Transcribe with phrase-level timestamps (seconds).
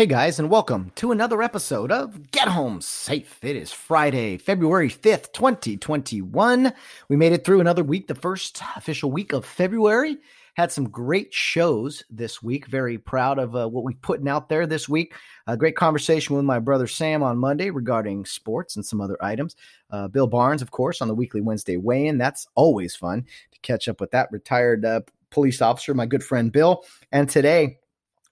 [0.00, 3.38] Hey guys, and welcome to another episode of Get Home Safe.
[3.42, 6.72] It is Friday, February 5th, 2021.
[7.10, 10.16] We made it through another week, the first official week of February.
[10.54, 12.64] Had some great shows this week.
[12.68, 15.12] Very proud of uh, what we're putting out there this week.
[15.46, 19.54] A great conversation with my brother Sam on Monday regarding sports and some other items.
[19.90, 22.16] Uh, Bill Barnes, of course, on the weekly Wednesday weigh in.
[22.16, 26.50] That's always fun to catch up with that retired uh, police officer, my good friend
[26.50, 26.86] Bill.
[27.12, 27.80] And today,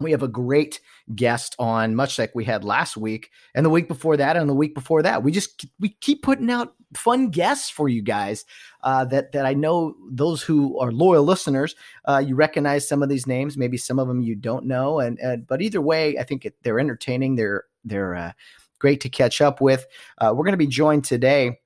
[0.01, 0.81] we have a great
[1.15, 4.55] guest on much like we had last week and the week before that and the
[4.55, 5.23] week before that.
[5.23, 8.45] We just we keep putting out fun guests for you guys
[8.83, 11.75] uh, that that i know those who are loyal listeners
[12.07, 13.57] uh, you recognize some of these names.
[13.57, 15.01] Maybe some of them you don't know.
[15.01, 17.37] And, and but either way i think it, they're entertaining.
[17.37, 18.33] They're they're uh,
[18.79, 19.87] great to catch up with.
[20.19, 21.59] Uh, we're going to be joined today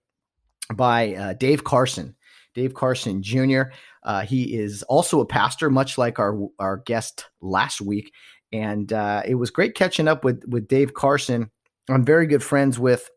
[0.74, 2.14] by uh, dave carson
[2.54, 3.64] dave carson jr
[4.02, 8.12] uh, he is also a pastor, much like our our guest last week,
[8.52, 11.50] and uh, it was great catching up with with Dave Carson.
[11.88, 13.10] I'm very good friends with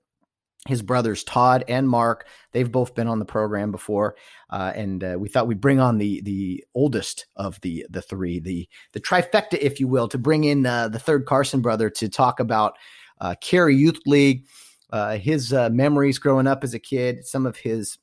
[0.67, 2.27] his brothers Todd and Mark.
[2.51, 4.15] They've both been on the program before,
[4.49, 8.39] uh, and uh, we thought we'd bring on the the oldest of the the three,
[8.39, 12.09] the the trifecta, if you will, to bring in uh, the third Carson brother to
[12.09, 12.77] talk about
[13.21, 14.45] uh, Care Youth League,
[14.91, 17.97] uh, his uh, memories growing up as a kid, some of his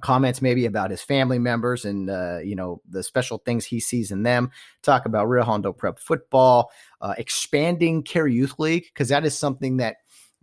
[0.00, 4.10] comments maybe about his family members and uh, you know the special things he sees
[4.10, 4.50] in them.
[4.82, 6.70] Talk about Rio Hondo prep football
[7.00, 9.96] uh, expanding care Youth League because that is something that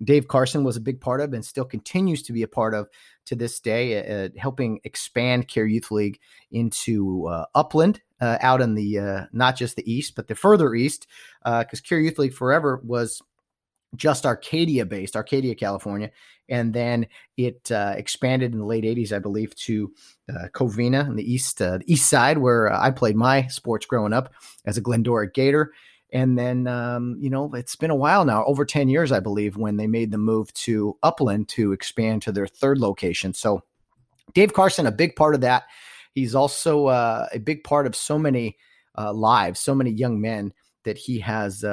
[0.03, 2.87] Dave Carson was a big part of and still continues to be a part of
[3.25, 6.19] to this day uh, uh helping expand care Youth League
[6.51, 11.07] into uh, Upland uh, out in the not just the east but the further east
[11.43, 13.21] because care Youth League forever was
[13.95, 16.11] just Arcadia based, Arcadia, California.
[16.49, 17.07] And then
[17.37, 19.93] it uh, expanded in the late 80s, I believe, to
[20.29, 24.13] uh, Covina in the east, uh, east side, where uh, I played my sports growing
[24.13, 24.33] up
[24.65, 25.71] as a Glendora Gator.
[26.13, 29.55] And then, um, you know, it's been a while now, over 10 years, I believe,
[29.55, 33.33] when they made the move to Upland to expand to their third location.
[33.33, 33.63] So,
[34.33, 35.63] Dave Carson, a big part of that.
[36.13, 38.57] He's also uh, a big part of so many
[38.97, 40.51] uh, lives, so many young men
[40.83, 41.63] that he has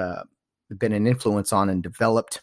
[0.76, 2.40] been an influence on and developed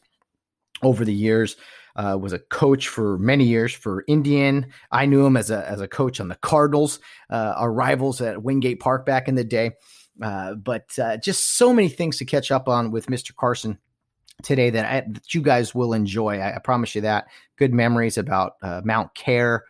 [0.81, 1.55] over the years.
[1.95, 4.67] Uh, was a coach for many years for Indian.
[4.91, 6.99] I knew him as a as a coach on the Cardinals,
[7.29, 9.71] uh, our rivals at Wingate Park back in the day.
[10.21, 13.35] Uh, but uh, just so many things to catch up on with Mr.
[13.35, 13.77] Carson
[14.43, 16.39] today that, I, that you guys will enjoy.
[16.39, 17.27] I, I, promise you that.
[17.57, 19.65] Good memories about uh, Mount Care,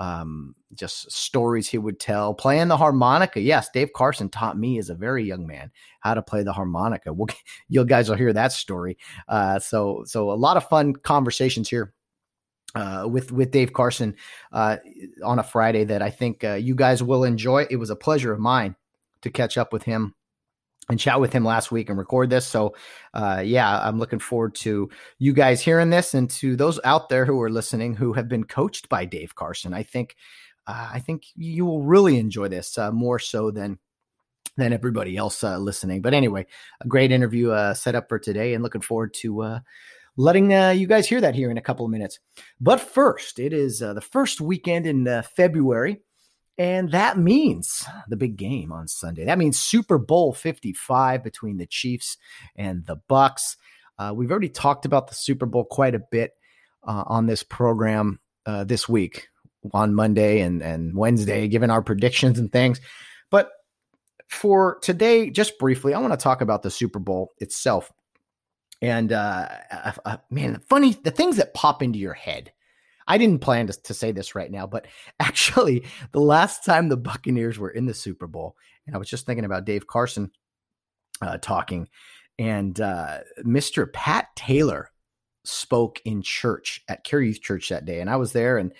[0.00, 2.32] um, just stories he would tell.
[2.32, 3.38] Playing the harmonica.
[3.38, 7.12] Yes, Dave Carson taught me as a very young man how to play the harmonica.
[7.12, 7.28] We'll,
[7.68, 8.96] you guys will hear that story.
[9.28, 11.92] Uh, so, so a lot of fun conversations here.
[12.76, 14.14] Uh, with with Dave Carson
[14.52, 14.76] uh,
[15.24, 17.66] on a Friday that I think uh, you guys will enjoy.
[17.68, 18.76] It was a pleasure of mine
[19.22, 20.14] to catch up with him
[20.90, 22.46] and chat with him last week and record this.
[22.46, 22.74] So,
[23.14, 27.24] uh, yeah, I'm looking forward to you guys hearing this and to those out there
[27.24, 29.72] who are listening who have been coached by Dave Carson.
[29.72, 30.16] I think,
[30.66, 33.78] uh, I think you will really enjoy this uh, more so than
[34.56, 36.02] than everybody else uh, listening.
[36.02, 36.44] But anyway,
[36.80, 39.60] a great interview uh, set up for today, and looking forward to uh,
[40.16, 42.18] letting you guys hear that here in a couple of minutes.
[42.60, 46.02] But first, it is the first weekend in February.
[46.60, 49.24] And that means the big game on Sunday.
[49.24, 52.18] That means Super Bowl 55 between the Chiefs
[52.54, 53.56] and the Bucs.
[53.98, 56.32] Uh, we've already talked about the Super Bowl quite a bit
[56.86, 59.28] uh, on this program uh, this week
[59.72, 62.78] on Monday and, and Wednesday, given our predictions and things.
[63.30, 63.52] But
[64.28, 67.90] for today, just briefly, I want to talk about the Super Bowl itself.
[68.82, 69.48] And uh,
[70.04, 72.52] uh, man, funny the things that pop into your head
[73.06, 74.86] I didn't plan to, to say this right now, but
[75.20, 78.56] actually, the last time the Buccaneers were in the Super Bowl,
[78.86, 80.30] and I was just thinking about Dave Carson
[81.22, 81.88] uh, talking,
[82.38, 83.90] and uh, Mr.
[83.92, 84.90] Pat Taylor
[85.44, 88.72] spoke in church at Care Youth Church that day, and I was there, and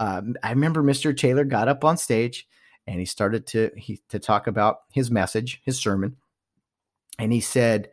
[0.00, 1.16] um, I remember Mr.
[1.16, 2.46] Taylor got up on stage
[2.88, 6.16] and he started to he to talk about his message, his sermon,
[7.18, 7.90] and he said.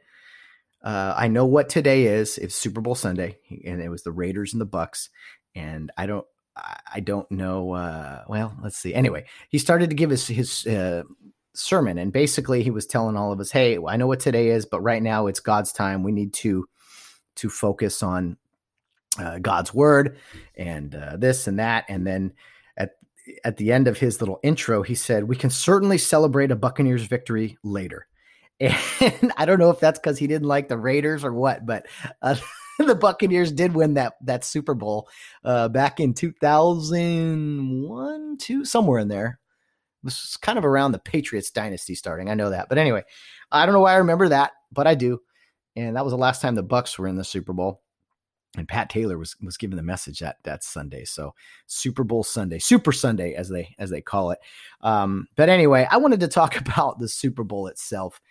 [0.84, 2.38] Uh, I know what today is.
[2.38, 5.10] It's Super Bowl Sunday, and it was the Raiders and the Bucs
[5.56, 6.26] and I don't
[6.58, 7.74] I don't know.
[7.74, 8.94] Uh, well, let's see.
[8.94, 11.04] Anyway, he started to give his his uh,
[11.54, 11.98] sermon.
[11.98, 14.82] And basically, he was telling all of us, "Hey, I know what today is, but
[14.82, 16.04] right now it's God's time.
[16.04, 16.68] We need to
[17.36, 18.38] to focus on
[19.20, 20.18] uh, God's word
[20.56, 22.34] and uh, this and that." And then
[22.78, 22.92] at
[23.44, 27.04] at the end of his little intro, he said, "We can certainly celebrate a Buccaneers
[27.04, 28.08] victory later."
[28.62, 31.88] And I don't know if that's because he didn't like the Raiders or what, but
[32.22, 32.36] uh,
[32.86, 35.08] the Buccaneers did win that that Super Bowl
[35.44, 39.40] uh, back in 2001, two somewhere in there.
[40.04, 42.30] This was kind of around the Patriots dynasty starting.
[42.30, 43.04] I know that, but anyway,
[43.52, 45.20] I don't know why I remember that, but I do.
[45.76, 47.82] And that was the last time the Bucs were in the Super Bowl
[48.58, 51.06] and Pat Taylor was was given the message that that Sunday.
[51.06, 51.34] So
[51.68, 54.40] Super Bowl Sunday, Super Sunday as they as they call it.
[54.82, 58.22] Um, but anyway, I wanted to talk about the Super Bowl itself.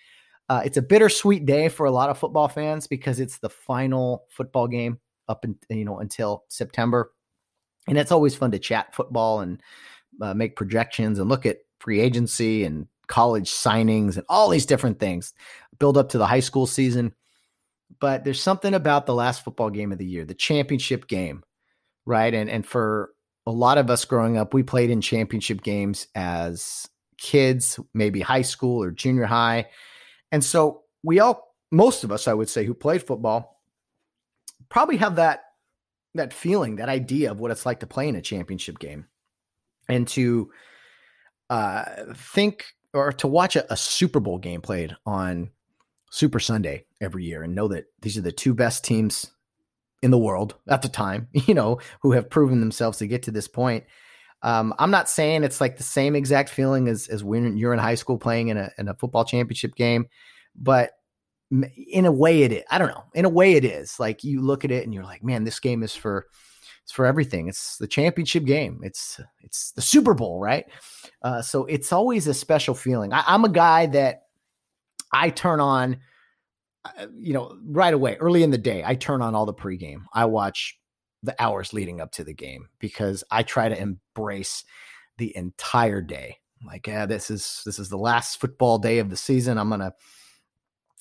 [0.49, 4.25] Uh, it's a bittersweet day for a lot of football fans because it's the final
[4.29, 4.99] football game
[5.29, 7.13] up in, you know until September,
[7.89, 9.63] and it's always fun to chat football and
[10.21, 14.99] uh, make projections and look at free agency and college signings and all these different
[14.99, 15.33] things.
[15.79, 17.15] Build up to the high school season
[18.01, 21.43] but there's something about the last football game of the year, the championship game,
[22.07, 22.33] right?
[22.33, 23.11] And and for
[23.47, 26.89] a lot of us growing up, we played in championship games as
[27.19, 29.67] kids, maybe high school or junior high.
[30.35, 33.61] And so we all most of us, I would say, who played football
[34.69, 35.45] probably have that
[36.15, 39.07] that feeling, that idea of what it's like to play in a championship game.
[39.89, 40.51] And to
[41.49, 41.85] uh
[42.17, 45.51] think or to watch a, a Super Bowl game played on
[46.11, 49.31] Super Sunday every year and know that these are the two best teams
[50.03, 53.31] in the world at the time, you know, who have proven themselves to get to
[53.31, 53.85] this point.
[54.45, 57.79] Um, I'm not saying it's like the same exact feeling as as when you're in
[57.79, 60.07] high school playing in a in a football championship game,
[60.55, 60.91] but
[61.51, 62.63] in a way it is.
[62.71, 63.05] I don't know.
[63.15, 63.99] In a way it is.
[63.99, 66.27] Like you look at it and you're like, man, this game is for
[66.83, 67.49] it's for everything.
[67.49, 68.81] It's the championship game.
[68.83, 70.67] It's it's the Super Bowl, right?
[71.23, 73.15] Uh, so it's always a special feeling.
[73.15, 74.25] I, I'm a guy that
[75.11, 75.97] I turn on,
[76.85, 80.03] uh, you know, right away, early in the day, I turn on all the pregame.
[80.13, 80.79] I watch
[81.25, 84.65] the hours leading up to the game because I try to embrace
[85.19, 86.39] the entire day.
[86.67, 89.59] Like, yeah, this is this is the last football day of the season.
[89.59, 89.95] I'm gonna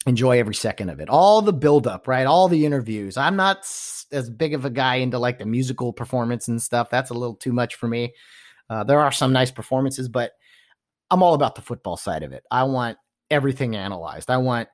[0.06, 1.10] enjoy every second of it.
[1.10, 2.28] All the buildup, right?
[2.28, 3.18] All the interviews.
[3.18, 3.60] I'm not
[4.12, 6.90] as big of a guy into like the musical performance and stuff.
[6.90, 8.14] That's a little too much for me.
[8.70, 10.32] Uh, there are some nice performances, but
[11.10, 12.44] I'm all about the football side of it.
[12.52, 12.98] I want
[13.30, 14.30] everything analyzed.
[14.30, 14.68] I want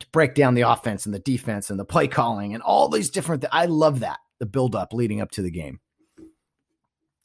[0.00, 3.10] to break down the offense and the defense and the play calling and all these
[3.10, 4.18] different I love that.
[4.40, 5.80] The build up leading up to the game.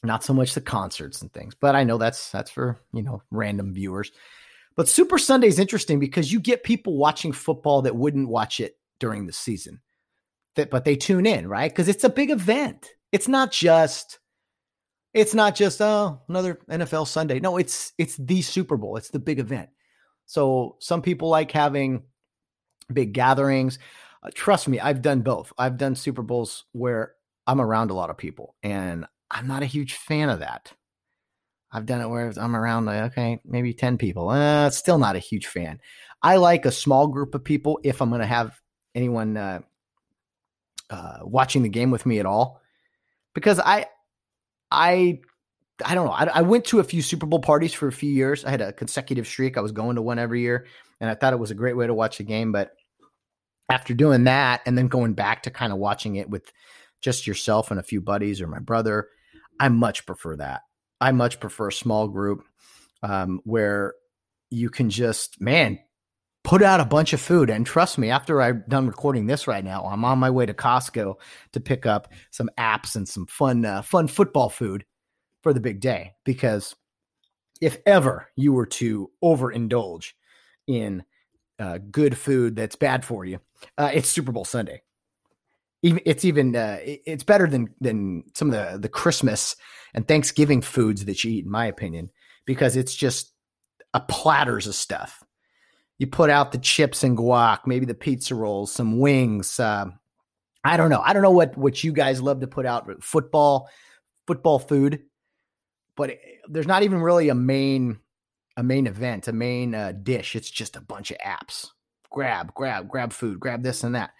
[0.04, 3.22] Not so much the concerts and things, but I know that's that's for, you know,
[3.32, 4.12] random viewers.
[4.76, 8.78] But Super Sunday is interesting because you get people watching football that wouldn't watch it
[9.00, 9.82] during the season.
[10.56, 11.72] That but they tune in, right?
[11.72, 12.90] Because it's a big event.
[13.12, 14.20] It's not just
[15.14, 17.40] it's not just oh another NFL Sunday.
[17.40, 18.98] No, it's it's the Super Bowl.
[18.98, 19.70] It's the big event.
[20.26, 22.04] So some people like having
[22.92, 23.80] big gatherings.
[24.22, 25.52] Uh, trust me, I've done both.
[25.58, 27.14] I've done Super Bowls where
[27.46, 30.72] I'm around a lot of people, and I'm not a huge fan of that.
[31.72, 34.30] I've done it where I'm around like okay, maybe ten people.
[34.30, 35.80] Uh, still not a huge fan.
[36.22, 38.60] I like a small group of people if I'm going to have
[38.96, 39.60] anyone uh,
[40.90, 42.62] uh, watching the game with me at all,
[43.34, 43.88] because I
[44.72, 45.20] I
[45.84, 46.14] I don't know.
[46.14, 48.46] I, I, went to a few Super Bowl parties for a few years.
[48.46, 49.58] I had a consecutive streak.
[49.58, 50.68] I was going to one every year,
[51.04, 52.54] and I thought it was a great way to watch the game.
[52.54, 52.72] But
[53.70, 56.50] after doing that, and then going back to kind of watching it with
[57.02, 59.10] just yourself and a few buddies or my brother,
[59.60, 60.62] I much prefer that.
[61.02, 62.46] I much prefer a small group
[63.02, 63.96] um, where
[64.50, 65.78] you can just, man,
[66.46, 67.50] put out a bunch of food.
[67.50, 70.54] And trust me, after I'm done recording this right now, I'm on my way to
[70.54, 71.16] Costco
[71.52, 74.86] to pick up some apps and some fun, uh, fun football food
[75.42, 76.78] for the big day because
[77.60, 80.14] if ever you were to overindulge
[80.68, 81.04] in
[81.60, 83.40] uh, good food that's bad for you,
[83.78, 84.82] uh, it's Super Bowl Sunday.
[85.82, 89.56] Even it's even uh, it's better than than some of the the Christmas
[89.94, 92.10] and Thanksgiving foods that you eat, in my opinion,
[92.46, 93.34] because it's just
[93.94, 95.22] a platters of stuff.
[96.00, 99.60] You put out the chips and guac, maybe the pizza rolls, some wings.
[99.60, 99.88] Uh,
[100.64, 101.02] I don't know.
[101.04, 103.04] I don't know what what you guys love to put out.
[103.04, 103.70] Football,
[104.26, 105.04] football food
[105.96, 108.00] but it, there's not even really a main
[108.58, 110.36] a main event, a main uh, dish.
[110.36, 111.70] It's just a bunch of apps.
[112.10, 114.12] Grab, grab, grab food, grab this and that.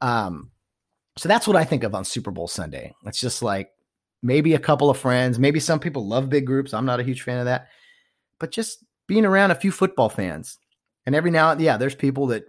[0.00, 0.50] Um,
[1.16, 2.94] so that's what I think of on Super Bowl Sunday.
[3.04, 3.70] It's just like
[4.22, 6.72] maybe a couple of friends, maybe some people love big groups.
[6.72, 7.68] I'm not a huge fan of that,
[8.38, 10.58] but just being around a few football fans.
[11.04, 12.44] And every now, and yeah, there's people that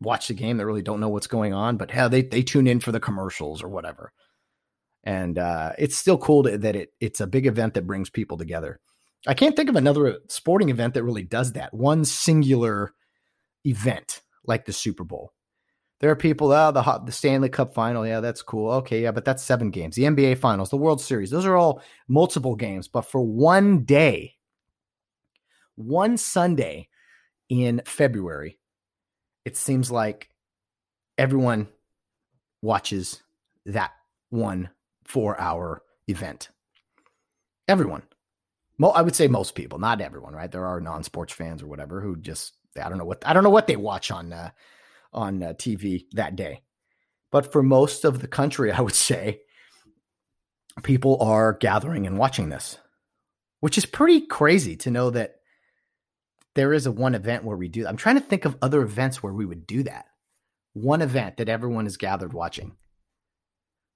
[0.00, 2.66] watch the game that really don't know what's going on, but hell, they they tune
[2.66, 4.12] in for the commercials or whatever
[5.04, 8.36] and uh, it's still cool to, that it it's a big event that brings people
[8.36, 8.80] together.
[9.26, 11.72] I can't think of another sporting event that really does that.
[11.72, 12.92] One singular
[13.64, 15.32] event like the Super Bowl.
[16.00, 18.70] There are people, oh, the the Stanley Cup final, yeah, that's cool.
[18.72, 19.96] Okay, yeah, but that's seven games.
[19.96, 22.88] The NBA finals, the World Series, those are all multiple games.
[22.88, 24.34] But for one day,
[25.76, 26.88] one Sunday
[27.48, 28.58] in February,
[29.44, 30.28] it seems like
[31.16, 31.68] everyone
[32.60, 33.22] watches
[33.64, 33.92] that
[34.30, 34.70] one
[35.06, 36.50] four hour event.
[37.66, 38.02] Everyone.
[38.82, 40.50] I would say most people, not everyone, right?
[40.50, 43.50] There are non-sports fans or whatever who just I don't know what I don't know
[43.50, 44.50] what they watch on uh,
[45.12, 46.62] on uh, TV that day.
[47.30, 49.42] But for most of the country, I would say
[50.82, 52.78] people are gathering and watching this,
[53.60, 55.36] which is pretty crazy to know that
[56.54, 57.86] there is a one event where we do.
[57.86, 60.06] I'm trying to think of other events where we would do that.
[60.72, 62.76] One event that everyone is gathered watching.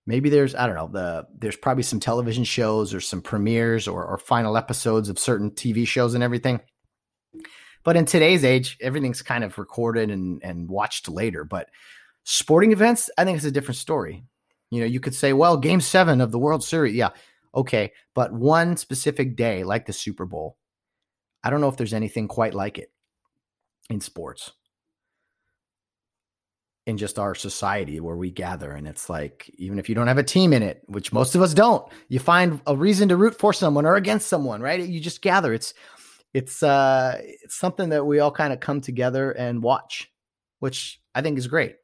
[0.09, 4.07] Maybe there's I don't know the there's probably some television shows or some premieres or,
[4.07, 6.63] or final episodes of certain TV shows and everything.
[7.85, 11.45] But in today's age, everything's kind of recorded and and watched later.
[11.45, 11.69] But
[12.25, 14.25] sporting events, I think it's a different story.
[14.71, 17.11] You know, you could say, well, Game Seven of the World Series, yeah,
[17.55, 20.57] okay, but one specific day like the Super Bowl,
[21.45, 22.91] I don't know if there's anything quite like it
[23.91, 24.53] in sports
[26.89, 30.17] in just our society where we gather and it's like even if you don't have
[30.17, 33.39] a team in it which most of us don't you find a reason to root
[33.39, 34.81] for someone or against someone right?
[34.81, 35.53] You just gather.
[35.53, 35.75] It's
[36.33, 40.11] it's uh it's something that we all kind of come together and watch
[40.61, 41.77] which i think is great.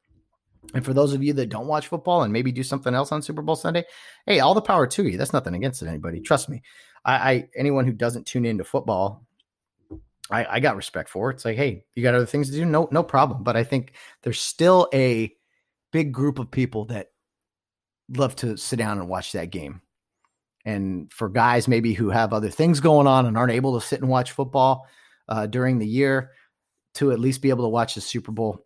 [0.73, 3.21] And for those of you that don't watch football and maybe do something else on
[3.21, 3.85] super bowl sunday
[4.25, 5.19] hey all the power to you.
[5.19, 6.21] That's nothing against it anybody.
[6.21, 6.63] Trust me.
[7.05, 9.24] I, I anyone who doesn't tune into football
[10.31, 11.31] I, I got respect for.
[11.31, 11.35] It.
[11.35, 12.65] It's like, hey, you got other things to do?
[12.65, 13.43] No, no problem.
[13.43, 15.33] But I think there's still a
[15.93, 17.11] big group of people that
[18.09, 19.81] love to sit down and watch that game.
[20.65, 24.01] And for guys maybe who have other things going on and aren't able to sit
[24.01, 24.87] and watch football
[25.29, 26.31] uh, during the year,
[26.95, 28.65] to at least be able to watch the Super Bowl,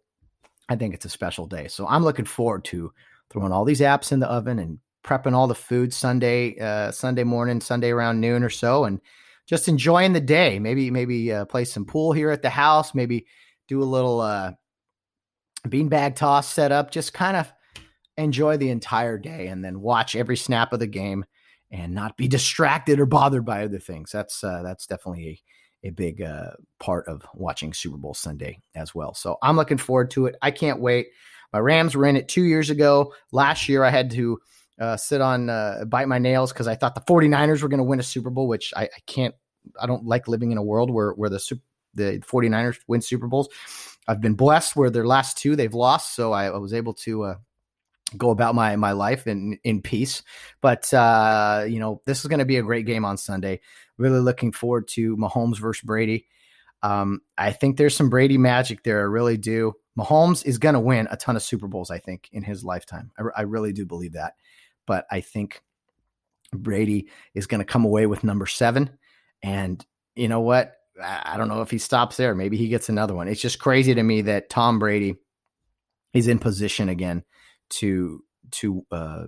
[0.69, 1.67] I think it's a special day.
[1.69, 2.93] So I'm looking forward to
[3.31, 7.25] throwing all these apps in the oven and prepping all the food Sunday, uh, Sunday
[7.25, 9.01] morning, Sunday around noon or so, and
[9.49, 10.59] just enjoying the day.
[10.59, 12.95] Maybe maybe uh, play some pool here at the house.
[12.95, 13.27] Maybe
[13.67, 14.53] do a little uh,
[15.67, 16.91] beanbag toss setup.
[16.91, 17.53] Just kind of
[18.17, 21.25] enjoy the entire day, and then watch every snap of the game,
[21.71, 24.13] and not be distracted or bothered by other things.
[24.13, 25.43] That's uh, that's definitely
[25.83, 29.15] a, a big uh, part of watching Super Bowl Sunday as well.
[29.15, 30.37] So I'm looking forward to it.
[30.43, 31.09] I can't wait.
[31.55, 33.15] My Rams were in it two years ago.
[33.33, 34.39] Last year, I had to
[34.79, 37.85] uh, sit on uh, bite my nails because I thought the 49ers were going to
[37.85, 39.35] win a Super Bowl, which I, I, can't.
[39.81, 41.41] I don't like living in a world where where the
[41.95, 43.49] the 49ers win Super Bowls.
[44.07, 47.25] I've been blessed where their last two they've lost, so I, I was able to
[47.25, 47.35] uh,
[48.17, 50.23] go about my my life in in peace.
[50.61, 53.61] But uh, you know, this is going to be a great game on Sunday.
[53.97, 56.27] Really looking forward to Mahomes versus Brady.
[56.83, 59.01] Um, I think there's some Brady magic there.
[59.01, 59.75] I really do.
[59.99, 61.91] Mahomes is going to win a ton of Super Bowls.
[61.91, 63.11] I think in his lifetime.
[63.19, 64.35] I, I really do believe that
[64.89, 65.63] but I think
[66.53, 68.91] Brady is going to come away with number seven.
[69.43, 69.85] And
[70.17, 70.75] you know what?
[71.01, 72.35] I don't know if he stops there.
[72.35, 73.29] Maybe he gets another one.
[73.29, 75.15] It's just crazy to me that Tom Brady
[76.13, 77.23] is in position again
[77.71, 79.25] to to uh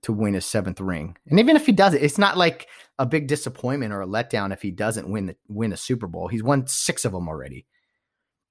[0.00, 1.16] to win his seventh ring.
[1.28, 2.66] And even if he does it, it's not like
[2.98, 6.26] a big disappointment or a letdown if he doesn't win the win a Super Bowl.
[6.26, 7.66] He's won 6 of them already.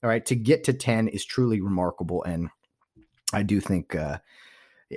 [0.04, 2.50] All right, to get to 10 is truly remarkable and
[3.34, 4.20] I do think uh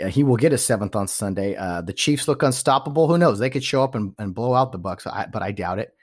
[0.09, 1.57] he will get a seventh on Sunday.
[1.57, 3.09] Uh, the Chiefs look unstoppable.
[3.09, 3.39] Who knows?
[3.39, 5.95] They could show up and, and blow out the Bucs, I, but I doubt it.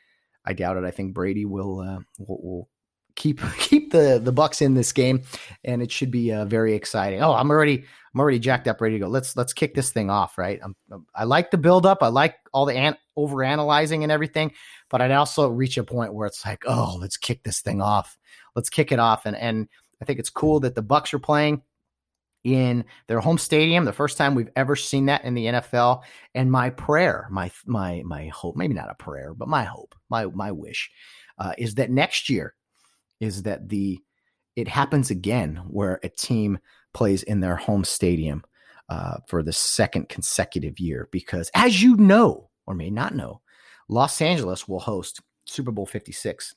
[0.46, 0.84] I doubt it.
[0.84, 2.70] I think Brady will uh, will, will,
[3.16, 5.24] keep keep the the Bucs in this game,
[5.64, 7.22] and it should be uh, very exciting.
[7.22, 7.84] Oh, I'm already
[8.14, 9.08] I'm already jacked up, ready to go.
[9.08, 10.38] Let's let's kick this thing off.
[10.38, 10.60] Right.
[10.64, 10.76] I'm,
[11.14, 12.02] i like the build up.
[12.02, 14.52] I like all the an- over analyzing and everything,
[14.90, 18.18] but I'd also reach a point where it's like, oh, let's kick this thing off.
[18.56, 19.68] Let's kick it off, and and
[20.02, 21.62] I think it's cool that the Bucs are playing
[22.44, 26.04] in their home stadium, the first time we've ever seen that in the NFL.
[26.34, 30.26] And my prayer, my my my hope, maybe not a prayer, but my hope, my
[30.26, 30.90] my wish,
[31.38, 32.56] uh, is that next year
[33.20, 34.00] is that the
[34.56, 36.60] it happens again where a team
[36.94, 38.44] plays in their home stadium
[38.90, 41.08] uh, for the second consecutive year.
[41.12, 43.42] Because as you know or may not know,
[43.88, 46.56] Los Angeles will host Super Bowl Fifty Six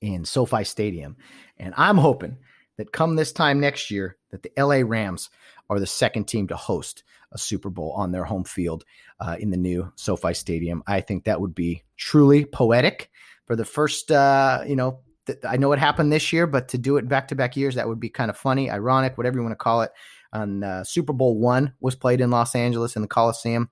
[0.00, 1.16] in SoFi Stadium,
[1.58, 2.38] and I'm hoping
[2.78, 5.30] that come this time next year, that the LA Rams
[5.68, 8.84] are the second team to host a Super Bowl on their home field
[9.20, 10.82] uh, in the new SoFi Stadium.
[10.86, 13.10] I think that would be truly poetic
[13.46, 16.78] for the first, uh, you know, th- I know it happened this year, but to
[16.78, 19.42] do it back to back years, that would be kind of funny, ironic, whatever you
[19.42, 19.92] want to call it.
[20.32, 23.70] And uh, Super Bowl one was played in Los Angeles in the Coliseum.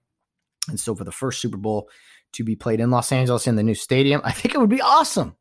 [0.68, 1.88] And so for the first Super Bowl
[2.32, 4.20] to be played in Los Angeles in the new stadium.
[4.24, 5.36] I think it would be awesome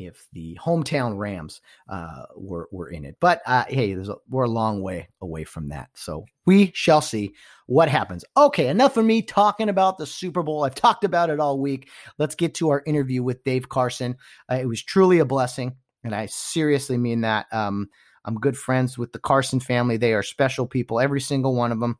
[0.00, 3.16] if the hometown Rams uh, were were in it.
[3.20, 7.34] But uh, hey, a, we're a long way away from that, so we shall see
[7.66, 8.24] what happens.
[8.36, 10.64] Okay, enough of me talking about the Super Bowl.
[10.64, 11.90] I've talked about it all week.
[12.18, 14.16] Let's get to our interview with Dave Carson.
[14.50, 17.46] Uh, it was truly a blessing, and I seriously mean that.
[17.52, 17.88] Um,
[18.24, 19.96] I'm good friends with the Carson family.
[19.96, 21.98] They are special people, every single one of them.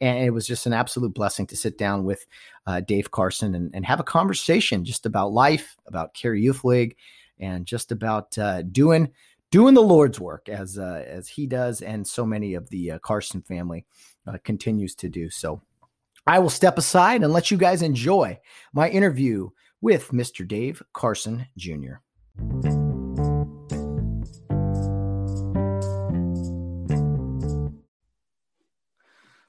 [0.00, 2.26] And it was just an absolute blessing to sit down with
[2.66, 6.96] uh, Dave Carson and, and, have a conversation just about life, about Care Youth League,
[7.38, 9.10] and just about uh, doing
[9.50, 12.98] doing the Lord's work as uh, as he does, and so many of the uh,
[12.98, 13.86] Carson family
[14.26, 15.30] uh, continues to do.
[15.30, 15.62] So,
[16.26, 18.40] I will step aside and let you guys enjoy
[18.72, 20.46] my interview with Mr.
[20.46, 22.83] Dave Carson Jr.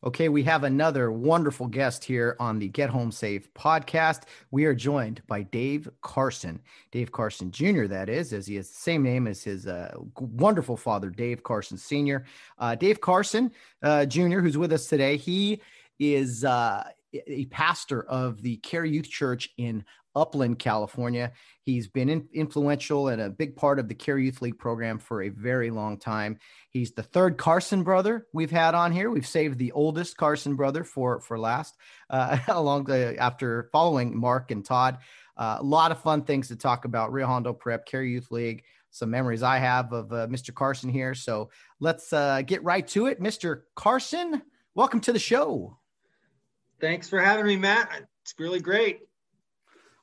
[0.05, 4.25] Okay, we have another wonderful guest here on the Get Home Safe podcast.
[4.51, 8.75] We are joined by Dave Carson, Dave Carson Jr., that is, as he has the
[8.75, 12.24] same name as his uh, wonderful father, Dave Carson Sr.
[12.59, 15.59] Uh, Dave Carson uh, Jr., who's with us today, he
[15.97, 16.83] is uh,
[17.25, 19.83] a pastor of the Care Youth Church in
[20.15, 21.31] Upland, California.
[21.62, 25.24] He's been in, influential and a big part of the Care Youth League program for
[25.24, 26.38] a very long time.
[26.69, 29.10] He's the third Carson brother we've had on here.
[29.10, 31.75] We've saved the oldest Carson brother for for last,
[32.10, 35.00] uh, along the after following Mark and Todd.
[35.38, 37.12] Uh, a lot of fun things to talk about.
[37.12, 38.63] Rio Hondo Prep, Care Youth League.
[38.91, 40.53] Some memories I have of uh, Mr.
[40.53, 41.13] Carson here.
[41.13, 41.50] So
[41.81, 43.19] let's uh, get right to it.
[43.19, 43.63] Mr.
[43.75, 44.41] Carson,
[44.74, 45.77] welcome to the show.
[46.79, 47.89] Thanks for having me, Matt.
[48.24, 49.01] It's really great.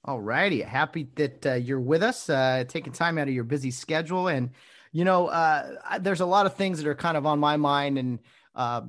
[0.04, 0.62] All righty.
[0.62, 4.26] Happy that uh, you're with us, uh, taking time out of your busy schedule.
[4.26, 4.50] And,
[4.90, 7.98] you know, uh, there's a lot of things that are kind of on my mind.
[7.98, 8.18] And,
[8.56, 8.82] uh,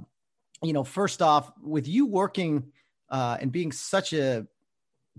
[0.63, 2.71] you know, first off, with you working
[3.09, 4.47] uh, and being such a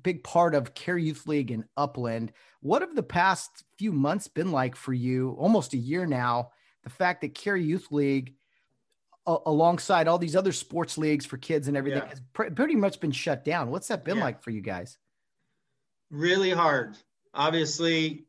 [0.02, 4.50] big part of Care Youth League in Upland, what have the past few months been
[4.50, 5.36] like for you?
[5.38, 6.50] Almost a year now.
[6.82, 8.34] The fact that Care Youth League,
[9.26, 12.08] alongside all these other sports leagues for kids and everything, yeah.
[12.08, 13.70] has pr- pretty much been shut down.
[13.70, 14.24] What's that been yeah.
[14.24, 14.98] like for you guys?
[16.14, 16.96] Really hard.
[17.32, 18.24] Obviously,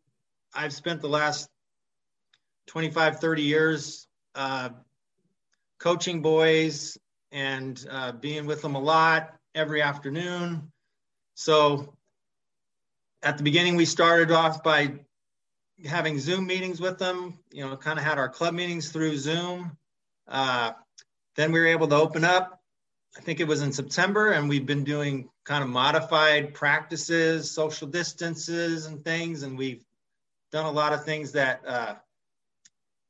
[0.54, 1.50] I've spent the last
[2.68, 4.70] 25, 30 years uh,
[5.80, 6.98] coaching boys
[7.32, 10.72] and uh, being with them a lot every afternoon.
[11.36, 11.96] So
[13.22, 15.00] at the beginning, we started off by
[15.86, 19.78] having Zoom meetings with them, you know, kind of had our club meetings through Zoom.
[20.28, 20.72] Uh,
[21.36, 22.62] then we were able to open up
[23.18, 27.88] I think it was in September, and we've been doing kind of modified practices, social
[27.88, 29.44] distances, and things.
[29.44, 29.84] And we've
[30.52, 31.96] done a lot of things that uh,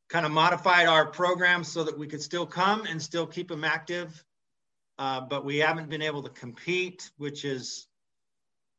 [0.10, 3.64] kind of modified our program so that we could still come and still keep them
[3.64, 4.24] active.
[5.00, 7.88] Uh, but we haven't been able to compete, which is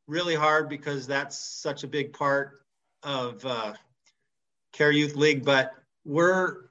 [0.07, 2.61] really hard because that's such a big part
[3.03, 3.73] of uh,
[4.71, 5.43] Care Youth League.
[5.43, 5.73] But
[6.05, 6.69] we're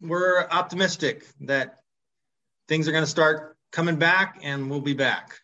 [0.00, 1.82] we're optimistic that
[2.68, 5.40] things are going to start coming back and we'll be back.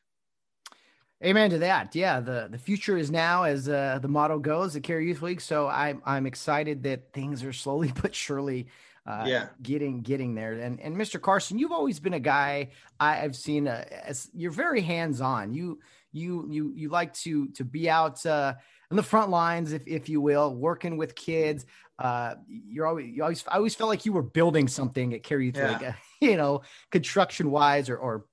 [1.24, 1.94] Amen to that.
[1.94, 5.40] Yeah, the the future is now, as uh, the motto goes, the Care Youth League.
[5.40, 8.66] So I'm I'm excited that things are slowly but surely,
[9.06, 10.52] uh, yeah, getting getting there.
[10.52, 11.20] And and Mr.
[11.20, 15.54] Carson, you've always been a guy I, have seen uh, as you're very hands on.
[15.54, 15.78] You
[16.12, 18.54] you you you like to to be out uh,
[18.90, 21.64] on the front lines, if if you will, working with kids.
[21.98, 25.56] Uh, you're always you always I always felt like you were building something at Youth
[25.56, 25.78] yeah.
[25.78, 25.94] League.
[26.30, 28.24] you know, construction wise or, or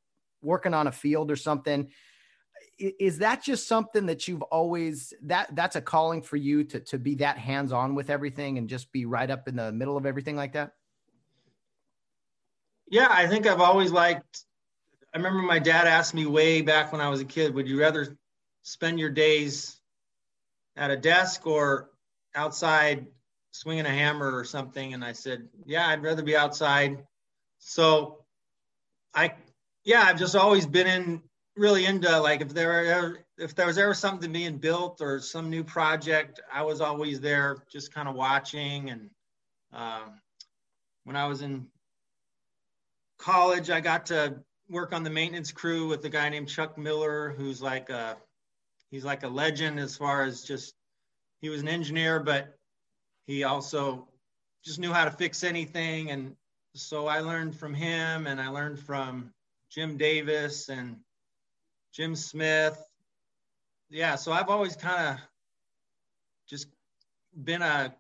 [0.42, 1.92] working on a field or something.
[2.80, 6.98] Is that just something that you've always that that's a calling for you to to
[6.98, 10.06] be that hands on with everything and just be right up in the middle of
[10.08, 10.72] everything like that?
[12.90, 14.44] Yeah, I think I've always liked.
[15.14, 17.80] I remember my dad asked me way back when I was a kid, would you
[17.80, 18.18] rather
[18.64, 19.80] spend your days
[20.76, 21.90] at a desk or
[22.34, 23.08] outside
[23.52, 24.94] swinging a hammer or something?
[24.94, 27.04] And I said, yeah, I'd rather be outside.
[27.60, 28.26] So
[29.14, 29.34] I,
[29.84, 31.22] yeah, I've just always been in
[31.56, 35.50] really into like if there ever, if there was ever something being built or some
[35.50, 38.90] new project, I was always there just kind of watching.
[38.90, 39.10] And
[39.74, 40.22] um,
[41.04, 41.68] when I was in
[43.18, 44.36] college, I got to
[44.70, 48.18] work on the maintenance crew with a guy named Chuck Miller, who's like a
[48.90, 50.74] he's like a legend as far as just
[51.42, 52.58] he was an engineer, but
[53.26, 54.08] he also
[54.64, 56.36] just knew how to fix anything and
[56.74, 59.34] so I learned from him and I learned from
[59.70, 60.98] Jim Davis and
[61.94, 62.82] Jim Smith.
[63.90, 65.22] Yeah, so I've always kind of
[66.48, 66.68] just
[67.44, 67.94] been a,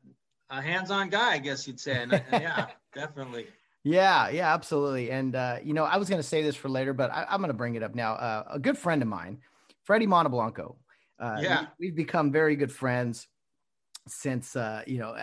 [0.49, 2.01] a hands-on guy, I guess you'd say.
[2.03, 3.47] And, yeah, definitely.
[3.84, 5.12] Yeah, yeah, absolutely.
[5.12, 7.39] And uh, you know, I was going to say this for later, but I, am
[7.41, 8.13] going to bring it up now.
[8.13, 9.39] Uh, a good friend of mine
[9.84, 10.75] Freddie Monteblanco.
[11.19, 13.27] Uh, yeah, we, have become very good friends
[14.07, 15.15] since uh, you know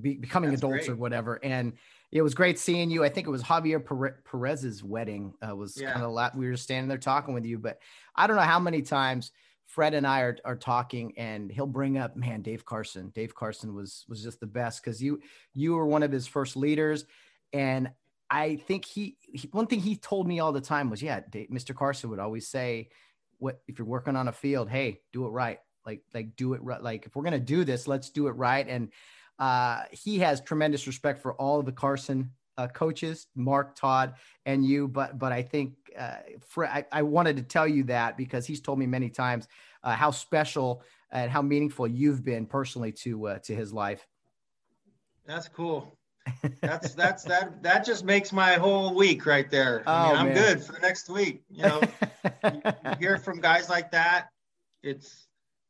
[0.00, 0.90] be, becoming That's adults great.
[0.90, 1.38] or whatever.
[1.42, 1.74] And
[2.10, 3.04] it was great seeing you.
[3.04, 3.82] I think it was Javier
[4.24, 5.34] Perez's wedding.
[5.46, 5.92] Uh, was yeah.
[5.92, 6.36] kind of lot.
[6.36, 7.78] We were standing there talking with you, but
[8.14, 9.32] I don't know how many times
[9.66, 13.10] Fred and I are, are talking, and he'll bring up, man, Dave Carson.
[13.14, 15.20] Dave Carson was was just the best because you
[15.54, 17.06] you were one of his first leaders,
[17.52, 17.90] and
[18.32, 21.48] I think he, he, one thing he told me all the time was, yeah, Dave,
[21.50, 21.74] Mr.
[21.74, 22.88] Carson would always say,
[23.38, 25.58] what if you're working on a field, hey, do it right.
[25.84, 26.82] Like like do it right.
[26.82, 28.66] Like if we're gonna do this, let's do it right.
[28.68, 28.90] And
[29.38, 34.14] uh, he has tremendous respect for all of the Carson uh, coaches, Mark, Todd,
[34.46, 34.88] and you.
[34.88, 36.16] But but I think uh,
[36.58, 39.48] I, I, wanted to tell you that because he's told me many times
[39.82, 44.06] uh, how special and how meaningful you've been personally to uh, to his life.
[45.26, 45.96] That's cool.
[46.60, 49.82] That's that's that that just makes my whole week right there.
[49.88, 50.34] I mean, oh, I'm man.
[50.36, 51.42] good for the next week.
[51.50, 51.80] You know,
[52.44, 52.62] you
[53.00, 54.28] hear from guys like that.
[54.84, 55.26] It's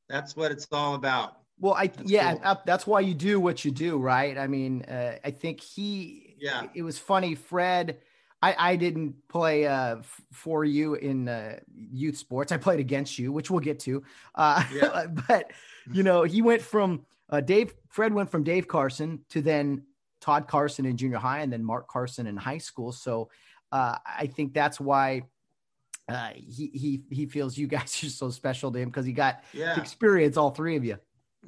[0.09, 1.39] that's what it's all about.
[1.59, 2.61] Well, I that's yeah, cool.
[2.67, 4.37] that's why you do what you do, right?
[4.37, 6.37] I mean, uh, I think he.
[6.41, 6.67] Yeah.
[6.75, 7.99] It was funny, Fred.
[8.43, 12.51] I, I didn't play uh, f- for you in uh, youth sports.
[12.51, 14.03] I played against you, which we'll get to.
[14.35, 15.07] Uh, yeah.
[15.29, 15.53] but
[15.93, 17.73] you know, he went from uh, Dave.
[17.89, 19.85] Fred went from Dave Carson to then
[20.21, 22.91] Todd Carson in junior high, and then Mark Carson in high school.
[22.91, 23.31] So
[23.71, 25.23] uh, I think that's why
[26.09, 29.43] uh, he he he feels you guys are so special to him because he got
[29.53, 29.79] yeah.
[29.79, 30.99] experience all three of you.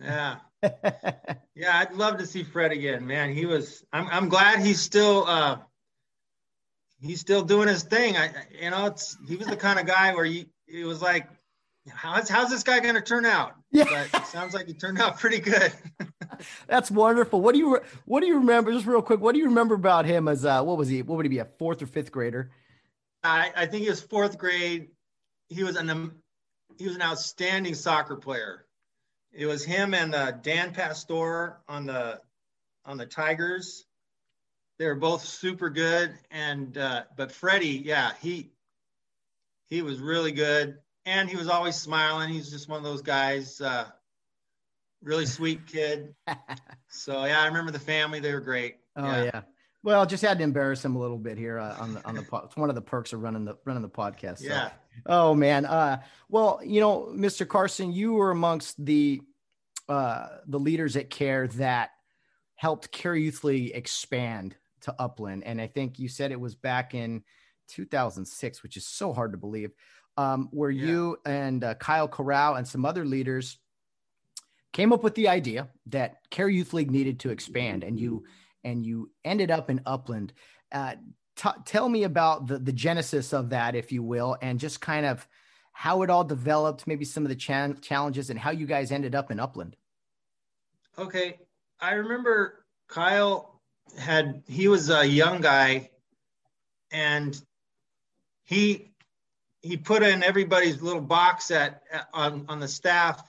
[0.01, 0.37] Yeah.
[1.55, 3.35] yeah, I'd love to see Fred again, man.
[3.35, 5.59] He was I'm I'm glad he's still uh
[7.01, 8.17] he's still doing his thing.
[8.17, 11.29] I you know, it's he was the kind of guy where you it was like
[11.91, 13.55] how's how's this guy going to turn out?
[13.71, 14.07] Yeah.
[14.11, 15.73] But it sounds like he turned out pretty good.
[16.67, 17.41] That's wonderful.
[17.41, 19.21] What do you what do you remember just real quick?
[19.21, 21.03] What do you remember about him as uh what was he?
[21.03, 22.51] What would he be a fourth or fifth grader?
[23.25, 24.89] I I think he was fourth grade.
[25.49, 26.13] He was an
[26.79, 28.65] he was an outstanding soccer player
[29.35, 32.21] it was him and uh, Dan Pastor on the
[32.85, 33.85] on the Tigers.
[34.79, 38.53] They were both super good, and uh, but Freddie, yeah, he
[39.69, 42.29] he was really good, and he was always smiling.
[42.31, 43.87] He's just one of those guys, uh,
[45.03, 46.15] really sweet kid.
[46.89, 48.77] so yeah, I remember the family; they were great.
[48.97, 49.25] Oh yeah.
[49.25, 49.41] yeah.
[49.85, 52.15] Well, I just had to embarrass him a little bit here uh, on the on
[52.15, 52.45] the pod.
[52.47, 54.39] It's one of the perks of running the running the podcast.
[54.39, 54.47] So.
[54.47, 54.71] Yeah.
[55.05, 55.67] Oh man.
[55.67, 57.47] Uh, well, you know, Mr.
[57.47, 59.21] Carson, you were amongst the
[59.87, 61.91] uh, the leaders at Care that
[62.55, 66.95] helped Care Youth League expand to Upland, and I think you said it was back
[66.95, 67.23] in
[67.69, 69.71] 2006, which is so hard to believe.
[70.17, 70.87] Um, where yeah.
[70.87, 73.59] you and uh, Kyle Corral and some other leaders
[74.73, 78.25] came up with the idea that Care Youth League needed to expand, and you
[78.65, 80.33] and you ended up in Upland.
[80.73, 80.95] Uh,
[81.37, 85.07] t- tell me about the the genesis of that, if you will, and just kind
[85.07, 85.27] of
[85.73, 89.15] how it all developed, maybe some of the cha- challenges, and how you guys ended
[89.15, 89.77] up in Upland.
[90.99, 91.39] Okay,
[91.81, 93.61] I remember Kyle
[93.99, 95.91] had he was a young guy,
[96.93, 97.41] and
[98.45, 98.93] he
[99.63, 103.29] he put in everybody's little box at, at on on the staff,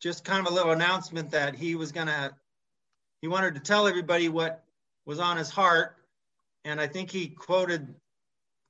[0.00, 2.36] just kind of a little announcement that he was gonna
[3.24, 4.62] he wanted to tell everybody what
[5.06, 5.96] was on his heart,
[6.66, 7.94] and I think he quoted,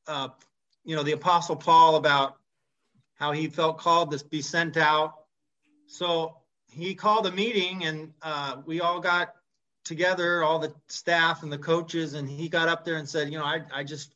[0.06, 0.28] uh,
[0.84, 2.36] you know, the Apostle Paul about
[3.16, 5.24] how he felt called to be sent out.
[5.88, 6.36] So
[6.70, 9.34] he called a meeting and uh, we all got
[9.84, 13.38] together, all the staff and the coaches, and he got up there and said, you
[13.40, 14.14] know, I, I just,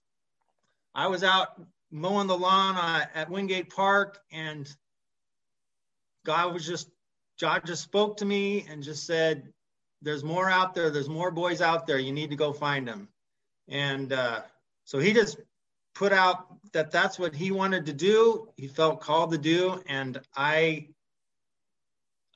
[0.94, 4.72] I was out mowing the lawn uh, at Wingate Park and
[6.24, 6.90] God was just,
[7.40, 9.52] God just spoke to me and just said,
[10.02, 10.90] there's more out there.
[10.90, 11.98] There's more boys out there.
[11.98, 13.08] You need to go find them.
[13.68, 14.42] And uh,
[14.84, 15.38] so he just
[15.94, 18.48] put out that that's what he wanted to do.
[18.56, 19.82] He felt called to do.
[19.86, 20.88] And I,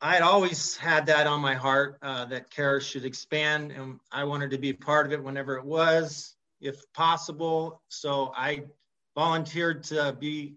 [0.01, 4.25] I had always had that on my heart uh, that Care should expand, and I
[4.25, 7.81] wanted to be part of it whenever it was, if possible.
[7.88, 8.64] So I
[9.14, 10.57] volunteered to be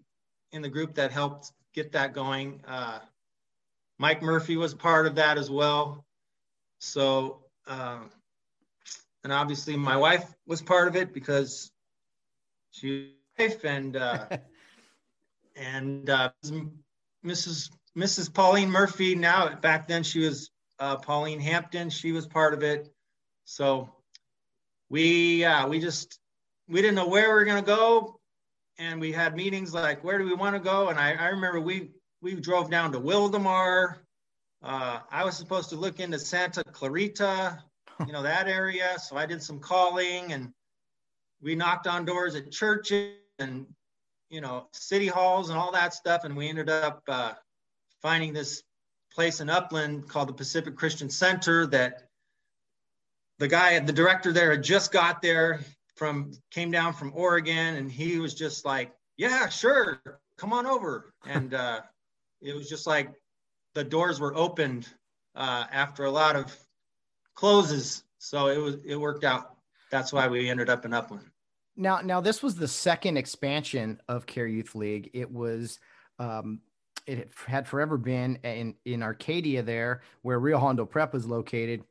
[0.50, 2.60] in the group that helped get that going.
[2.66, 2.98] Uh,
[3.98, 6.05] Mike Murphy was part of that as well.
[6.78, 8.00] So, uh,
[9.24, 11.70] and obviously my wife was part of it because
[12.70, 14.26] she wife and uh,
[15.56, 16.30] and uh,
[17.24, 17.70] Mrs.
[17.96, 18.32] Mrs.
[18.32, 19.14] Pauline Murphy.
[19.14, 21.90] Now back then she was uh, Pauline Hampton.
[21.90, 22.92] She was part of it.
[23.44, 23.90] So
[24.88, 26.18] we uh, we just
[26.68, 28.20] we didn't know where we were gonna go,
[28.78, 30.88] and we had meetings like where do we want to go?
[30.88, 33.96] And I, I remember we we drove down to Wildomar.
[34.62, 37.62] Uh, I was supposed to look into Santa Clarita,
[38.06, 38.98] you know that area.
[38.98, 40.52] So I did some calling and
[41.40, 43.66] we knocked on doors at churches and
[44.28, 46.24] you know, city halls and all that stuff.
[46.24, 47.32] And we ended up uh,
[48.02, 48.62] finding this
[49.12, 52.08] place in Upland called the Pacific Christian Center that
[53.38, 55.60] the guy, the director there had just got there
[55.96, 60.00] from, came down from Oregon and he was just like, yeah, sure,
[60.36, 61.12] come on over.
[61.26, 61.80] And uh,
[62.42, 63.12] it was just like
[63.76, 64.88] the doors were opened
[65.36, 66.56] uh, after a lot of
[67.34, 68.04] closes.
[68.18, 69.54] So it was, it worked out.
[69.90, 71.26] That's why we ended up in Upland.
[71.76, 75.10] Now, now this was the second expansion of Care Youth League.
[75.12, 75.78] It was,
[76.18, 76.60] um,
[77.06, 81.84] it had forever been in in Arcadia there, where Rio Hondo Prep was located,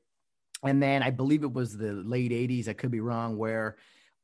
[0.63, 2.67] and then I believe it was the late '80s.
[2.67, 3.37] I could be wrong.
[3.37, 3.77] Where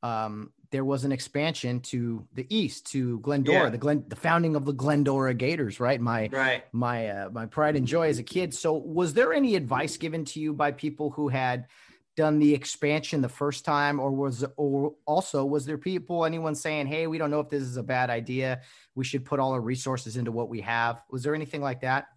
[0.04, 3.70] um, there was an expansion to the east to Glendora, yeah.
[3.70, 6.00] the Glen, the founding of the Glendora Gators, right?
[6.00, 6.64] My right.
[6.72, 8.54] my uh, my pride and joy as a kid.
[8.54, 11.68] So, was there any advice given to you by people who had
[12.16, 16.86] done the expansion the first time or was or also was there people anyone saying
[16.86, 18.60] hey we don't know if this is a bad idea
[18.96, 22.08] we should put all our resources into what we have was there anything like that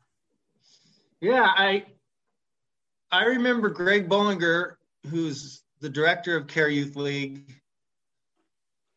[1.21, 1.85] yeah i
[3.12, 4.75] i remember greg bollinger
[5.11, 7.55] who's the director of care youth league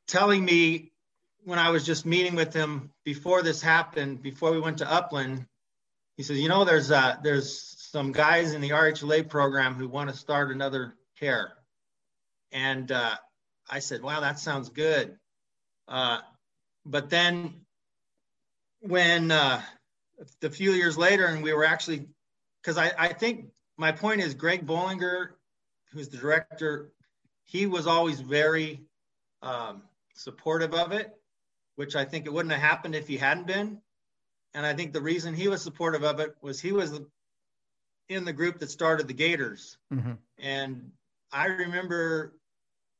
[0.08, 0.92] telling me
[1.44, 5.46] when i was just meeting with him before this happened before we went to upland
[6.16, 10.10] he says you know there's uh there's some guys in the RHLA program who want
[10.10, 11.54] to start another care.
[12.52, 13.16] And uh,
[13.70, 15.18] I said, wow, that sounds good.
[15.88, 16.20] Uh,
[16.86, 17.62] but then
[18.82, 19.62] when uh,
[20.44, 22.08] a few years later, and we were actually,
[22.62, 25.30] because I, I think my point is Greg Bollinger,
[25.94, 26.92] who's the director,
[27.46, 28.82] he was always very
[29.42, 29.84] um,
[30.18, 31.16] supportive of it,
[31.76, 33.80] which I think it wouldn't have happened if he hadn't been.
[34.54, 37.00] And I think the reason he was supportive of it was he was
[38.10, 39.78] in the group that started the Gators.
[39.94, 40.14] Mm-hmm.
[40.40, 40.92] And
[41.32, 42.34] I remember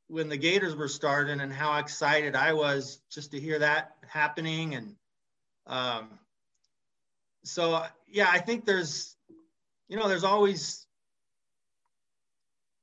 [0.08, 4.76] when the Gators were starting and how excited I was just to hear that happening.
[4.76, 4.96] And
[5.66, 6.10] um,
[7.44, 9.16] so, yeah, I think there's,
[9.90, 10.86] you know, there's always,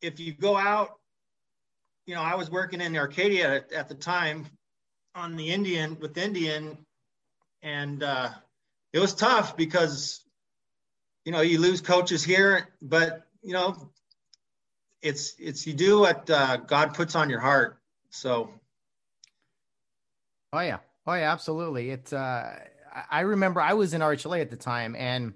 [0.03, 0.99] if you go out,
[2.07, 4.47] you know, I was working in Arcadia at, at the time
[5.15, 6.79] on the Indian with Indian,
[7.63, 8.31] and uh,
[8.93, 10.25] it was tough because
[11.25, 13.91] you know, you lose coaches here, but you know,
[15.03, 17.79] it's it's you do what uh, God puts on your heart.
[18.11, 18.51] So.
[20.53, 21.91] Oh yeah, oh yeah, absolutely.
[21.91, 22.13] It's.
[22.13, 22.59] Uh,
[23.11, 25.35] I remember I was in RHLA at the time, and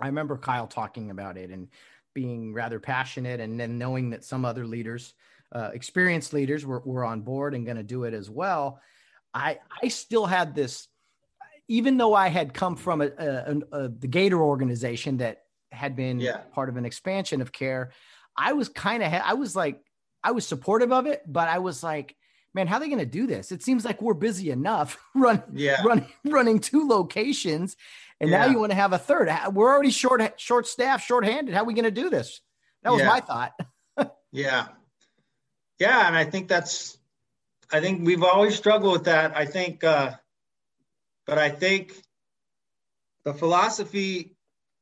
[0.00, 1.68] I remember Kyle talking about it and
[2.12, 5.14] being rather passionate, and then knowing that some other leaders,
[5.52, 8.80] uh, experienced leaders, were were on board and going to do it as well.
[9.32, 10.88] I I still had this
[11.70, 16.18] even though I had come from a, a, a, the Gator organization that had been
[16.18, 16.38] yeah.
[16.52, 17.92] part of an expansion of care,
[18.36, 19.80] I was kind of, I was like,
[20.24, 22.16] I was supportive of it, but I was like,
[22.54, 23.52] man, how are they going to do this?
[23.52, 25.80] It seems like we're busy enough run, yeah.
[25.84, 27.76] run, running two locations.
[28.20, 28.46] And yeah.
[28.46, 29.30] now you want to have a third.
[29.52, 31.54] We're already short, short staff, short handed.
[31.54, 32.40] How are we going to do this?
[32.82, 33.08] That was yeah.
[33.08, 33.52] my thought.
[34.32, 34.66] yeah.
[35.80, 36.06] Yeah.
[36.06, 36.96] And I think that's,
[37.72, 39.36] I think we've always struggled with that.
[39.36, 40.12] I think, uh,
[41.26, 41.94] but I think
[43.24, 44.36] the philosophy,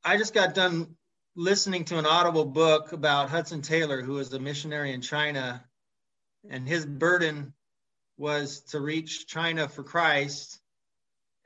[0.05, 0.97] I just got done
[1.37, 5.65] listening to an audible book about Hudson Taylor, who was a missionary in China,
[6.51, 7.55] and his burden
[8.17, 10.59] was to reach China for Christ.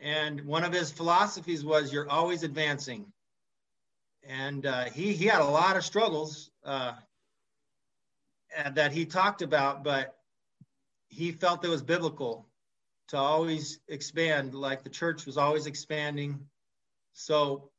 [0.00, 3.12] And one of his philosophies was you're always advancing.
[4.26, 6.92] And uh, he, he had a lot of struggles uh,
[8.74, 10.16] that he talked about, but
[11.08, 12.48] he felt it was biblical
[13.08, 16.40] to always expand like the church was always expanding.
[17.12, 17.70] So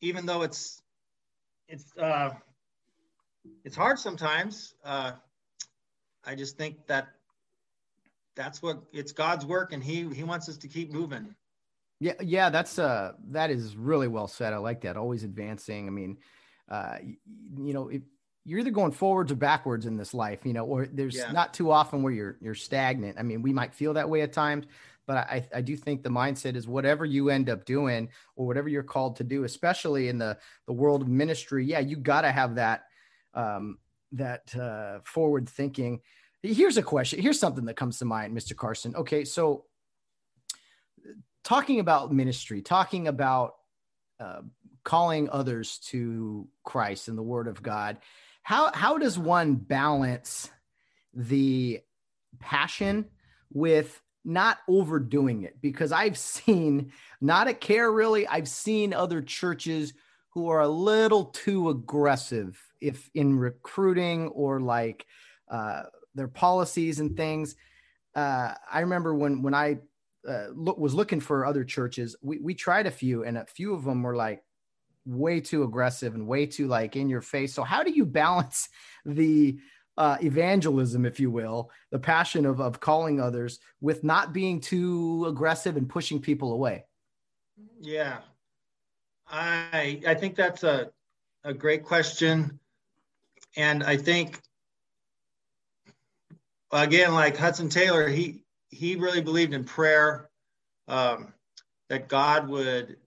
[0.00, 0.82] even though it's
[1.68, 2.30] it's uh
[3.64, 5.12] it's hard sometimes uh
[6.24, 7.08] i just think that
[8.36, 11.34] that's what it's god's work and he he wants us to keep moving.
[12.00, 14.52] Yeah yeah that's uh that is really well said.
[14.52, 14.96] I like that.
[14.96, 15.86] Always advancing.
[15.86, 16.18] I mean
[16.70, 17.16] uh you,
[17.56, 18.02] you know if
[18.48, 21.30] you're either going forwards or backwards in this life, you know, or there's yeah.
[21.32, 23.18] not too often where you're you're stagnant.
[23.18, 24.64] I mean, we might feel that way at times,
[25.06, 28.70] but I, I do think the mindset is whatever you end up doing or whatever
[28.70, 31.66] you're called to do, especially in the the world of ministry.
[31.66, 32.84] Yeah, you got to have that
[33.34, 33.78] um,
[34.12, 36.00] that uh, forward thinking.
[36.42, 37.20] Here's a question.
[37.20, 38.56] Here's something that comes to mind, Mr.
[38.56, 38.96] Carson.
[38.96, 39.66] Okay, so
[41.44, 43.56] talking about ministry, talking about
[44.18, 44.40] uh,
[44.84, 47.98] calling others to Christ and the Word of God
[48.48, 50.48] how how does one balance
[51.12, 51.78] the
[52.40, 53.04] passion
[53.52, 59.92] with not overdoing it because i've seen not at care really i've seen other churches
[60.30, 65.04] who are a little too aggressive if in recruiting or like
[65.50, 65.82] uh,
[66.14, 67.54] their policies and things
[68.14, 69.76] uh, i remember when when i
[70.26, 72.16] uh, look, was looking for other churches.
[72.22, 74.42] We we tried a few, and a few of them were like
[75.08, 77.54] way too aggressive and way too like in your face.
[77.54, 78.68] So how do you balance
[79.04, 79.58] the
[79.96, 85.24] uh, evangelism, if you will, the passion of of calling others with not being too
[85.26, 86.84] aggressive and pushing people away?
[87.80, 88.18] Yeah,
[89.28, 90.90] I I think that's a
[91.42, 92.60] a great question,
[93.56, 94.40] and I think
[96.70, 100.30] again, like Hudson Taylor, he he really believed in prayer,
[100.86, 101.32] um,
[101.88, 102.98] that God would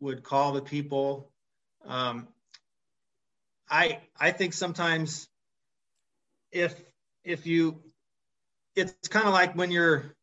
[0.00, 1.30] would call the people.
[1.84, 2.28] Um,
[3.68, 5.28] I I think sometimes
[6.52, 6.74] if
[7.24, 7.82] if you
[8.74, 10.14] it's kind of like when you're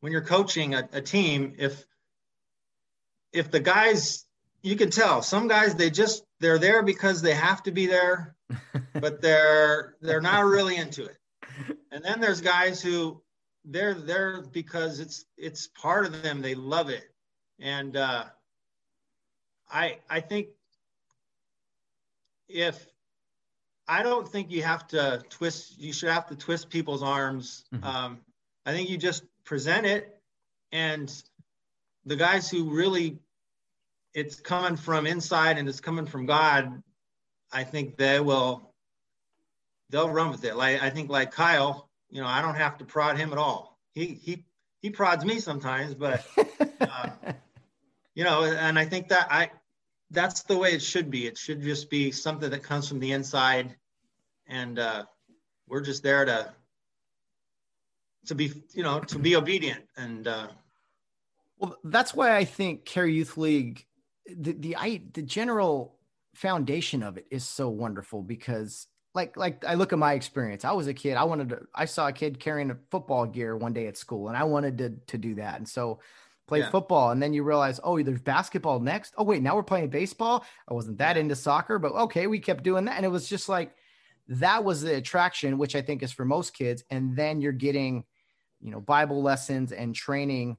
[0.00, 1.84] when you're coaching a, a team if
[3.32, 4.24] if the guys
[4.62, 8.34] you can tell some guys they just they're there because they have to be there
[8.94, 11.18] but they're they're not really into it
[11.90, 13.20] and then there's guys who
[13.66, 16.40] they're there because it's it's part of them.
[16.40, 17.04] They love it,
[17.58, 18.24] and uh,
[19.70, 20.48] I I think
[22.48, 22.86] if
[23.88, 25.78] I don't think you have to twist.
[25.78, 27.64] You should have to twist people's arms.
[27.72, 27.84] Mm-hmm.
[27.84, 28.18] Um,
[28.64, 30.18] I think you just present it,
[30.72, 31.12] and
[32.04, 33.18] the guys who really
[34.12, 36.82] it's coming from inside and it's coming from God.
[37.52, 38.72] I think they will
[39.90, 40.56] they'll run with it.
[40.56, 43.78] Like I think like Kyle, you know, I don't have to prod him at all.
[43.94, 44.44] He he
[44.82, 46.26] he prods me sometimes, but
[46.80, 47.08] uh,
[48.16, 49.50] you know, and I think that I
[50.10, 51.26] that's the way it should be.
[51.26, 53.76] It should just be something that comes from the inside,
[54.48, 55.04] and uh,
[55.68, 56.52] we're just there to
[58.26, 60.26] to be you know to be obedient and.
[60.26, 60.48] Uh,
[61.58, 63.86] well, that's why I think Care Youth League,
[64.26, 65.98] the the I the general
[66.34, 70.64] foundation of it is so wonderful because like like I look at my experience.
[70.64, 71.16] I was a kid.
[71.16, 71.60] I wanted to.
[71.74, 74.78] I saw a kid carrying a football gear one day at school, and I wanted
[74.78, 75.56] to to do that.
[75.56, 76.00] And so
[76.46, 76.70] played yeah.
[76.70, 79.14] football, and then you realize, oh, there's basketball next.
[79.16, 80.44] Oh wait, now we're playing baseball.
[80.68, 83.48] I wasn't that into soccer, but okay, we kept doing that, and it was just
[83.48, 83.74] like
[84.28, 86.82] that was the attraction, which I think is for most kids.
[86.90, 88.04] And then you're getting,
[88.60, 90.56] you know, Bible lessons and training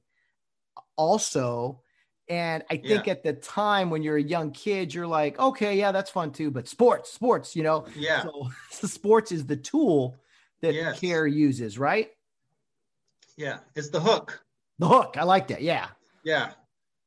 [0.96, 1.82] also
[2.28, 3.12] and I think yeah.
[3.12, 6.50] at the time when you're a young kid, you're like, okay, yeah, that's fun too.
[6.50, 8.22] But sports, sports, you know, yeah.
[8.22, 10.16] So, so sports is the tool
[10.60, 11.00] that yes.
[11.00, 12.10] care uses, right?
[13.36, 14.42] Yeah, it's the hook.
[14.78, 15.16] The hook.
[15.18, 15.62] I like that.
[15.62, 15.88] Yeah.
[16.24, 16.52] Yeah.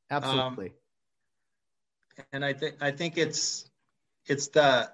[0.09, 0.67] Absolutely.
[0.67, 3.69] Um, and I think I think it's
[4.25, 4.89] it's the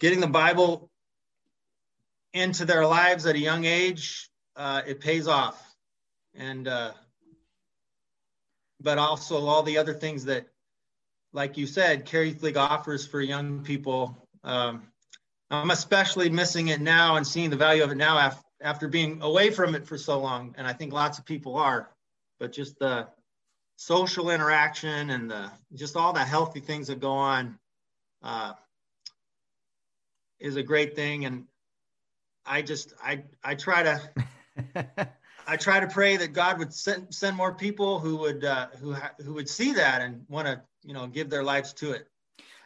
[0.00, 0.90] getting the Bible
[2.32, 4.28] into their lives at a young age.
[4.56, 5.62] Uh, it pays off,
[6.34, 6.92] and uh,
[8.80, 10.46] but also all the other things that,
[11.32, 14.28] like you said, Care Youth League offers for young people.
[14.44, 14.82] Um,
[15.50, 19.22] I'm especially missing it now and seeing the value of it now after, after being
[19.22, 20.54] away from it for so long.
[20.58, 21.90] And I think lots of people are,
[22.38, 23.08] but just the
[23.76, 27.58] social interaction and the, just all the healthy things that go on
[28.22, 28.52] uh,
[30.40, 31.24] is a great thing.
[31.24, 31.44] And
[32.44, 34.00] I just, I, I try to
[35.46, 38.94] I try to pray that God would send send more people who would uh, who
[38.94, 42.08] who would see that and want to you know give their lives to it.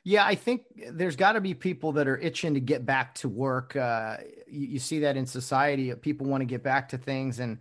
[0.02, 3.28] Yeah, I think there's got to be people that are itching to get back to
[3.28, 3.76] work.
[3.76, 4.16] Uh,
[4.48, 5.94] you, you, see that in society.
[5.94, 7.58] People want to get back to things, and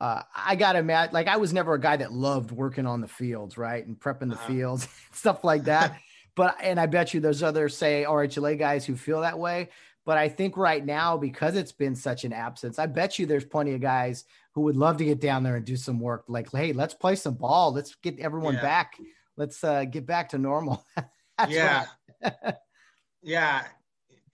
[0.00, 1.12] uh, I got to mad.
[1.12, 4.30] Like I was never a guy that loved working on the fields, right, and prepping
[4.30, 4.48] the uh-huh.
[4.48, 5.98] fields, stuff like that.
[6.34, 9.68] but and I bet you there's other say RHLA guys who feel that way.
[10.04, 13.44] But I think right now, because it's been such an absence, I bet you there's
[13.44, 16.24] plenty of guys who would love to get down there and do some work.
[16.26, 17.72] Like, hey, let's play some ball.
[17.72, 18.62] Let's get everyone yeah.
[18.62, 18.98] back.
[19.36, 20.84] Let's uh, get back to normal.
[21.48, 21.86] yeah.
[23.22, 23.64] yeah.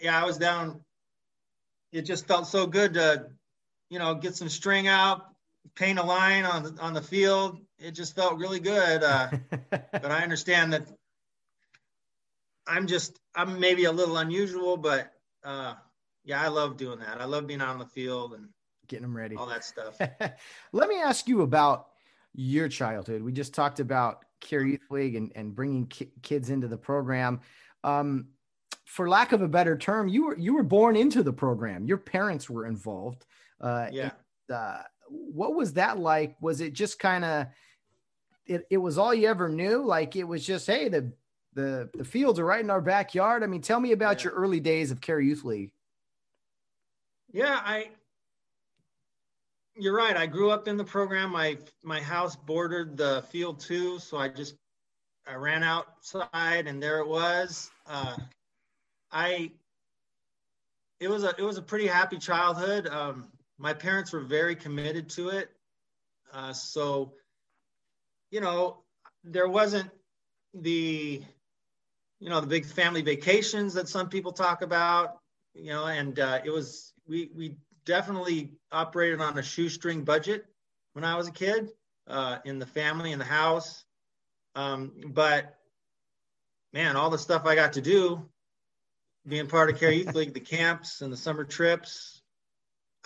[0.00, 0.22] Yeah.
[0.22, 0.80] I was down.
[1.92, 3.26] It just felt so good to,
[3.88, 5.22] you know, get some string out,
[5.74, 7.60] paint a line on the, on the field.
[7.78, 9.02] It just felt really good.
[9.02, 9.30] Uh,
[9.70, 10.86] but I understand that
[12.66, 15.10] I'm just, I'm maybe a little unusual, but
[15.42, 15.74] uh,
[16.24, 17.20] yeah, I love doing that.
[17.20, 18.48] I love being on the field and
[18.86, 19.98] getting them ready, all that stuff.
[20.72, 21.86] Let me ask you about
[22.34, 23.22] your childhood.
[23.22, 27.40] We just talked about Care Youth League and, and bringing ki- kids into the program.
[27.84, 28.28] Um,
[28.84, 31.86] for lack of a better term, you were you were born into the program.
[31.86, 33.26] Your parents were involved.
[33.60, 34.10] Uh, yeah.
[34.52, 36.36] uh, what was that like?
[36.40, 37.46] Was it just kind of
[38.46, 39.84] it, it was all you ever knew?
[39.84, 41.12] Like it was just, hey, the
[41.54, 43.42] the the fields are right in our backyard.
[43.42, 44.30] I mean, tell me about yeah.
[44.30, 45.72] your early days of Care Youth League.
[47.30, 47.90] Yeah, I
[49.78, 50.16] you're right.
[50.16, 51.32] I grew up in the program.
[51.32, 54.56] My my house bordered the field too, so I just
[55.26, 57.70] I ran outside and there it was.
[57.86, 58.16] Uh,
[59.12, 59.52] I
[61.00, 62.88] it was a it was a pretty happy childhood.
[62.88, 65.50] Um, my parents were very committed to it.
[66.32, 67.12] Uh, so,
[68.30, 68.78] you know,
[69.24, 69.90] there wasn't
[70.54, 71.22] the,
[72.20, 75.18] you know, the big family vacations that some people talk about,
[75.54, 77.56] you know, and uh, it was, we, we
[77.88, 80.44] definitely operated on a shoestring budget
[80.92, 81.70] when I was a kid
[82.06, 83.84] uh, in the family, in the house.
[84.54, 85.56] Um, but
[86.74, 88.28] man, all the stuff I got to do
[89.26, 92.20] being part of Care Youth League, the camps and the summer trips,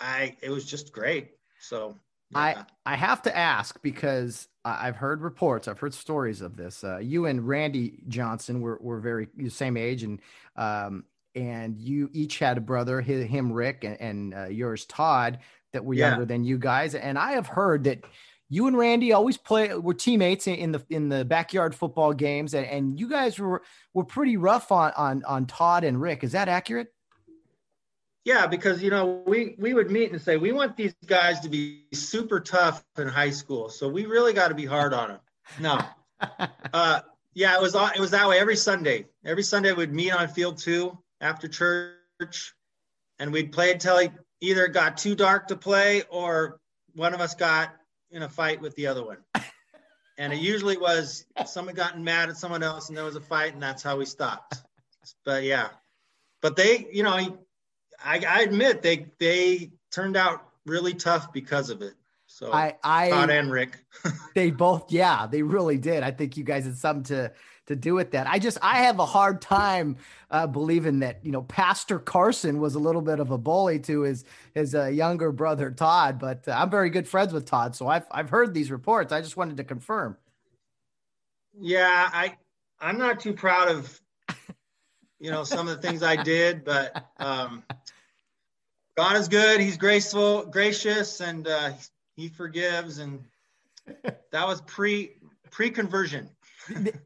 [0.01, 1.30] I it was just great.
[1.61, 1.97] So
[2.33, 2.39] yeah.
[2.39, 6.83] I I have to ask because I've heard reports, I've heard stories of this.
[6.83, 10.20] Uh, you and Randy Johnson were were very the same age, and
[10.57, 11.05] um,
[11.35, 15.39] and you each had a brother, him Rick, and, and uh, yours Todd,
[15.72, 16.95] that were younger than you guys.
[16.95, 18.05] And I have heard that
[18.49, 22.66] you and Randy always play were teammates in the in the backyard football games, and,
[22.66, 23.62] and you guys were
[23.95, 26.22] were pretty rough on on on Todd and Rick.
[26.22, 26.89] Is that accurate?
[28.24, 31.49] Yeah, because you know we we would meet and say we want these guys to
[31.49, 35.20] be super tough in high school, so we really got to be hard on them.
[35.59, 35.80] No,
[36.74, 37.01] uh,
[37.33, 39.07] yeah, it was it was that way every Sunday.
[39.24, 42.53] Every Sunday we'd meet on field two after church,
[43.18, 44.11] and we'd play until he
[44.43, 46.61] either got too dark to play or
[46.95, 47.70] one of us got
[48.11, 49.18] in a fight with the other one.
[50.18, 53.55] And it usually was someone gotten mad at someone else and there was a fight
[53.55, 54.57] and that's how we stopped.
[55.25, 55.68] But yeah,
[56.43, 57.14] but they, you know,
[58.05, 61.95] I, I admit they, they turned out really tough because of it.
[62.27, 63.85] So I, I, Todd and Rick,
[64.35, 66.03] they both, yeah, they really did.
[66.03, 67.33] I think you guys had something to,
[67.67, 68.27] to do with that.
[68.27, 69.97] I just I have a hard time
[70.31, 74.03] uh, believing that you know Pastor Carson was a little bit of a bully to
[74.03, 77.87] his his uh, younger brother Todd, but uh, I'm very good friends with Todd, so
[77.87, 79.13] I've I've heard these reports.
[79.13, 80.17] I just wanted to confirm.
[81.61, 82.37] Yeah, I
[82.81, 84.01] I'm not too proud of
[85.21, 87.63] you know some of the things I did, but um,
[88.97, 89.61] God is good.
[89.61, 91.73] He's graceful, gracious, and uh,
[92.17, 92.99] He forgives.
[92.99, 93.23] And
[93.87, 95.13] that was pre
[95.51, 96.29] pre conversion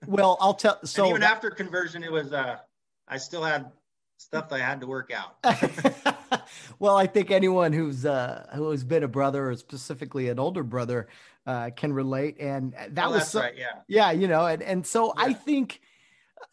[0.06, 0.84] well, I'll tell.
[0.84, 2.32] So and even after conversion, it was.
[2.32, 2.58] uh
[3.08, 3.70] I still had
[4.18, 5.36] stuff I had to work out.
[6.78, 10.62] well, I think anyone who's uh who has been a brother, or specifically an older
[10.62, 11.08] brother,
[11.46, 12.36] uh, can relate.
[12.40, 15.24] And that oh, was so, right, yeah, yeah, you know, and and so yeah.
[15.24, 15.80] I think.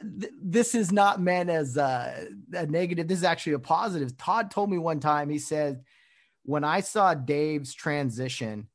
[0.01, 3.07] Th- this is not meant as a, a negative.
[3.07, 4.17] This is actually a positive.
[4.17, 5.29] Todd told me one time.
[5.29, 5.83] He said,
[6.43, 8.67] "When I saw Dave's transition,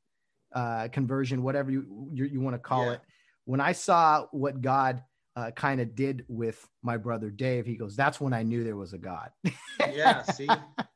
[0.53, 2.93] uh, conversion, whatever you you, you want to call yeah.
[2.93, 3.01] it,
[3.49, 5.03] when I saw what God
[5.35, 8.77] uh, kind of did with my brother Dave, he goes, "That's when I knew there
[8.77, 9.31] was a God."
[9.91, 10.47] yeah, see,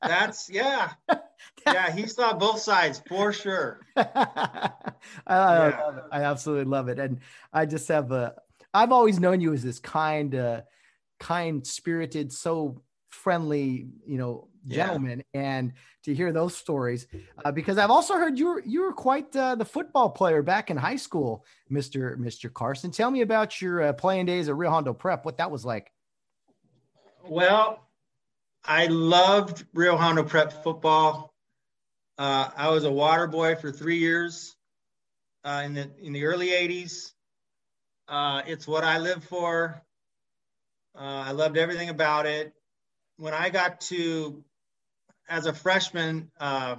[0.02, 0.90] that's yeah,
[1.66, 1.90] yeah.
[1.90, 3.80] He saw both sides for sure.
[3.96, 4.04] I,
[5.26, 5.80] I, yeah.
[5.80, 6.04] love it.
[6.12, 7.20] I absolutely love it, and
[7.54, 8.34] I just have a.
[8.74, 10.60] I've always known you as this kind, uh,
[11.18, 12.82] kind spirited, so
[13.22, 15.40] friendly, you know, gentleman yeah.
[15.40, 15.72] and
[16.04, 17.06] to hear those stories
[17.44, 20.70] uh, because I've also heard you were you were quite uh, the football player back
[20.70, 22.90] in high school, Mister Mister Carson.
[22.90, 25.24] Tell me about your uh, playing days at Rio Hondo Prep.
[25.24, 25.90] What that was like.
[27.24, 27.88] Well,
[28.64, 31.34] I loved Rio Hondo Prep football.
[32.18, 34.56] Uh, I was a water boy for three years
[35.44, 37.12] uh, in the in the early '80s.
[38.08, 39.82] Uh, it's what I live for.
[40.94, 42.52] I loved everything about it
[43.16, 44.44] when I got to
[45.28, 46.76] as a freshman, uh,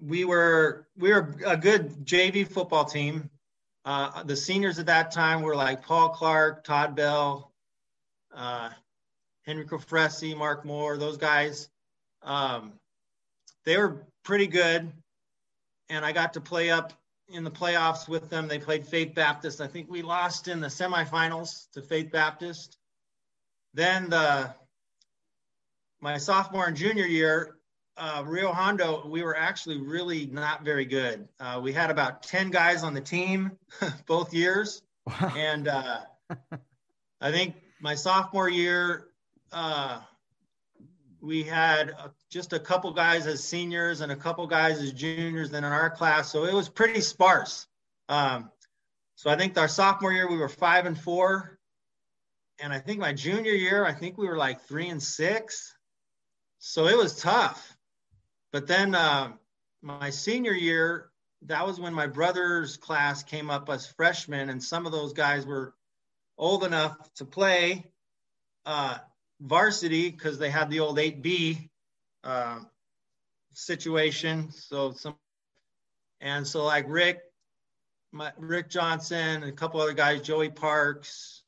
[0.00, 3.30] we were we were a good JV football team.
[3.84, 7.52] Uh, the seniors at that time were like Paul Clark, Todd Bell,
[8.34, 8.70] uh,
[9.46, 10.96] Henry Cofresi, Mark Moore.
[10.96, 11.68] Those guys,
[12.22, 12.72] um,
[13.64, 14.92] they were pretty good,
[15.88, 16.92] and I got to play up
[17.32, 18.48] in the playoffs with them.
[18.48, 19.60] They played Faith Baptist.
[19.60, 22.76] I think we lost in the semifinals to Faith Baptist.
[23.74, 24.54] Then the
[26.00, 27.56] my sophomore and junior year,
[27.96, 31.28] uh, Rio Hondo, we were actually really not very good.
[31.38, 33.52] Uh, we had about 10 guys on the team
[34.06, 34.82] both years.
[35.06, 35.34] Wow.
[35.36, 36.00] And uh,
[37.20, 39.08] I think my sophomore year,
[39.52, 40.00] uh,
[41.20, 41.94] we had
[42.30, 45.90] just a couple guys as seniors and a couple guys as juniors then in our
[45.90, 46.30] class.
[46.30, 47.66] So it was pretty sparse.
[48.08, 48.50] Um,
[49.16, 51.58] so I think our sophomore year, we were five and four.
[52.62, 55.74] And I think my junior year, I think we were like three and six
[56.60, 57.76] so it was tough.
[58.52, 59.32] But then uh,
[59.82, 61.10] my senior year,
[61.46, 65.46] that was when my brother's class came up as freshmen, and some of those guys
[65.46, 65.74] were
[66.36, 67.90] old enough to play
[68.66, 68.98] uh,
[69.40, 71.70] varsity because they had the old 8B
[72.24, 72.60] uh,
[73.54, 74.52] situation.
[74.52, 75.16] So some,
[76.20, 77.20] and so like Rick,
[78.12, 81.39] my, Rick Johnson, and a couple other guys, Joey Parks,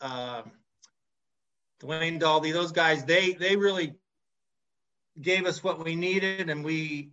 [0.00, 0.42] uh,
[1.80, 3.94] Dwayne Daldy, those guys, they they really
[5.20, 7.10] gave us what we needed, and we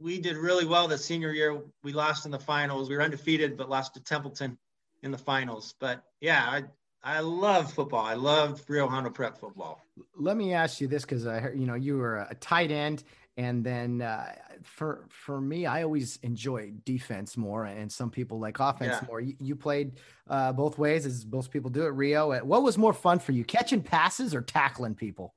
[0.00, 1.60] we did really well the senior year.
[1.82, 2.88] We lost in the finals.
[2.88, 4.58] We were undefeated, but lost to Templeton
[5.02, 5.74] in the finals.
[5.78, 6.64] But yeah, I
[7.02, 8.04] I love football.
[8.04, 9.80] I love Rio Hondo Prep football.
[10.16, 13.04] Let me ask you this because I heard you know you were a tight end,
[13.38, 14.32] and then uh,
[14.64, 19.06] for for me, I always enjoy defense more, and some people like offense yeah.
[19.06, 19.20] more.
[19.20, 19.92] You, you played
[20.28, 22.44] uh, both ways, as most people do at Rio.
[22.44, 25.36] What was more fun for you, catching passes or tackling people?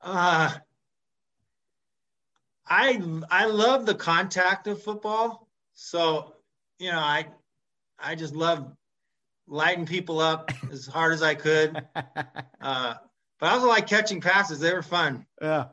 [0.00, 0.52] Uh,
[2.68, 5.48] I I love the contact of football.
[5.74, 6.36] So,
[6.78, 7.26] you know, I
[7.98, 8.72] I just love
[9.48, 11.84] lighting people up as hard as I could.
[12.58, 12.94] Uh,
[13.38, 14.58] but I also like catching passes.
[14.58, 15.24] They were fun.
[15.40, 15.66] Yeah.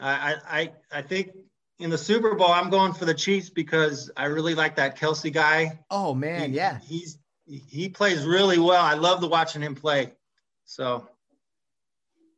[0.00, 1.32] I, I I think
[1.78, 5.32] in the Super Bowl I'm going for the Chiefs because I really like that Kelce
[5.32, 5.78] guy.
[5.90, 6.78] Oh man, he, yeah.
[6.82, 8.82] He's he plays really well.
[8.82, 10.12] I love the watching him play.
[10.64, 11.08] So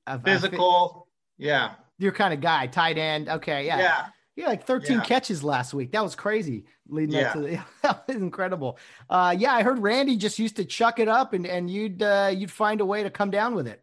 [0.06, 1.06] I've, physical,
[1.38, 3.28] I've, yeah your kind of guy, tight end.
[3.28, 3.78] Okay, yeah.
[3.78, 4.06] Yeah.
[4.36, 5.02] Yeah, like 13 yeah.
[5.02, 5.90] catches last week.
[5.90, 6.64] That was crazy.
[6.88, 7.26] Leading yeah.
[7.26, 8.78] up to the that was incredible.
[9.10, 12.30] Uh, yeah, I heard Randy just used to chuck it up and and you'd uh,
[12.32, 13.82] you'd find a way to come down with it.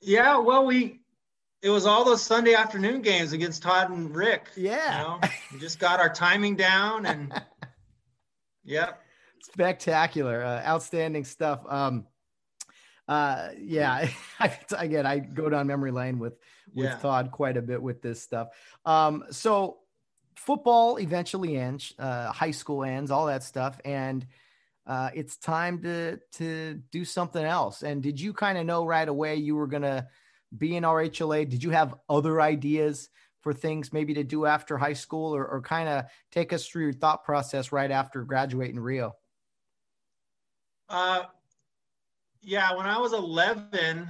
[0.00, 1.00] Yeah, well, we
[1.62, 4.48] it was all those Sunday afternoon games against Todd and Rick.
[4.56, 5.20] Yeah, you know?
[5.52, 7.32] we just got our timing down and
[8.64, 8.94] yeah,
[9.42, 11.60] spectacular, uh, outstanding stuff.
[11.68, 12.06] Um,
[13.06, 14.08] uh, yeah,
[14.76, 16.34] again, I go down memory lane with
[16.74, 16.98] with yeah.
[16.98, 18.48] Todd quite a bit with this stuff.
[18.84, 19.78] Um, so
[20.34, 24.26] football eventually ends, uh, high school ends, all that stuff, and
[24.84, 27.82] uh, it's time to to do something else.
[27.82, 30.08] And did you kind of know right away you were gonna be
[30.60, 31.48] in RHLA?
[31.48, 33.08] Did you have other ideas
[33.40, 36.84] for things maybe to do after high school, or, or kind of take us through
[36.84, 39.16] your thought process right after graduating Rio?
[40.88, 41.24] Uh,
[42.42, 44.08] yeah, when I was 11,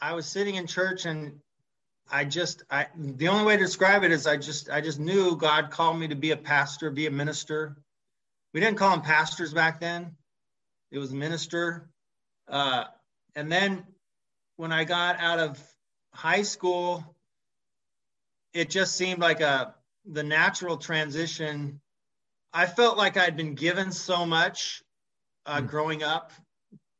[0.00, 1.38] I was sitting in church and
[2.10, 5.36] I just I the only way to describe it is I just I just knew
[5.36, 7.76] God called me to be a pastor, be a minister.
[8.52, 10.16] We didn't call them pastors back then.
[10.90, 11.88] It was minister.
[12.48, 12.84] Uh,
[13.34, 13.84] and then
[14.56, 15.60] when I got out of
[16.12, 17.16] high school,
[18.52, 19.74] it just seemed like a
[20.04, 21.80] the natural transition.
[22.52, 24.82] I felt like I'd been given so much
[25.46, 25.68] uh, mm.
[25.68, 26.32] growing up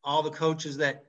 [0.05, 1.05] all the coaches that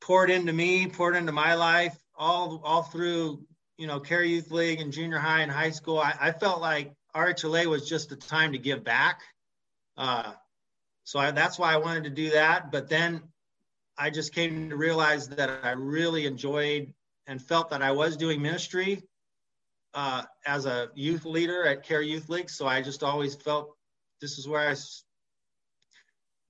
[0.00, 3.44] poured into me, poured into my life, all all through
[3.78, 5.98] you know Care Youth League and junior high and high school.
[5.98, 9.20] I, I felt like RHLA was just the time to give back.
[9.96, 10.32] Uh,
[11.04, 12.70] so I, that's why I wanted to do that.
[12.70, 13.22] But then
[13.98, 16.92] I just came to realize that I really enjoyed
[17.26, 19.02] and felt that I was doing ministry
[19.94, 22.50] uh, as a youth leader at Care Youth League.
[22.50, 23.74] So I just always felt
[24.20, 24.74] this is where I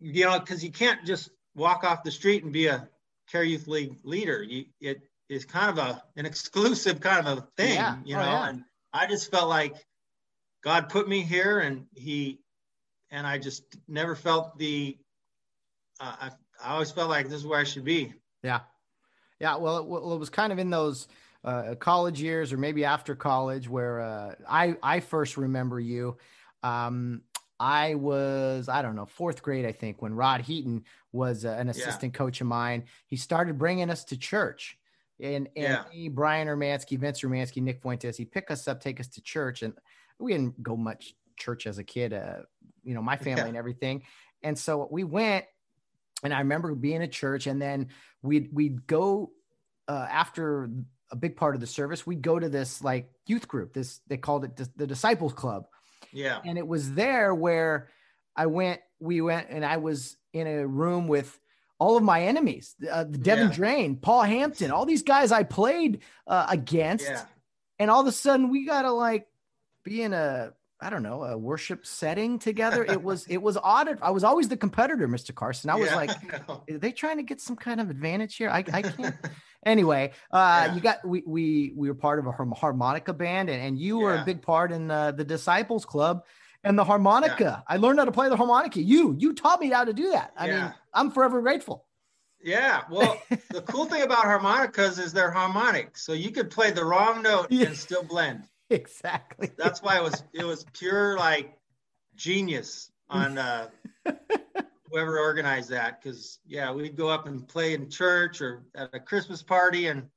[0.00, 2.88] you know, because you can't just walk off the street and be a
[3.30, 4.42] Care Youth League leader.
[4.42, 7.96] You, it is kind of a an exclusive kind of a thing, yeah.
[8.04, 8.26] you oh, know.
[8.26, 8.48] Yeah.
[8.48, 9.74] And I just felt like
[10.62, 12.40] God put me here, and He,
[13.10, 14.96] and I just never felt the.
[15.98, 16.30] Uh, I,
[16.62, 18.12] I always felt like this is where I should be.
[18.42, 18.60] Yeah,
[19.40, 19.56] yeah.
[19.56, 21.08] Well, it, well, it was kind of in those
[21.44, 26.16] uh, college years, or maybe after college, where uh, I I first remember you.
[26.62, 27.22] Um,
[27.58, 31.68] I was, I don't know, fourth grade, I think, when Rod Heaton was uh, an
[31.68, 32.18] assistant yeah.
[32.18, 32.84] coach of mine.
[33.06, 34.78] He started bringing us to church.
[35.18, 35.84] And, and yeah.
[35.90, 39.62] me, Brian Hermansky, Vince Hermansky, Nick Fuentes, he pick us up, take us to church.
[39.62, 39.72] And
[40.18, 42.40] we didn't go much church as a kid, uh,
[42.84, 43.48] you know, my family yeah.
[43.48, 44.02] and everything.
[44.42, 45.46] And so we went,
[46.22, 47.88] and I remember being at church, and then
[48.22, 49.32] we'd, we'd go
[49.88, 50.70] uh, after
[51.10, 54.16] a big part of the service, we'd go to this like youth group, this, they
[54.16, 55.66] called it the, Disciples Club
[56.16, 56.40] yeah.
[56.44, 57.88] And it was there where
[58.34, 61.38] I went, we went, and I was in a room with
[61.78, 63.54] all of my enemies, uh, Devin yeah.
[63.54, 67.04] Drain, Paul Hampton, all these guys I played uh, against.
[67.04, 67.22] Yeah.
[67.78, 69.26] And all of a sudden we got to like
[69.84, 72.84] be in a, I don't know, a worship setting together.
[72.84, 73.98] It was, it was odd.
[74.02, 75.34] I was always the competitor, Mr.
[75.34, 75.70] Carson.
[75.70, 76.10] I was yeah, like,
[76.50, 78.50] I are they trying to get some kind of advantage here?
[78.50, 79.14] I, I can't.
[79.64, 80.74] anyway, uh, yeah.
[80.74, 84.04] you got we we we were part of a harmonica band, and, and you yeah.
[84.04, 86.24] were a big part in uh, the Disciples Club
[86.62, 87.64] and the harmonica.
[87.68, 88.82] I learned how to play the harmonica.
[88.82, 90.32] You you taught me how to do that.
[90.36, 91.86] I mean, I'm forever grateful.
[92.42, 93.20] Yeah, well,
[93.50, 97.50] the cool thing about harmonicas is they're harmonic, so you could play the wrong note
[97.50, 98.44] and still blend.
[98.70, 99.50] Exactly.
[99.56, 101.56] That's why it was it was pure like
[102.16, 103.68] genius on uh,
[104.90, 106.02] whoever organized that.
[106.02, 110.08] Because yeah we'd go up and play in church or at a christmas party and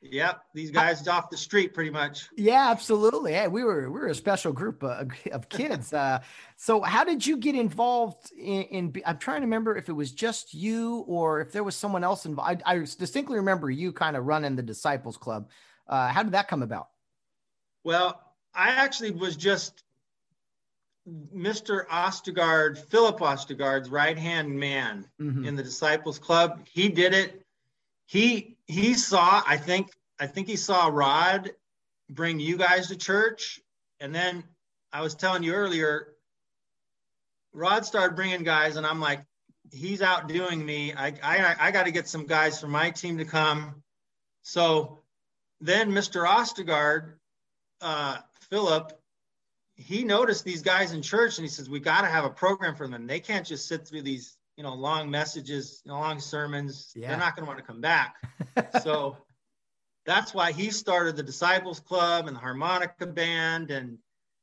[0.00, 2.28] yep these guys off the street pretty much.
[2.36, 3.32] Yeah absolutely.
[3.32, 5.92] Hey, we were we were a special group of, of kids.
[5.92, 6.20] Uh,
[6.56, 10.12] so how did you get involved in, in, i'm trying to remember if it was
[10.12, 14.16] just you or if there was someone else involved i, I distinctly remember you kind
[14.16, 15.50] of running the disciples club.
[15.88, 16.88] Uh, how did that come about?
[17.84, 18.20] Well,
[18.54, 19.82] I actually was just
[21.34, 21.86] Mr.
[21.86, 25.44] Ostergaard, Philip Ostergaard's right hand man mm-hmm.
[25.44, 26.66] in the Disciples Club.
[26.70, 27.44] He did it.
[28.06, 29.42] He he saw.
[29.46, 31.50] I think I think he saw Rod
[32.10, 33.60] bring you guys to church,
[34.00, 34.44] and then
[34.92, 36.14] I was telling you earlier.
[37.52, 39.24] Rod started bringing guys, and I'm like,
[39.72, 40.92] he's outdoing me.
[40.92, 43.82] I I I got to get some guys from my team to come.
[44.42, 45.00] So
[45.60, 46.26] then Mr.
[46.26, 47.14] Ostergaard,
[47.80, 48.18] uh,
[48.50, 48.92] Philip,
[49.74, 52.74] he noticed these guys in church and he says, we got to have a program
[52.74, 53.06] for them.
[53.06, 56.92] They can't just sit through these, you know, long messages, you know, long sermons.
[56.96, 57.08] Yeah.
[57.08, 58.16] They're not going to want to come back.
[58.82, 59.16] so
[60.04, 63.70] that's why he started the Disciples Club and the harmonica band.
[63.70, 63.98] And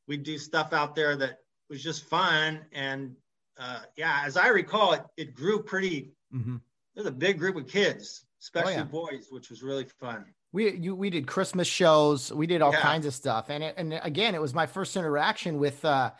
[0.07, 2.61] we do stuff out there that was just fun.
[2.71, 3.15] And
[3.59, 6.57] uh, yeah, as I recall, it, it grew pretty, mm-hmm.
[6.93, 8.83] there's a big group of kids, especially oh, yeah.
[8.83, 10.25] boys, which was really fun
[10.55, 12.79] we you, we did Christmas shows, we did all yeah.
[12.79, 15.83] kinds of stuff, and it, and again, it was my first interaction with.
[15.83, 16.11] Uh,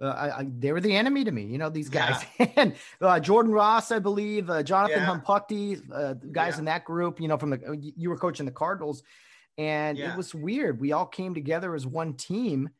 [0.00, 2.24] uh, I, they were the enemy to me, you know, these guys.
[2.38, 2.46] Yeah.
[2.56, 5.76] and uh, Jordan Ross, I believe, uh, Jonathan yeah.
[5.94, 6.58] Uh, guys yeah.
[6.60, 9.02] in that group, you know, from the, you were coaching the Cardinals.
[9.58, 10.80] And it was weird.
[10.80, 12.70] We all came together as one team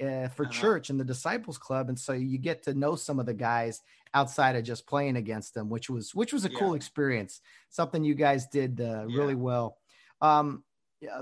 [0.00, 0.50] uh, for uh-huh.
[0.50, 1.90] church and the Disciples Club.
[1.90, 3.82] And so you get to know some of the guys
[4.14, 7.42] outside of just playing against them, which was, which was a cool experience.
[7.68, 9.76] Something you guys did uh, really well.
[10.22, 10.64] Um,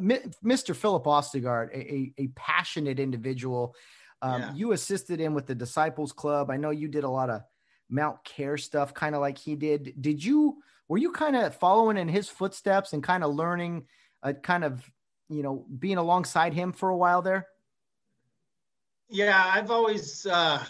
[0.01, 0.77] Mr.
[0.77, 3.75] Philip Ostergaard, a, a, a passionate individual.
[4.23, 4.55] Um, yeah.
[4.55, 6.51] You assisted him with the Disciples Club.
[6.51, 7.43] I know you did a lot of
[7.89, 9.95] Mount Care stuff, kind of like he did.
[10.01, 13.87] Did you, were you kind of following in his footsteps and kind of learning,
[14.23, 14.89] uh, kind of,
[15.29, 17.47] you know, being alongside him for a while there?
[19.09, 20.63] Yeah, I've always uh,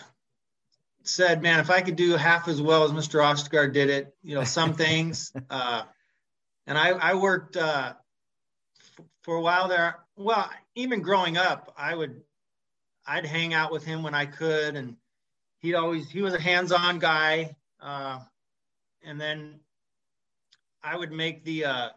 [1.02, 3.20] said, man, if I could do half as well as Mr.
[3.20, 5.32] Ostergaard did it, you know, some things.
[5.50, 5.82] uh,
[6.66, 7.94] and I, I worked, uh,
[9.22, 9.96] for a while there.
[10.16, 12.20] Well, even growing up, I would
[13.06, 14.96] I'd hang out with him when I could, and
[15.60, 17.56] he'd always he was a hands-on guy.
[17.80, 18.20] Uh,
[19.02, 19.60] and then
[20.82, 21.88] I would make the uh,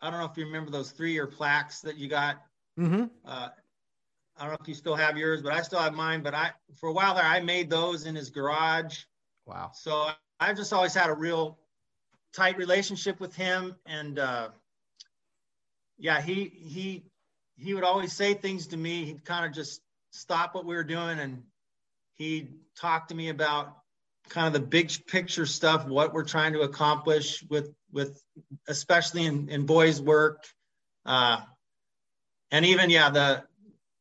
[0.00, 2.42] I don't know if you remember those three-year plaques that you got.
[2.78, 3.04] Mm-hmm.
[3.24, 3.48] Uh,
[4.36, 6.22] I don't know if you still have yours, but I still have mine.
[6.22, 9.00] But I for a while there, I made those in his garage.
[9.46, 9.72] Wow.
[9.74, 11.58] So I've just always had a real
[12.32, 14.48] tight relationship with him, and uh,
[16.00, 17.04] yeah, he he
[17.56, 19.04] he would always say things to me.
[19.04, 19.80] He'd kind of just
[20.10, 21.42] stop what we were doing and
[22.14, 23.76] he'd talk to me about
[24.28, 28.22] kind of the big picture stuff, what we're trying to accomplish with with
[28.68, 30.44] especially in, in boys' work.
[31.04, 31.40] Uh,
[32.50, 33.44] and even yeah, the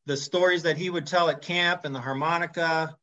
[0.06, 2.96] the stories that he would tell at camp and the harmonica.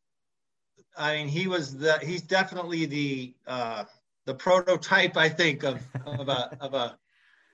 [0.96, 3.84] I mean, he was the he's definitely the uh,
[4.24, 6.98] the prototype, I think, of of a of a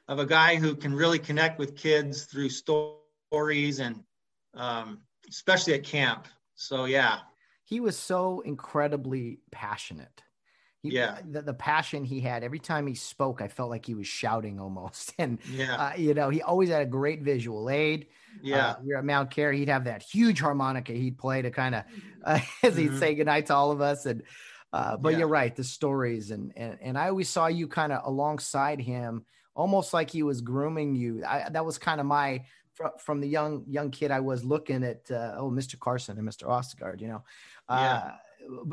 [0.08, 4.02] of a guy who can really connect with kids through stories and
[4.54, 6.28] um, especially at camp.
[6.54, 7.20] So yeah,
[7.64, 10.22] he was so incredibly passionate.
[10.82, 13.94] He, yeah, the, the, passion he had every time he spoke, I felt like he
[13.94, 15.14] was shouting almost.
[15.18, 18.08] And yeah, uh, you know, he always had a great visual aid.
[18.42, 19.52] Yeah, uh, are at Mount Care.
[19.52, 21.84] He'd have that huge harmonica he'd play to kind of
[22.24, 22.98] uh, as he'd mm-hmm.
[22.98, 24.06] say goodnight to all of us.
[24.06, 24.22] And
[24.72, 25.20] uh, but yeah.
[25.20, 29.24] you're right, the stories and and and I always saw you kind of alongside him
[29.54, 31.24] almost like he was grooming you.
[31.26, 32.44] I, that was kind of my
[32.98, 35.10] from the young young kid I was looking at.
[35.10, 35.78] Uh, oh, Mr.
[35.78, 36.48] Carson and Mr.
[36.48, 37.22] Ostergaard, you know.
[37.68, 38.10] Uh,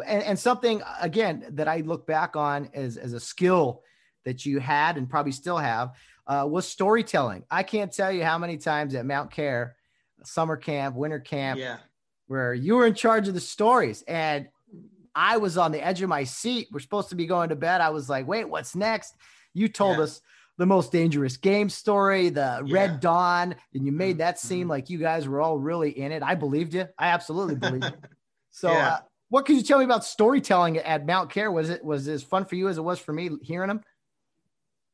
[0.05, 3.83] and, and, something again that I look back on as as a skill
[4.25, 5.93] that you had and probably still have
[6.27, 7.43] uh, was storytelling.
[7.49, 9.75] I can't tell you how many times at Mount Care,
[10.23, 11.77] summer camp, winter camp, yeah.
[12.27, 14.47] where you were in charge of the stories and
[15.15, 16.69] I was on the edge of my seat.
[16.71, 17.81] We're supposed to be going to bed.
[17.81, 19.15] I was like, wait, what's next?
[19.53, 20.03] You told yeah.
[20.03, 20.21] us
[20.59, 22.73] the most dangerous game story, the yeah.
[22.73, 24.71] Red Dawn, and you made that seem mm-hmm.
[24.71, 26.21] like you guys were all really in it.
[26.21, 26.85] I believed you.
[26.97, 28.09] I absolutely believed you.
[28.51, 28.87] So, yeah.
[28.89, 28.97] uh,
[29.29, 31.49] what could you tell me about storytelling at Mount Care?
[31.49, 33.81] Was it was as fun for you as it was for me hearing them?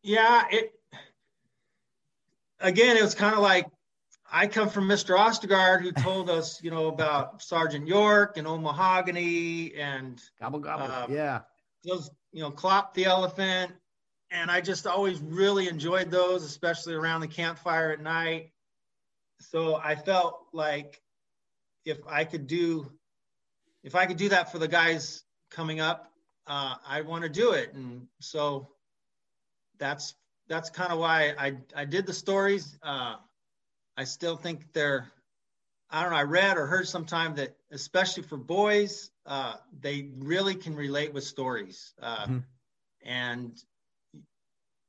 [0.04, 0.72] Yeah, it.
[2.60, 3.66] Again, it was kind of like
[4.32, 5.18] I come from Mr.
[5.18, 10.86] Ostergaard, who told us, you know, about Sergeant York and Old Mahogany and gobble gobble.
[10.86, 11.40] Uh, yeah,
[11.84, 13.72] those, you know, Clop the elephant
[14.32, 18.52] and I just always really enjoyed those, especially around the campfire at night.
[19.40, 21.02] So I felt like
[21.86, 22.92] if I could do,
[23.84, 26.12] if I could do that for the guys coming up,
[26.48, 27.74] uh, I want to do it.
[27.74, 28.70] And so
[29.78, 30.16] that's
[30.48, 32.78] that's kind of why I I did the stories.
[32.82, 33.16] Uh,
[33.98, 35.12] I still think they're
[35.90, 36.18] I don't know.
[36.18, 41.24] I read or heard sometime that especially for boys, uh, they really can relate with
[41.24, 41.94] stories.
[42.02, 42.38] Uh, mm-hmm.
[43.04, 43.64] And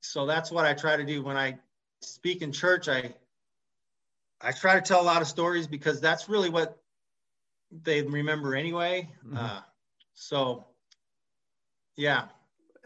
[0.07, 1.59] so that's what I try to do when I
[2.01, 2.89] speak in church.
[2.89, 3.15] I
[4.41, 6.79] I try to tell a lot of stories because that's really what
[7.83, 9.09] they remember anyway.
[9.27, 9.37] Mm-hmm.
[9.37, 9.61] Uh,
[10.15, 10.67] so,
[11.97, 12.27] yeah,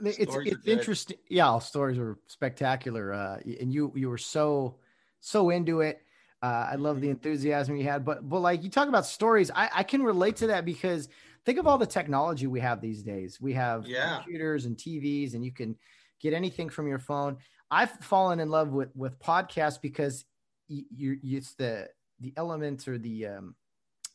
[0.03, 1.19] it's it's interesting.
[1.29, 4.77] Yeah, all stories were spectacular, uh, and you you were so
[5.21, 6.03] so into it.
[6.43, 7.13] Uh, I love the mm-hmm.
[7.13, 10.47] enthusiasm you had, but but like you talk about stories, I, I can relate to
[10.49, 11.09] that because
[11.45, 13.41] think of all the technology we have these days.
[13.41, 14.17] We have yeah.
[14.17, 15.77] computers and TVs, and you can
[16.21, 17.39] get anything from your phone.
[17.71, 20.25] I've fallen in love with with podcasts because
[20.69, 20.85] you,
[21.23, 21.89] you it's the
[22.21, 23.55] the elements or the um,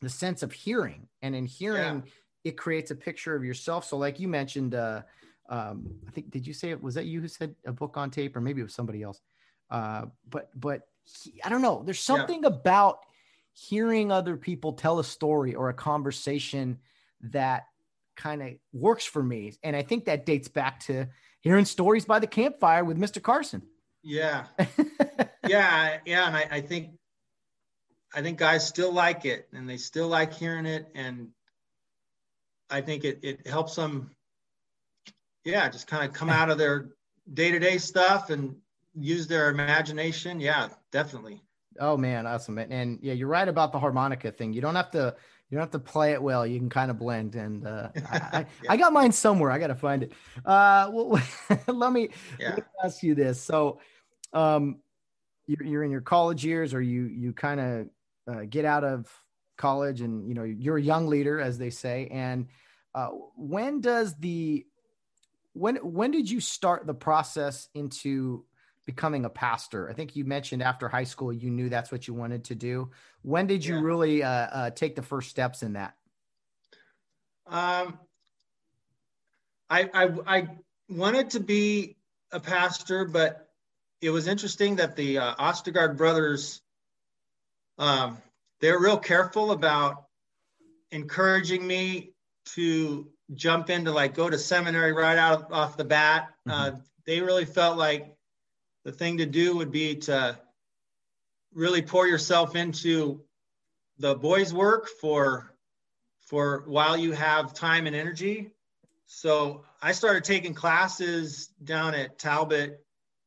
[0.00, 2.12] the sense of hearing, and in hearing, yeah.
[2.44, 3.84] it creates a picture of yourself.
[3.84, 5.02] So, like you mentioned, uh,
[5.48, 8.10] um, I think did you say it was that you who said a book on
[8.10, 9.20] tape, or maybe it was somebody else?
[9.70, 11.82] Uh, but but he, I don't know.
[11.84, 12.48] There's something yeah.
[12.48, 12.98] about
[13.52, 16.78] hearing other people tell a story or a conversation
[17.22, 17.64] that
[18.16, 19.54] kind of works for me.
[19.62, 21.06] And I think that dates back to
[21.46, 23.22] hearing stories by the campfire with Mr.
[23.22, 23.62] Carson.
[24.02, 24.46] Yeah.
[25.46, 25.98] yeah.
[26.04, 26.26] Yeah.
[26.26, 26.90] And I, I, think,
[28.12, 30.88] I think guys still like it and they still like hearing it.
[30.96, 31.28] And
[32.68, 34.10] I think it, it helps them,
[35.44, 36.88] yeah, just kind of come out of their
[37.32, 38.56] day to day stuff and
[38.96, 40.40] use their imagination.
[40.40, 41.42] Yeah, definitely.
[41.78, 42.58] Oh man, awesome.
[42.58, 44.52] And yeah, you're right about the harmonica thing.
[44.52, 45.14] You don't have to
[45.50, 46.46] you don't have to play it well.
[46.46, 47.34] You can kind of blend.
[47.36, 48.72] And uh, I, I, yeah.
[48.72, 49.50] I, got mine somewhere.
[49.50, 50.12] I got to find it.
[50.44, 51.20] Uh, well,
[51.68, 52.50] let, me, yeah.
[52.50, 53.40] let me ask you this.
[53.40, 53.80] So,
[54.32, 54.80] um,
[55.46, 57.88] you're, you're in your college years, or you you kind of
[58.28, 59.08] uh, get out of
[59.56, 62.08] college, and you know you're a young leader, as they say.
[62.10, 62.48] And
[62.94, 64.66] uh, when does the
[65.52, 68.44] when when did you start the process into
[68.86, 69.90] becoming a pastor?
[69.90, 72.90] I think you mentioned after high school you knew that's what you wanted to do.
[73.22, 73.82] When did you yeah.
[73.82, 75.94] really uh, uh, take the first steps in that?
[77.46, 77.98] Um,
[79.68, 80.48] I, I, I
[80.88, 81.96] wanted to be
[82.32, 83.48] a pastor, but
[84.00, 86.60] it was interesting that the uh, Ostergaard brothers,
[87.78, 88.18] um,
[88.60, 90.04] they're real careful about
[90.90, 92.12] encouraging me
[92.54, 96.28] to jump into like go to seminary right out off the bat.
[96.48, 96.76] Mm-hmm.
[96.76, 98.15] Uh, they really felt like
[98.86, 100.38] the thing to do would be to
[101.52, 103.20] really pour yourself into
[103.98, 105.52] the boys work for
[106.24, 108.52] for while you have time and energy.
[109.06, 112.80] So i started taking classes down at talbot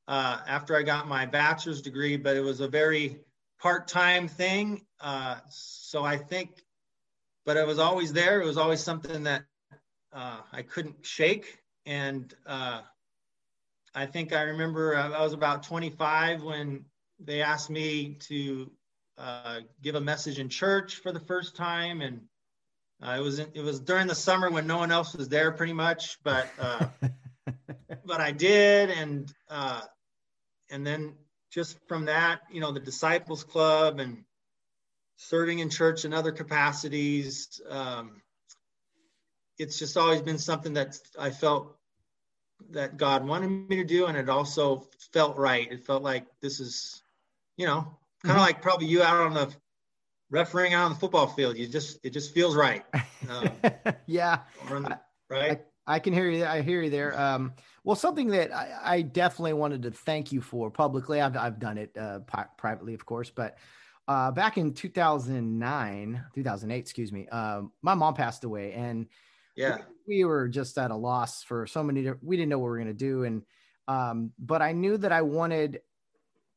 [0.07, 3.19] uh, after i got my bachelor's degree but it was a very
[3.61, 4.85] part-time thing.
[5.01, 6.63] Uh, so i think
[7.45, 8.41] but it was always there.
[8.41, 9.43] It was always something that
[10.13, 11.59] uh, i couldn't shake.
[11.85, 12.81] And uh,
[13.95, 16.85] I think I remember uh, I was about 25 when
[17.19, 18.71] they asked me to
[19.17, 22.21] uh, give a message in church for the first time, and
[23.01, 25.51] uh, it was in, it was during the summer when no one else was there,
[25.51, 26.17] pretty much.
[26.23, 26.87] But uh,
[28.05, 29.81] but I did, and uh,
[30.69, 31.15] and then
[31.51, 34.23] just from that, you know, the Disciples Club and
[35.17, 37.59] serving in church in other capacities.
[37.67, 38.21] Um,
[39.57, 41.75] it's just always been something that I felt
[42.71, 45.71] that God wanted me to do, and it also felt right.
[45.71, 47.01] It felt like this is,
[47.57, 47.91] you know, kind
[48.23, 48.39] of mm-hmm.
[48.39, 49.53] like probably you out on the
[50.29, 51.57] refereeing out on the football field.
[51.57, 52.83] You just it just feels right.
[53.29, 53.49] Um,
[54.05, 54.99] yeah, the,
[55.29, 55.61] right.
[55.87, 56.45] I, I, can hear you.
[56.45, 57.19] I hear you there.
[57.19, 57.53] Um,
[57.83, 61.21] well, something that I, I, definitely wanted to thank you for publicly.
[61.21, 62.19] I've I've done it uh,
[62.57, 63.57] privately, of course, but.
[64.07, 69.05] Uh, back in 2009, 2008, excuse me, um, my mom passed away, and
[69.55, 69.77] yeah
[70.07, 72.69] we, we were just at a loss for so many we didn't know what we
[72.69, 73.43] were going to do and
[73.87, 75.81] um but i knew that i wanted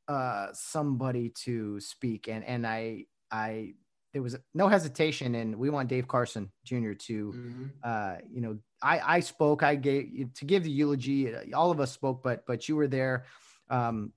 [0.09, 3.73] uh somebody to speak and and i i
[4.13, 7.65] there was no hesitation and we want dave carson jr to mm-hmm.
[7.83, 11.93] uh you know i i spoke i gave to give the eulogy all of us
[11.93, 13.25] spoke but but you were there
[13.71, 14.13] um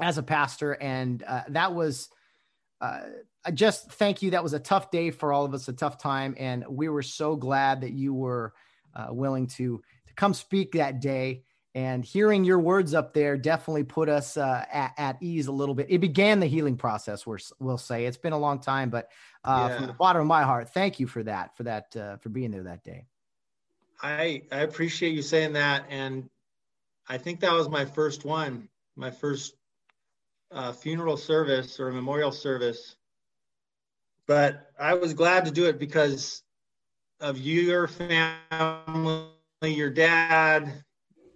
[0.00, 2.08] as a pastor and uh, that was
[2.80, 3.00] uh,
[3.52, 4.30] just thank you.
[4.30, 7.02] That was a tough day for all of us, a tough time, and we were
[7.02, 8.54] so glad that you were
[8.94, 11.42] uh, willing to to come speak that day.
[11.76, 15.74] And hearing your words up there definitely put us uh, at, at, ease a little
[15.74, 15.88] bit.
[15.90, 17.26] It began the healing process.
[17.26, 19.10] We're, we'll say it's been a long time, but
[19.42, 19.76] uh, yeah.
[19.78, 22.52] from the bottom of my heart, thank you for that, for that, uh, for being
[22.52, 23.06] there that day.
[24.02, 26.28] I I appreciate you saying that, and
[27.08, 29.54] I think that was my first one, my first
[30.50, 32.96] uh, funeral service or memorial service.
[34.26, 36.42] But I was glad to do it because
[37.20, 39.28] of your family,
[39.62, 40.72] your dad,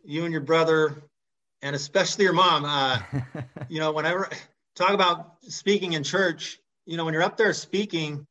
[0.04, 1.02] you and your brother,
[1.62, 2.64] and especially your mom.
[2.64, 3.00] Uh,
[3.68, 4.28] you know, whenever
[4.74, 8.26] talk about speaking in church, you know, when you're up there speaking,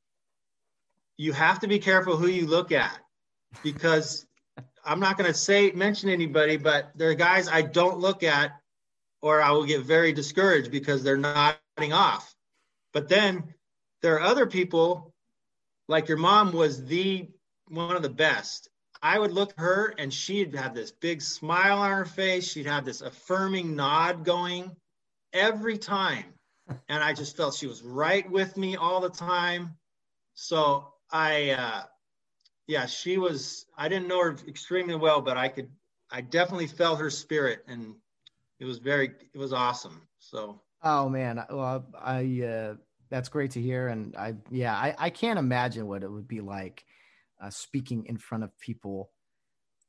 [1.18, 2.98] you have to be careful who you look at
[3.64, 4.26] because
[4.86, 8.52] I'm not going to say mention anybody, but there are guys I don't look at
[9.22, 12.34] or I will get very discouraged because they're nodding off.
[12.94, 13.54] But then
[14.08, 15.14] there are other people,
[15.90, 17.28] like your mom was the
[17.68, 18.70] one of the best.
[19.02, 22.50] I would look at her and she'd have this big smile on her face.
[22.50, 24.74] She'd have this affirming nod going
[25.34, 26.24] every time.
[26.90, 29.76] And I just felt she was right with me all the time.
[30.36, 31.84] So I, uh,
[32.68, 35.70] yeah, she was, I didn't know her extremely well, but I could,
[36.12, 37.94] I definitely felt her spirit and
[38.60, 40.02] it was very, it was awesome.
[40.20, 42.76] So, oh man, well, I, uh,
[43.10, 43.88] that's great to hear.
[43.88, 46.84] And I, yeah, I, I can't imagine what it would be like
[47.42, 49.12] uh, speaking in front of people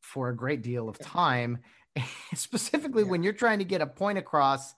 [0.01, 1.59] for a great deal of time,
[2.35, 3.11] specifically yeah.
[3.11, 4.75] when you're trying to get a point across.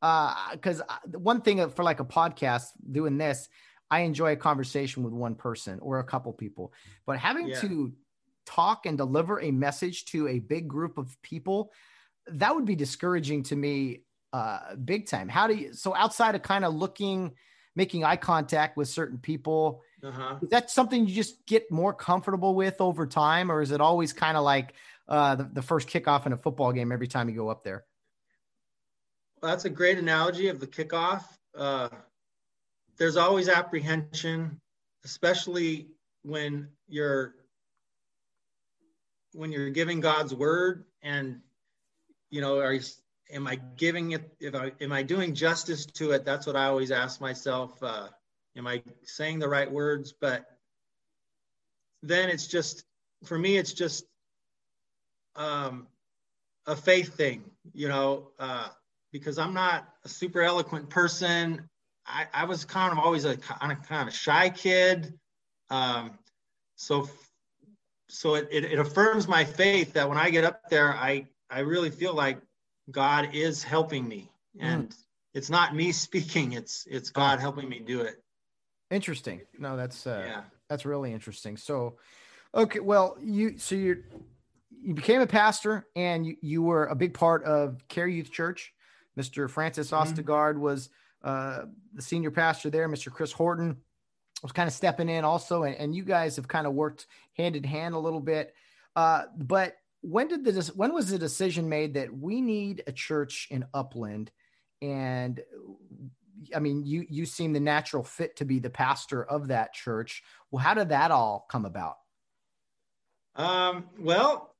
[0.00, 3.48] Because uh, uh, one thing for like a podcast doing this,
[3.90, 6.72] I enjoy a conversation with one person or a couple people,
[7.06, 7.60] but having yeah.
[7.60, 7.92] to
[8.46, 11.72] talk and deliver a message to a big group of people,
[12.26, 15.28] that would be discouraging to me uh, big time.
[15.28, 17.32] How do you, so outside of kind of looking,
[17.78, 20.40] making eye contact with certain people, uh-huh.
[20.42, 23.52] is that something you just get more comfortable with over time?
[23.52, 24.74] Or is it always kind of like
[25.06, 27.84] uh, the, the first kickoff in a football game every time you go up there?
[29.40, 31.22] Well, that's a great analogy of the kickoff.
[31.56, 31.88] Uh,
[32.96, 34.60] there's always apprehension,
[35.04, 35.86] especially
[36.22, 37.36] when you're
[39.34, 41.40] when you're giving God's word and
[42.30, 42.80] you know are you,
[43.30, 46.24] am I giving it if I am I doing justice to it?
[46.24, 48.08] That's what I always ask myself uh,
[48.56, 50.12] am I saying the right words?
[50.18, 50.46] But
[52.02, 52.84] then it's just
[53.24, 54.04] for me it's just
[55.36, 55.86] um,
[56.66, 58.68] a faith thing you know uh,
[59.12, 61.68] because I'm not a super eloquent person.
[62.06, 65.12] I, I was kind of always a kind of kind of shy kid.
[65.70, 66.18] Um,
[66.76, 67.08] so
[68.08, 71.60] so it, it, it affirms my faith that when I get up there, I I
[71.60, 72.38] really feel like
[72.90, 74.64] God is helping me, mm.
[74.64, 74.96] and mm.
[75.34, 78.22] it's not me speaking; it's it's God helping me do it.
[78.90, 79.42] Interesting.
[79.58, 81.56] No, that's uh, yeah, that's really interesting.
[81.56, 81.96] So,
[82.54, 84.02] okay, well, you so you
[84.70, 88.72] you became a pastor, and you you were a big part of Care Youth Church.
[89.18, 89.50] Mr.
[89.50, 89.90] Francis.
[89.90, 90.60] Ostergaard mm-hmm.
[90.60, 90.88] was
[91.22, 91.62] uh,
[91.92, 93.10] the senior pastor there, Mr.
[93.10, 93.76] Chris Horton,
[94.42, 97.56] was kind of stepping in also, and, and you guys have kind of worked hand
[97.56, 98.54] in hand a little bit.
[98.94, 103.48] Uh, but when did the when was the decision made that we need a church
[103.50, 104.30] in Upland?
[104.80, 105.40] And
[106.54, 110.22] I mean, you you seem the natural fit to be the pastor of that church.
[110.50, 111.96] Well, how did that all come about?
[113.34, 114.54] Um, well,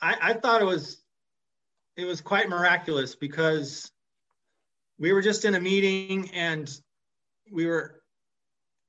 [0.00, 1.02] I, I thought it was
[1.96, 3.90] it was quite miraculous because
[4.98, 6.70] we were just in a meeting and
[7.50, 8.02] we were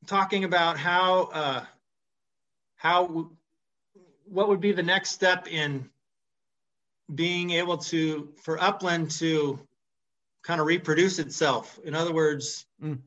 [0.08, 1.66] talking about how uh,
[2.76, 3.32] how
[4.32, 5.90] what would be the next step in
[7.14, 9.60] being able to for upland to
[10.44, 12.98] kind of reproduce itself in other words mm.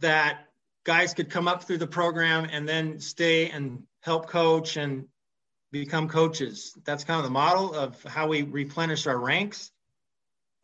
[0.00, 0.46] that
[0.84, 5.06] guys could come up through the program and then stay and help coach and
[5.70, 9.70] become coaches that's kind of the model of how we replenish our ranks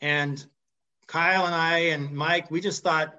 [0.00, 0.44] and
[1.06, 3.14] Kyle and I and Mike, we just thought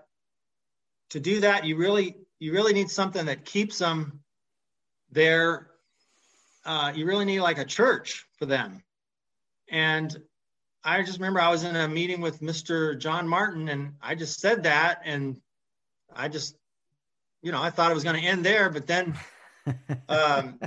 [1.11, 4.19] to do that, you really you really need something that keeps them
[5.11, 5.69] there.
[6.68, 8.84] Uh, you really need like a church for them.
[9.70, 10.15] And
[10.84, 12.99] I just remember I was in a meeting with Mr.
[12.99, 15.38] John Martin, and I just said that, and
[16.15, 16.55] I just,
[17.41, 19.18] you know, I thought it was going to end there, but then
[20.09, 20.59] um,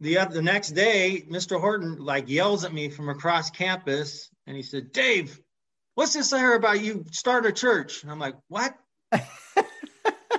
[0.00, 1.60] the the next day, Mr.
[1.60, 5.38] Horton like yells at me from across campus, and he said, "Dave,
[5.96, 8.02] what's this I heard about you start a church?
[8.02, 8.76] And I'm like, what?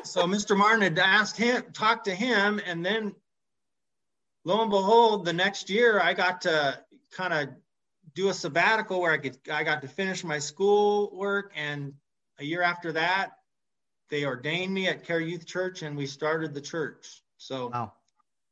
[0.03, 0.55] so Mr.
[0.55, 3.13] Martin had asked him, talked to him, and then
[4.47, 6.79] lo and behold, the next year I got to
[7.11, 7.49] kind of
[8.15, 11.93] do a sabbatical where I could I got to finish my school work, and
[12.39, 13.31] a year after that,
[14.09, 17.21] they ordained me at Care Youth Church, and we started the church.
[17.35, 17.91] So wow.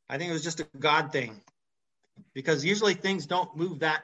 [0.08, 1.40] I think it was just a God thing,
[2.34, 4.02] because usually things don't move that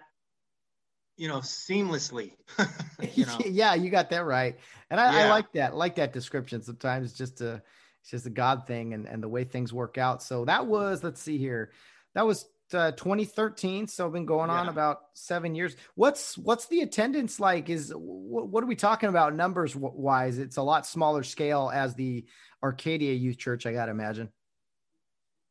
[1.19, 2.33] you know, seamlessly.
[3.15, 3.39] you know?
[3.47, 4.59] yeah, you got that right.
[4.91, 5.27] And I, yeah.
[5.27, 5.73] I, like that.
[5.73, 6.63] I like that description.
[6.63, 7.63] Sometimes just a
[8.03, 10.23] it's just a God thing and, and the way things work out.
[10.23, 11.71] So that was, let's see here.
[12.15, 12.45] That was
[12.75, 13.87] uh, 2013.
[13.87, 14.61] So been going yeah.
[14.61, 15.77] on about seven years.
[15.95, 20.39] What's, what's the attendance like is what, what are we talking about numbers wise?
[20.39, 22.27] It's a lot smaller scale as the
[22.63, 23.67] Arcadia youth church.
[23.67, 24.31] I got to imagine.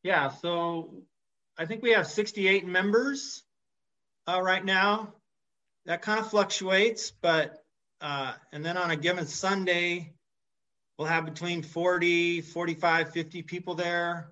[0.02, 0.28] Yeah.
[0.28, 1.02] So
[1.56, 3.42] I think we have 68 members
[4.28, 5.14] uh, right now
[5.86, 7.58] that kind of fluctuates, but
[8.00, 10.12] uh, and then on a given Sunday,
[11.02, 14.30] we'll have between 40, 45, 50 people there.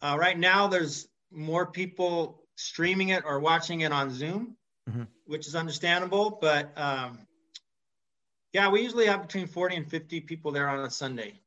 [0.00, 4.56] Uh, right now, there's more people streaming it or watching it on Zoom,
[4.88, 5.02] mm-hmm.
[5.26, 6.38] which is understandable.
[6.40, 7.18] But um,
[8.52, 11.40] Yeah, we usually have between 40 and 50 people there on a Sunday.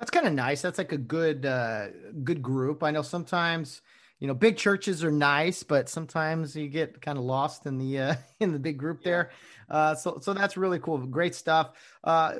[0.00, 0.60] That's kind of nice.
[0.60, 1.88] That's like a good uh
[2.24, 2.82] good group.
[2.82, 3.80] I know sometimes
[4.18, 7.98] you know big churches are nice but sometimes you get kind of lost in the
[7.98, 9.30] uh, in the big group there.
[9.70, 10.98] Uh, so so that's really cool.
[10.98, 11.72] Great stuff.
[12.02, 12.34] Uh,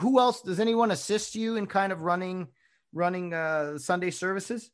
[0.00, 2.48] who else does anyone assist you in kind of running
[2.92, 4.70] running uh, sunday services?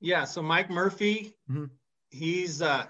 [0.00, 1.66] Yeah so mike murphy mm-hmm.
[2.10, 2.86] he's uh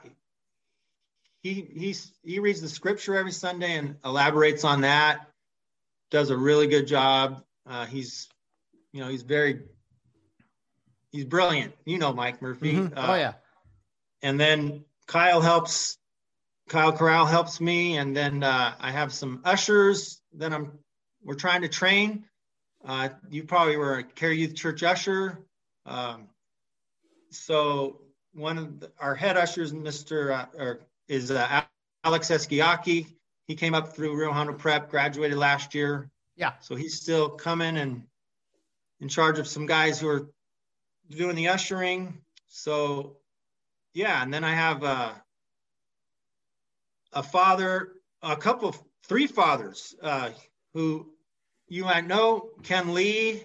[1.43, 5.29] he he's he reads the scripture every sunday and elaborates on that
[6.15, 7.43] does a really good job.
[7.69, 8.29] Uh, he's
[8.93, 9.63] you know he's very
[11.15, 11.73] he's brilliant.
[11.87, 12.73] You know Mike Murphy.
[12.75, 12.99] Mm-hmm.
[12.99, 13.33] Uh, oh yeah.
[14.23, 15.97] And then Kyle helps.
[16.69, 20.21] Kyle Corral helps me, and then uh, I have some ushers.
[20.33, 20.79] Then I'm
[21.23, 22.25] we're trying to train.
[22.85, 25.39] Uh, you probably were a Care Youth Church usher.
[25.87, 26.29] Um,
[27.31, 28.01] so
[28.33, 30.33] one of the, our head ushers, Mr.
[30.33, 31.63] Uh, or is uh,
[32.03, 33.07] Alex Eskiaki.
[33.47, 36.11] He came up through Rio Hondo Prep, graduated last year.
[36.37, 36.53] Yeah.
[36.61, 38.05] So he's still coming and
[39.01, 40.29] in charge of some guys who are
[41.11, 42.19] doing the ushering.
[42.49, 43.17] So,
[43.93, 45.23] yeah, and then I have a,
[47.13, 47.93] a father,
[48.23, 50.31] a couple of three fathers uh,
[50.73, 51.11] who
[51.69, 53.45] you might know, Ken Lee.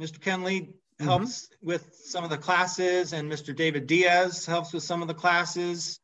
[0.00, 0.20] Mr.
[0.20, 1.04] Ken Lee mm-hmm.
[1.04, 1.66] helps mm-hmm.
[1.66, 3.54] with some of the classes, and Mr.
[3.54, 5.98] David Diaz helps with some of the classes.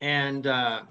[0.00, 0.82] And uh,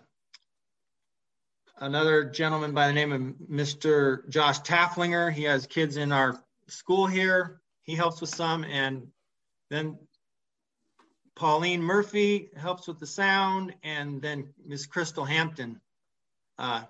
[1.77, 4.27] another gentleman by the name of Mr.
[4.29, 5.31] Josh Tafflinger.
[5.31, 7.60] He has kids in our school here
[7.91, 9.05] he helps with some, and
[9.69, 9.97] then
[11.35, 15.81] Pauline Murphy helps with the sound, and then Miss Crystal Hampton
[16.57, 16.83] uh,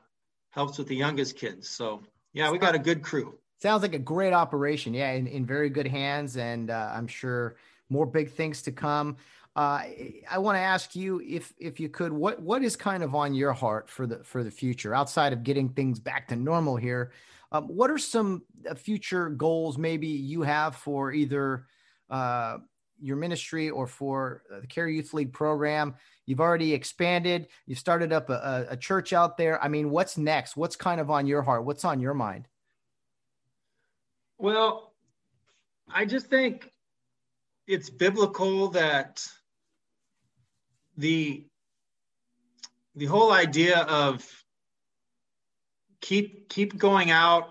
[0.52, 1.68] helps with the youngest kids.
[1.68, 3.40] So yeah, we got a good crew.
[3.60, 4.94] Sounds like a great operation.
[4.94, 7.56] Yeah, in, in very good hands, and uh, I'm sure
[7.90, 9.18] more big things to come.
[9.56, 9.82] Uh,
[10.30, 13.34] I want to ask you if if you could, what what is kind of on
[13.34, 17.12] your heart for the for the future outside of getting things back to normal here?
[17.52, 21.66] Um, what are some uh, future goals maybe you have for either
[22.10, 22.58] uh,
[23.02, 25.96] your ministry or for uh, the Care Youth League program?
[26.26, 27.48] You've already expanded.
[27.66, 29.62] You've started up a, a church out there.
[29.62, 30.56] I mean, what's next?
[30.56, 31.66] What's kind of on your heart?
[31.66, 32.48] What's on your mind?
[34.38, 34.94] Well,
[35.94, 36.72] I just think
[37.68, 39.26] it's biblical that
[40.98, 41.46] the
[42.96, 44.28] the whole idea of
[46.02, 47.50] keep keep going out.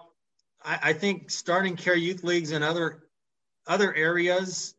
[0.62, 3.04] I, I think starting care Youth Leagues in other
[3.66, 4.74] other areas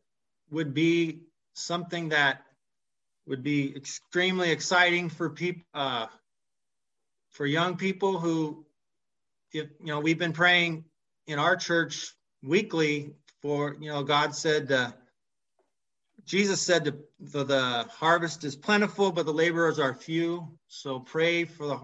[0.50, 1.22] would be
[1.54, 2.42] something that
[3.26, 6.06] would be extremely exciting for people uh,
[7.30, 8.64] for young people who
[9.52, 10.84] if you know we've been praying
[11.26, 14.90] in our church weekly for you know god said uh,
[16.24, 21.44] jesus said to, the, the harvest is plentiful but the laborers are few so pray
[21.44, 21.80] for the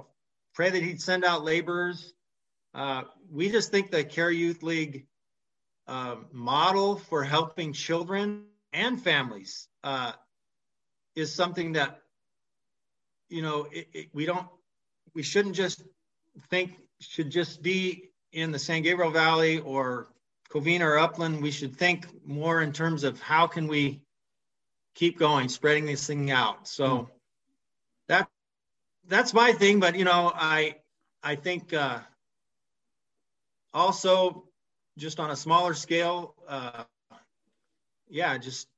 [0.59, 2.12] pray that he'd send out laborers.
[2.74, 5.06] Uh, we just think the Care Youth League
[5.86, 8.42] uh, model for helping children
[8.72, 10.11] and families uh,
[11.14, 12.00] is something that,
[13.28, 14.48] you know, it, it, we don't,
[15.14, 15.84] we shouldn't just
[16.50, 20.09] think should just be in the San Gabriel Valley or
[20.50, 21.40] Covina or Upland.
[21.40, 24.02] We should think more in terms of how can we
[24.96, 26.66] keep going, spreading this thing out.
[26.66, 27.09] So mm.
[29.09, 29.80] That that's my thing.
[29.80, 30.76] But you know, I
[31.22, 32.00] I think uh,
[33.74, 34.44] also
[34.98, 36.84] just on a smaller scale, uh,
[38.09, 38.68] yeah, just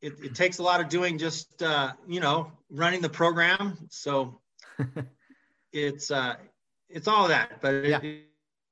[0.00, 3.76] it, it takes a lot of doing just uh, you know running the program.
[3.90, 4.40] So
[5.72, 6.36] it's uh,
[6.88, 8.00] it's all that, but yeah.
[8.02, 8.24] it,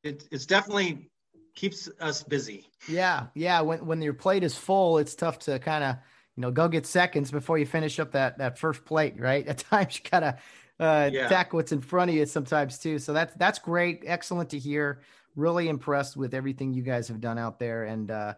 [0.02, 1.10] it, it's definitely
[1.54, 2.66] keeps us busy.
[2.88, 3.60] Yeah, yeah.
[3.60, 5.96] When when your plate is full, it's tough to kind of
[6.36, 9.46] you know go get seconds before you finish up that that first plate, right?
[9.48, 10.38] At times you gotta
[10.78, 11.26] uh, yeah.
[11.26, 12.98] attack what's in front of you sometimes too.
[12.98, 15.02] So that's that's great, excellent to hear.
[15.34, 18.34] Really impressed with everything you guys have done out there, and uh,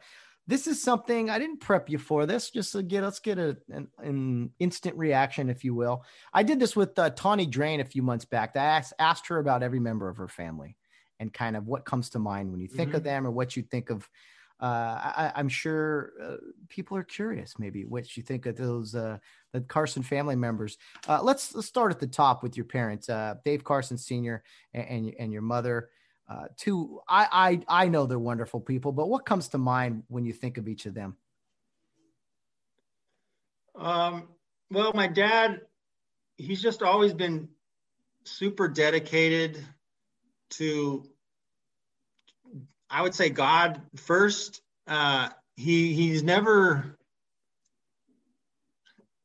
[0.49, 2.25] this is something I didn't prep you for.
[2.25, 6.05] This just to get let's get a, an, an instant reaction, if you will.
[6.33, 8.57] I did this with uh, Tawny Drain a few months back.
[8.57, 10.77] I asked, asked her about every member of her family
[11.21, 12.97] and kind of what comes to mind when you think mm-hmm.
[12.97, 14.09] of them or what you think of
[14.67, 16.37] I, am sure uh,
[16.69, 19.19] people are curious, maybe what you think of those uh,
[19.53, 20.79] the Carson family members.
[21.09, 24.43] Uh, let's, let's start at the top with your parents, uh, Dave Carson Sr.
[24.75, 25.91] and and, and your mother.
[26.29, 30.27] Uh, two, I, I I know they're wonderful people, but what comes to mind when
[30.27, 31.17] you think of each of them?
[33.75, 34.29] Um,
[34.71, 35.61] well, my dad,
[36.37, 37.49] he's just always been
[38.25, 39.65] super dedicated
[40.51, 41.09] to
[42.91, 44.63] I would say God first.
[44.87, 46.97] Uh, he he's never,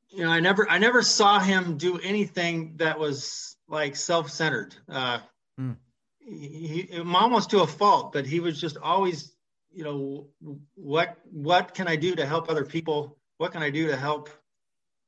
[0.09, 4.75] you know, I never I never saw him do anything that was like self-centered.
[4.89, 5.19] Uh,
[5.59, 5.77] mm.
[6.19, 9.35] he, he, almost to a fault, but he was just always,
[9.71, 10.27] you know,
[10.75, 13.17] what what can I do to help other people?
[13.37, 14.29] What can I do to help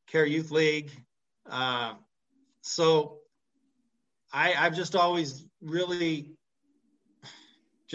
[0.08, 0.92] Care Youth League?
[1.50, 1.96] Uh,
[2.62, 3.20] so
[4.34, 6.35] I, I've just always really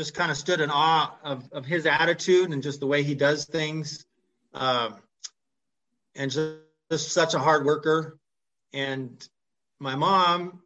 [0.00, 3.14] just kind of stood in awe of, of his attitude and just the way he
[3.14, 4.06] does things.
[4.54, 4.96] Um,
[6.14, 6.56] and just,
[6.90, 8.18] just such a hard worker.
[8.72, 9.22] And
[9.78, 10.62] my mom,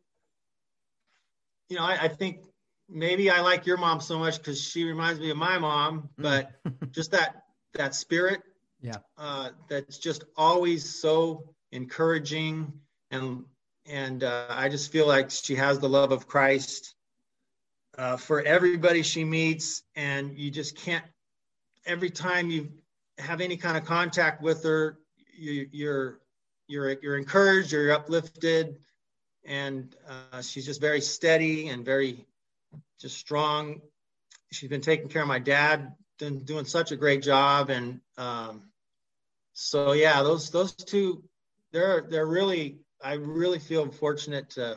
[1.69, 2.45] you know, I, I think
[2.89, 6.23] maybe I like your mom so much because she reminds me of my mom, mm.
[6.23, 6.53] but
[6.93, 7.43] just that
[7.75, 8.41] that spirit,
[8.81, 12.73] yeah, uh, that's just always so encouraging
[13.11, 13.45] and
[13.85, 16.95] and uh, I just feel like she has the love of Christ
[17.99, 21.05] uh, for everybody she meets, and you just can't.
[21.87, 22.71] Every time you
[23.19, 24.99] have any kind of contact with her,
[25.37, 26.21] you, you're
[26.67, 28.79] you're you're encouraged, you're uplifted,
[29.45, 32.27] and uh, she's just very steady and very
[33.01, 33.81] just strong.
[34.53, 38.63] She's been taking care of my dad, been doing such a great job, and um,
[39.53, 41.23] so yeah, those those two,
[41.73, 44.77] they're they're really I really feel fortunate to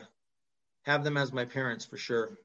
[0.82, 2.38] have them as my parents for sure.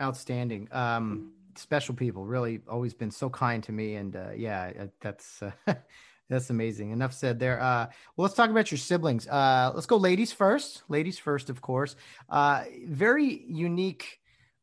[0.00, 0.68] Outstanding.
[0.72, 5.42] Um, special people, really always been so kind to me, and uh, yeah, that's.
[5.42, 5.74] Uh,
[6.30, 6.90] That's amazing.
[6.90, 7.60] Enough said there.
[7.60, 7.86] Uh,
[8.16, 9.26] well, let's talk about your siblings.
[9.26, 10.82] Uh, let's go ladies first.
[10.88, 11.96] Ladies first, of course.
[12.28, 14.20] Uh, very unique.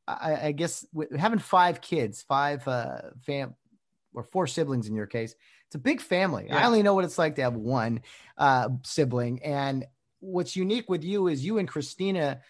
[0.08, 0.86] I, I guess
[1.18, 3.56] having five kids, five uh, fam
[4.14, 5.34] or four siblings in your case,
[5.66, 6.46] it's a big family.
[6.48, 6.58] Yeah.
[6.60, 8.02] I only know what it's like to have one
[8.38, 9.42] uh, sibling.
[9.44, 9.86] And
[10.20, 12.42] what's unique with you is you and Christina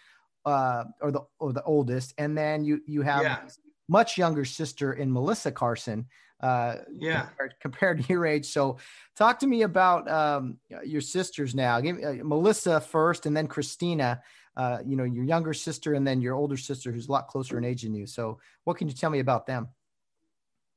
[0.46, 3.40] uh, are the or the oldest, and then you you have yeah.
[3.88, 6.06] much younger sister in Melissa Carson
[6.42, 7.22] uh, yeah.
[7.24, 8.46] compared, compared, to your age.
[8.46, 8.78] So
[9.16, 11.80] talk to me about um, your sisters now.
[11.80, 14.22] Give, uh, melissa first and then christina
[14.58, 17.58] uh, you know your younger sister and then your older sister who's a lot closer
[17.58, 18.06] in age than you.
[18.06, 19.70] So what can you tell me about them?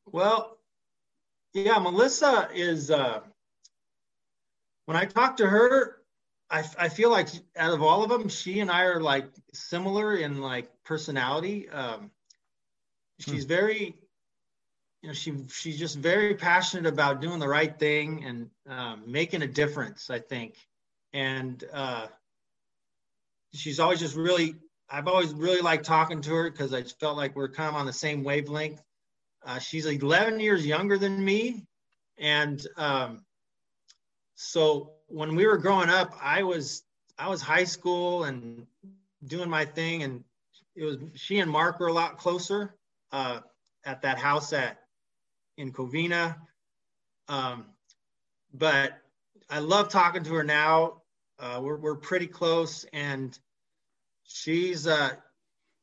[0.06, 0.58] Well
[1.54, 3.20] yeah melissa is uh,
[4.84, 5.97] when i talk to her
[6.50, 10.16] I, I feel like out of all of them she and i are like similar
[10.16, 11.68] in like personality.
[11.68, 12.10] Um,
[13.18, 13.48] she's hmm.
[13.48, 13.96] very
[15.02, 19.42] you know she she's just very passionate about doing the right thing and um, making
[19.42, 20.54] a difference i think.
[21.12, 22.06] And uh,
[23.54, 24.54] she's always just really
[24.90, 27.86] i've always really liked talking to her because i felt like we're kind of on
[27.86, 28.82] the same wavelength.
[29.44, 31.64] Uh, she's 11 years younger than me.
[32.18, 33.24] And um,
[34.34, 36.84] so when we were growing up i was
[37.18, 38.66] i was high school and
[39.26, 40.22] doing my thing and
[40.76, 42.74] it was she and mark were a lot closer
[43.12, 43.40] uh,
[43.84, 44.78] at that house at
[45.58, 46.36] in Covina.
[47.28, 47.66] Um,
[48.54, 48.92] but
[49.50, 51.02] I love talking to her now.
[51.38, 53.38] Uh, we're, we're pretty close and
[54.24, 55.10] she's, uh,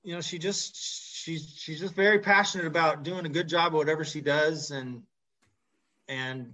[0.04, 3.74] you know, she just, she's, she's just very passionate about doing a good job of
[3.74, 4.72] whatever she does.
[4.72, 5.04] And,
[6.08, 6.54] and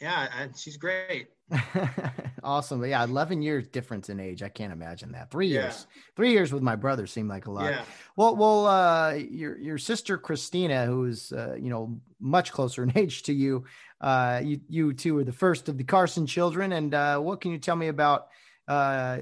[0.00, 1.28] yeah, she's great.
[2.44, 2.84] awesome.
[2.84, 4.42] Yeah, 11 years difference in age.
[4.42, 5.30] I can't imagine that.
[5.30, 5.62] 3 yeah.
[5.62, 5.86] years.
[6.16, 7.70] 3 years with my brother seemed like a lot.
[7.70, 7.82] Yeah.
[8.16, 13.22] Well, well uh your your sister Christina who's uh, you know much closer in age
[13.24, 13.64] to you.
[14.00, 17.50] Uh you you two are the first of the Carson children and uh what can
[17.52, 18.28] you tell me about
[18.68, 19.18] uh,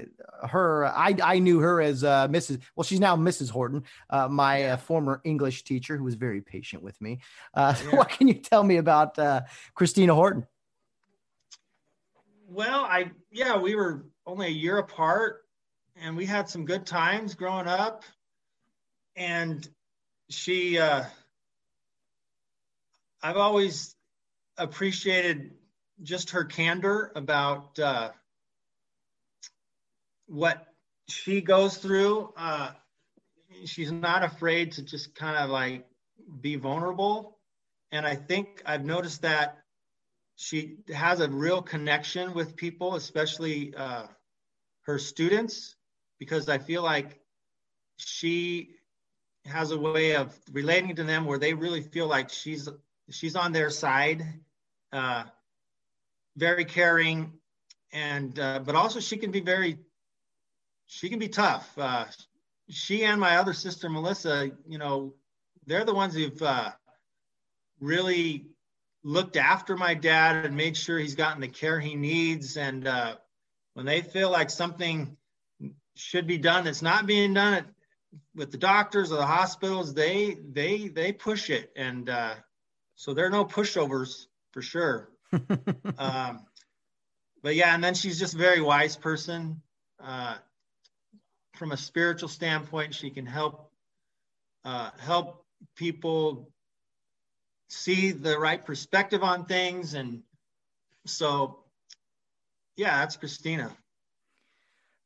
[0.47, 2.61] her I, I knew her as uh, Mrs.
[2.75, 3.49] Well, she's now Mrs.
[3.49, 4.73] Horton, uh, my yeah.
[4.73, 7.19] Uh, former English teacher who was very patient with me.
[7.55, 7.95] Uh, yeah.
[7.97, 9.41] What can you tell me about uh,
[9.73, 10.45] Christina Horton?
[12.51, 15.43] Well, I yeah, we were only a year apart,
[15.95, 18.03] and we had some good times growing up.
[19.15, 19.67] And
[20.29, 21.03] she, uh,
[23.21, 23.95] I've always
[24.57, 25.51] appreciated
[26.01, 28.09] just her candor about uh,
[30.25, 30.65] what
[31.07, 32.33] she goes through.
[32.35, 32.71] Uh,
[33.65, 35.85] she's not afraid to just kind of like
[36.41, 37.37] be vulnerable.
[37.91, 39.59] And I think I've noticed that
[40.41, 44.07] she has a real connection with people, especially uh,
[44.83, 45.75] her students,
[46.17, 47.19] because I feel like
[47.97, 48.77] she
[49.43, 52.69] has a way of relating to them where they really feel like she's
[53.11, 54.23] she's on their side,
[54.93, 55.25] uh,
[56.37, 57.33] very caring,
[57.91, 59.77] and uh, but also she can be very
[60.85, 61.69] she can be tough.
[61.77, 62.05] Uh,
[62.69, 65.15] she and my other sister Melissa, you know,
[65.65, 66.71] they're the ones who've uh,
[67.81, 68.45] really
[69.03, 72.57] looked after my dad and made sure he's gotten the care he needs.
[72.57, 73.15] And uh,
[73.73, 75.15] when they feel like something
[75.95, 77.65] should be done that's not being done at,
[78.35, 81.71] with the doctors or the hospitals, they they they push it.
[81.75, 82.35] And uh,
[82.95, 85.09] so there are no pushovers for sure.
[85.97, 86.45] um,
[87.43, 89.61] but yeah, and then she's just a very wise person.
[90.03, 90.37] Uh,
[91.59, 92.95] from a spiritual standpoint.
[92.95, 93.69] She can help
[94.63, 95.45] uh, help
[95.75, 96.49] people
[97.69, 100.21] see the right perspective on things, and
[101.05, 101.63] so
[102.75, 103.71] yeah, that's Christina.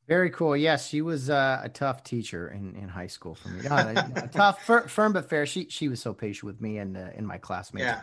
[0.06, 0.58] Very cool.
[0.58, 3.62] Yes, she was uh, a tough teacher in, in high school for me.
[3.70, 5.46] Not a, tough, fir- firm but fair.
[5.46, 7.86] She she was so patient with me and uh, in my classmates.
[7.86, 8.02] Yeah.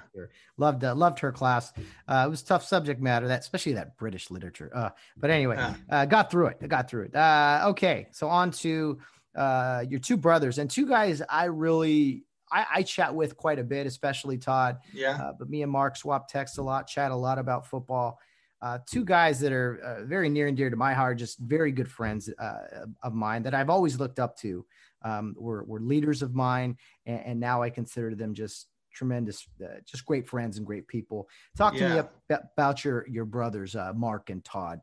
[0.57, 1.75] Loved uh, loved her class.
[2.09, 4.71] Uh, it was tough subject matter that especially that British literature.
[4.75, 6.57] Uh, but anyway, uh, got through it.
[6.63, 7.15] I got through it.
[7.15, 8.99] Uh, okay, so on to
[9.35, 13.65] uh, your two brothers and two guys I really I, I chat with quite a
[13.65, 14.79] bit, especially Todd.
[14.93, 18.19] Yeah, Uh, but me and Mark swap texts a lot, chat a lot about football.
[18.63, 21.73] Uh, two guys that are uh, very near and dear to my heart, just very
[21.73, 24.67] good friends uh, of mine that I've always looked up to.
[25.03, 29.79] Um, were, were leaders of mine, and, and now I consider them just tremendous, uh,
[29.87, 31.27] just great friends and great people.
[31.57, 32.05] Talk to me Yeah.
[32.29, 34.81] ab- about your your brothers, uh, Mark and Todd.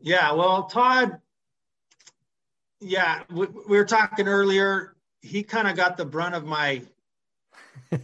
[0.00, 0.30] yeah.
[0.32, 1.18] Well, Todd.
[2.80, 4.93] Yeah, we, we were talking earlier.
[5.24, 6.82] He kind of got the brunt of my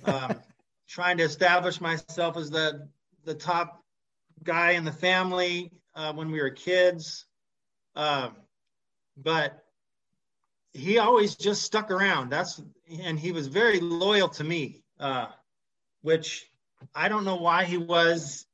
[0.05, 0.37] um,
[0.89, 2.89] trying to establish myself as the
[3.25, 3.85] the top
[4.43, 7.27] guy in the family uh, when we were kids.
[7.95, 8.37] Um,
[9.19, 9.63] but
[10.73, 12.31] he always just stuck around.
[12.31, 12.63] That's
[13.03, 15.27] and he was very loyal to me, uh,
[16.01, 16.49] which
[16.95, 18.47] I don't know why he was,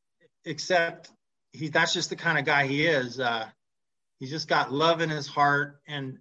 [0.44, 1.12] except
[1.52, 3.20] he that's just the kind of guy he is.
[3.20, 3.46] Uh,
[4.18, 6.18] he's just got love in his heart, and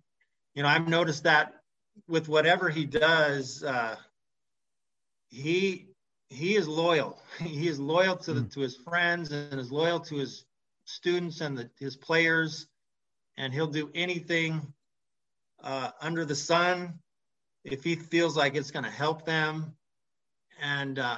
[0.53, 1.54] you know I've noticed that
[2.07, 3.95] with whatever he does, uh,
[5.29, 5.87] he
[6.29, 7.21] he is loyal.
[7.39, 10.45] He is loyal to the, to his friends and is loyal to his
[10.85, 12.67] students and the, his players,
[13.37, 14.73] and he'll do anything
[15.63, 16.99] uh, under the sun
[17.63, 19.75] if he feels like it's going to help them.
[20.61, 21.17] And uh,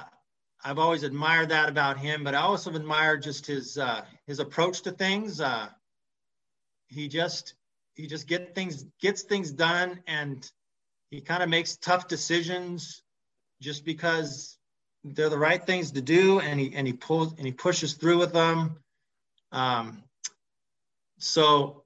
[0.64, 4.82] I've always admired that about him, but I also admire just his uh, his approach
[4.82, 5.40] to things.
[5.40, 5.68] Uh,
[6.88, 7.54] he just
[7.94, 10.50] he just get things gets things done, and
[11.10, 13.02] he kind of makes tough decisions
[13.60, 14.58] just because
[15.04, 18.18] they're the right things to do, and he and he pulls and he pushes through
[18.18, 18.76] with them.
[19.52, 20.02] Um,
[21.18, 21.84] so,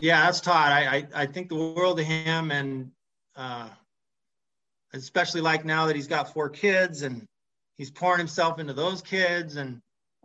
[0.00, 0.72] yeah, that's Todd.
[0.72, 2.90] I, I I think the world of him, and
[3.36, 3.68] uh,
[4.92, 7.26] especially like now that he's got four kids and
[7.76, 9.80] he's pouring himself into those kids, and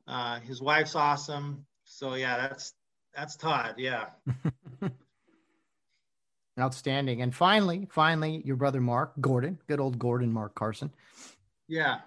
[0.08, 1.66] uh, his wife's awesome.
[1.84, 2.74] So yeah, that's
[3.14, 3.76] that's Todd.
[3.78, 4.08] Yeah.
[6.60, 7.22] Outstanding.
[7.22, 10.92] And finally, finally, your brother Mark Gordon, good old Gordon Mark Carson.
[11.68, 12.00] Yeah.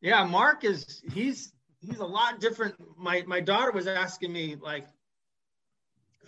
[0.00, 2.74] Yeah, Mark is he's he's a lot different.
[2.98, 4.86] My my daughter was asking me like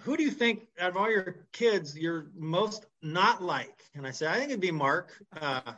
[0.00, 3.82] who do you think out of all your kids you're most not like?
[3.94, 5.12] And I said, I think it'd be Mark.
[5.40, 5.72] Uh,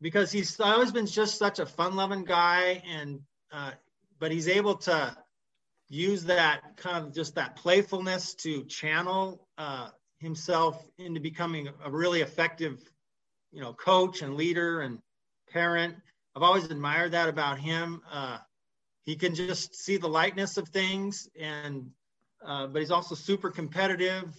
[0.00, 3.20] because he's always been just such a fun-loving guy and
[3.52, 3.72] uh,
[4.18, 5.16] but he's able to
[5.88, 9.88] use that kind of just that playfulness to channel uh,
[10.20, 12.90] himself into becoming a really effective
[13.52, 14.98] you know coach and leader and
[15.50, 15.96] parent.
[16.36, 18.02] I've always admired that about him.
[18.10, 18.38] Uh,
[19.02, 21.90] he can just see the lightness of things, and
[22.44, 24.32] uh, but he's also super competitive.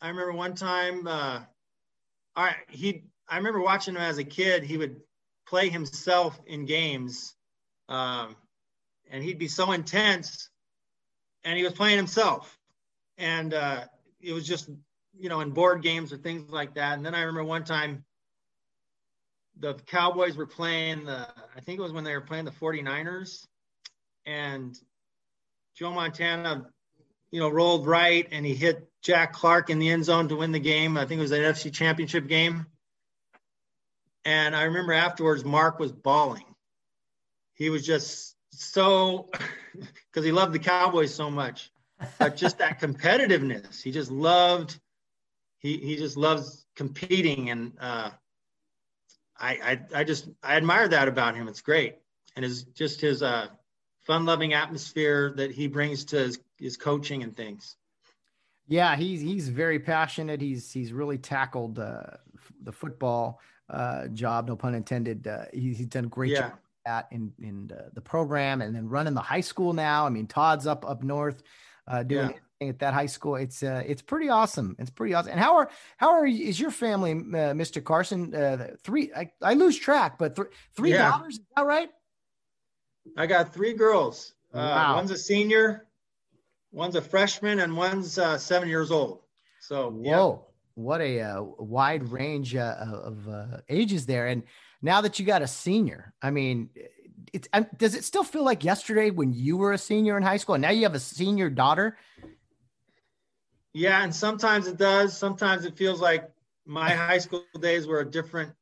[0.00, 1.40] I remember one time, uh,
[2.36, 3.04] right, he.
[3.28, 4.62] I remember watching him as a kid.
[4.62, 5.00] He would
[5.46, 7.34] play himself in games,
[7.88, 8.36] um,
[9.10, 10.50] and he'd be so intense,
[11.42, 12.58] and he was playing himself,
[13.18, 13.84] and uh,
[14.20, 14.68] it was just
[15.18, 16.96] you know in board games or things like that.
[16.96, 18.04] And then I remember one time
[19.58, 23.46] the Cowboys were playing the, I think it was when they were playing the 49ers,
[24.26, 24.76] and
[25.74, 26.66] Joe Montana,
[27.30, 30.52] you know, rolled right and he hit Jack Clark in the end zone to win
[30.52, 30.96] the game.
[30.96, 32.66] I think it was an NFC championship game.
[34.24, 36.44] And I remember afterwards, Mark was bawling.
[37.54, 39.28] He was just so,
[39.74, 41.70] because he loved the Cowboys so much,
[42.18, 43.82] but just that competitiveness.
[43.82, 44.78] He just loved,
[45.64, 47.50] he, he just loves competing.
[47.50, 48.10] And, uh,
[49.36, 51.48] I, I, I just I admire that about him.
[51.48, 51.96] It's great,
[52.36, 53.48] and his just his uh,
[54.06, 57.76] fun-loving atmosphere that he brings to his, his coaching and things.
[58.68, 60.40] Yeah, he's he's very passionate.
[60.40, 62.02] He's he's really tackled uh,
[62.62, 65.26] the football uh, job, no pun intended.
[65.26, 66.50] Uh, he's, he's done a great Yeah.
[66.50, 66.52] job
[66.86, 70.06] at in in uh, the program, and then running the high school now.
[70.06, 71.42] I mean, Todd's up up north,
[71.88, 72.36] uh, doing Yeah.
[72.60, 73.36] At that high school.
[73.36, 74.76] It's uh, it's pretty awesome.
[74.78, 75.32] It's pretty awesome.
[75.32, 77.82] And how are how are you- is your family, uh, Mr.
[77.82, 78.34] Carson?
[78.34, 81.10] Uh, three, I, I lose track, but th- three Yeah.
[81.10, 81.34] daughters.
[81.34, 81.90] Is that right?
[83.16, 84.34] I got three girls.
[84.52, 84.96] Uh, Wow.
[84.96, 85.86] One's a senior,
[86.72, 89.20] one's a freshman, and one's uh, seven years old.
[89.60, 90.16] So yeah.
[90.16, 94.28] Whoa, what a uh, wide range uh, of uh, ages there.
[94.28, 94.44] And
[94.80, 96.70] now that you got a senior, I mean,
[97.32, 100.54] it's does it still feel like yesterday when you were a senior in high school,
[100.54, 101.96] and now you have a senior daughter?
[103.74, 105.16] Yeah, and sometimes it does.
[105.16, 106.30] Sometimes it feels like
[106.64, 108.52] my high school days were a different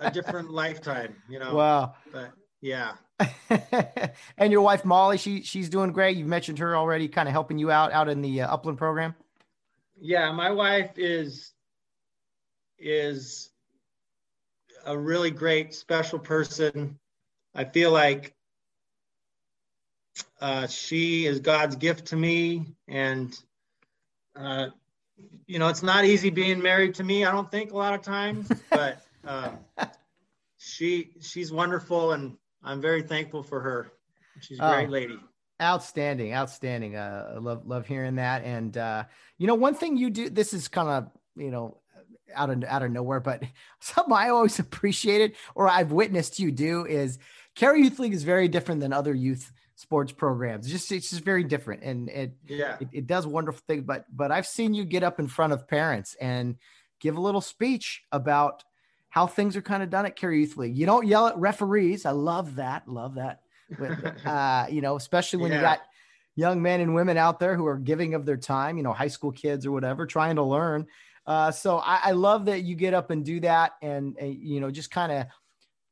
[0.00, 1.54] a different lifetime, you know.
[1.54, 1.94] Wow.
[2.10, 2.94] But yeah.
[4.38, 6.16] and your wife Molly, she she's doing great.
[6.16, 9.14] You've mentioned her already, kind of helping you out out in the uh, Upland program.
[10.00, 11.52] Yeah, my wife is
[12.78, 13.50] is
[14.84, 16.98] a really great special person.
[17.54, 18.34] I feel like
[20.40, 23.38] uh, she is God's gift to me, and
[24.36, 24.66] uh,
[25.46, 27.24] you know, it's not easy being married to me.
[27.24, 29.50] I don't think a lot of times, but uh,
[30.58, 33.92] she she's wonderful, and I'm very thankful for her.
[34.40, 35.18] She's a great oh, lady.
[35.62, 36.96] Outstanding, outstanding.
[36.96, 38.44] Uh, love love hearing that.
[38.44, 39.04] And uh,
[39.38, 40.30] you know, one thing you do.
[40.30, 41.78] This is kind of you know
[42.34, 43.42] out of out of nowhere, but
[43.80, 47.18] something I always appreciated or I've witnessed you do is
[47.54, 50.66] Care Youth League is very different than other youth sports programs.
[50.66, 53.84] It's just it's just very different, and it yeah it, it, does wonderful things.
[53.84, 56.56] But but I've seen you get up in front of parents and
[57.00, 58.64] give a little speech about
[59.10, 60.76] how things are kind of done at Care Youth League.
[60.76, 62.04] You don't yell at referees.
[62.04, 62.88] I love that.
[62.88, 63.42] Love that.
[63.78, 65.58] But, uh, you know, especially when yeah.
[65.58, 65.80] you got
[66.34, 68.76] young men and women out there who are giving of their time.
[68.76, 70.86] You know, high school kids or whatever, trying to learn.
[71.26, 74.60] Uh, so I, I, love that you get up and do that, and, and you
[74.60, 75.26] know, just kind of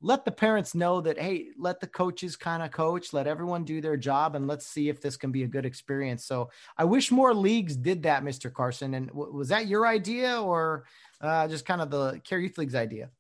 [0.03, 3.81] let the parents know that hey let the coaches kind of coach let everyone do
[3.81, 6.25] their job and let's see if this can be a good experience.
[6.25, 8.95] So i wish more leagues did that mr carson.
[8.95, 10.85] And w- was that your idea or
[11.21, 13.11] uh, just kind of the care youth league's idea?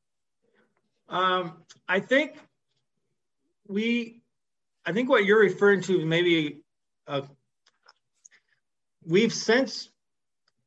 [1.08, 2.36] Um, i think
[3.68, 4.20] we
[4.84, 6.62] i think what you're referring to maybe
[7.06, 7.22] uh,
[9.06, 9.88] we've since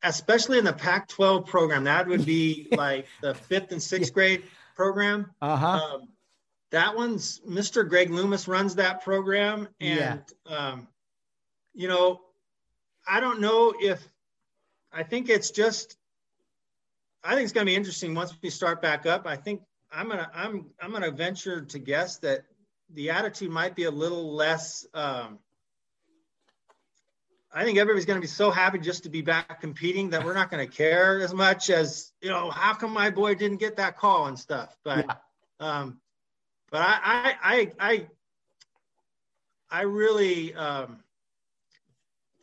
[0.04, 4.44] especially in the pac 12 program that would be like the fifth and sixth grade
[4.76, 5.32] program.
[5.42, 5.68] Uh-huh.
[5.68, 6.10] Um,
[6.72, 7.88] that one's Mr.
[7.88, 9.68] Greg Loomis runs that program.
[9.80, 10.56] And, yeah.
[10.56, 10.88] um,
[11.74, 12.22] you know,
[13.08, 14.06] I don't know if,
[14.92, 15.98] I think it's just,
[17.24, 19.26] I think it's going to be interesting once we start back up.
[19.26, 19.62] I think
[19.92, 22.44] I'm going to, I'm, I'm going to venture to guess that
[22.94, 25.40] the attitude might be a little less, um,
[27.56, 30.34] I think everybody's going to be so happy just to be back competing that we're
[30.34, 32.50] not going to care as much as you know.
[32.50, 34.76] How come my boy didn't get that call and stuff?
[34.84, 35.16] But, yeah.
[35.62, 36.02] um,
[36.70, 38.08] but I, I, I, I,
[39.72, 41.00] I really um,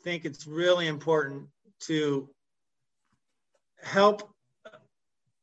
[0.02, 1.48] think it's really important
[1.80, 2.30] to
[3.82, 4.30] help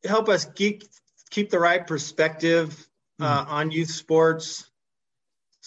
[0.04, 0.84] help us keep
[1.30, 2.88] keep the right perspective
[3.20, 3.52] uh, mm-hmm.
[3.52, 4.69] on youth sports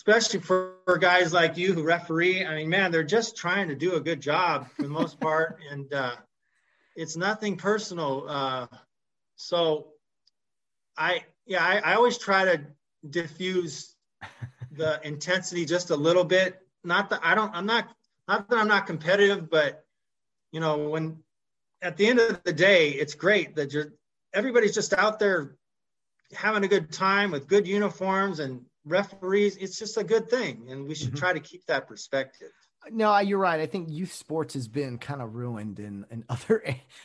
[0.05, 2.45] especially for, for, guys like you who referee.
[2.45, 5.61] I mean, man, they're just trying to do a good job for the most part,
[5.71, 6.17] and uh,
[6.97, 8.25] it's nothing personal.
[8.29, 8.67] Uh,
[9.37, 9.93] so,
[10.97, 12.63] I yeah, I, I always try to
[13.09, 13.95] diffuse
[14.73, 16.61] the intensity just a little bit.
[16.83, 17.89] Not that I don't, I'm not,
[18.27, 19.85] not that I'm not competitive, but
[20.51, 21.19] you know, when
[21.81, 23.93] at the end of the day, it's great that you're
[24.35, 25.57] everybody's just out there
[26.35, 30.67] having a good time with good uniforms and referees, it's just a good thing.
[30.71, 31.17] And we should mm-hmm.
[31.17, 32.51] try to keep that perspective.
[32.91, 33.61] No, you're right.
[33.61, 36.65] I think youth sports has been kind of ruined in, in other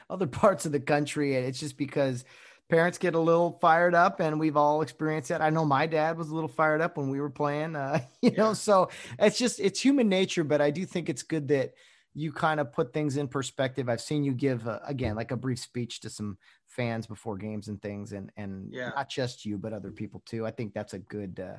[0.09, 1.35] other parts of the country.
[1.35, 2.25] And it's just because
[2.69, 5.41] parents get a little fired up and we've all experienced that.
[5.41, 8.31] I know my dad was a little fired up when we were playing, uh, you
[8.31, 8.37] yeah.
[8.37, 8.89] know, so
[9.19, 11.73] it's just, it's human nature, but I do think it's good that
[12.13, 13.87] you kind of put things in perspective.
[13.87, 16.37] I've seen you give uh, again, like a brief speech to some
[16.77, 18.91] fans before games and things and and yeah.
[18.95, 20.45] not just you but other people too.
[20.45, 21.57] I think that's a good uh,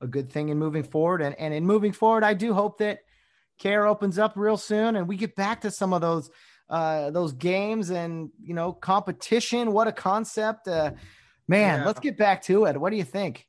[0.00, 1.22] a good thing in moving forward.
[1.22, 3.00] And and in moving forward i do hope that
[3.58, 6.30] care opens up real soon and we get back to some of those
[6.68, 9.72] uh those games and you know competition.
[9.72, 10.92] What a concept uh
[11.48, 11.86] man yeah.
[11.86, 12.78] let's get back to it.
[12.78, 13.48] What do you think?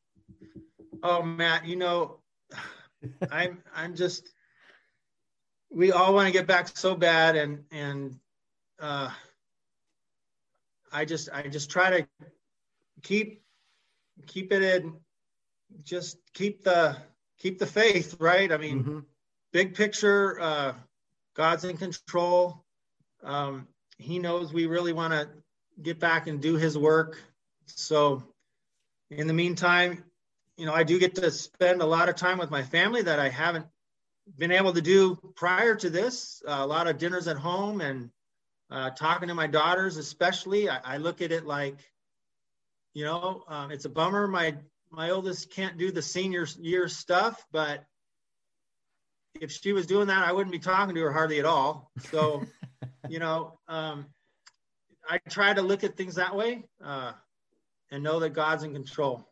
[1.03, 2.19] Oh matt you know
[3.31, 4.31] i'm i'm just
[5.69, 8.17] we all want to get back so bad and and
[8.79, 9.09] uh
[10.91, 12.07] I just I just try to
[13.03, 13.41] keep
[14.27, 14.95] keep it in
[15.83, 16.97] just keep the
[17.37, 18.51] keep the faith right?
[18.51, 18.99] I mean mm-hmm.
[19.53, 20.73] big picture uh
[21.35, 22.63] god's in control.
[23.23, 23.67] Um
[23.97, 25.29] he knows we really want to
[25.81, 27.21] get back and do his work.
[27.65, 28.23] So
[29.11, 30.03] in the meantime
[30.59, 33.19] you know i do get to spend a lot of time with my family that
[33.19, 33.65] i haven't
[34.37, 38.11] been able to do prior to this uh, a lot of dinners at home and
[38.71, 41.77] uh, talking to my daughters, especially, I, I, look at it like,
[42.93, 44.27] you know, um, it's a bummer.
[44.27, 44.55] My
[44.91, 47.85] my oldest can't do the senior year stuff, but
[49.39, 51.91] if she was doing that, I wouldn't be talking to her hardly at all.
[52.11, 52.43] So,
[53.09, 54.07] you know, um,
[55.07, 57.13] I try to look at things that way uh,
[57.91, 59.28] and know that God's in control.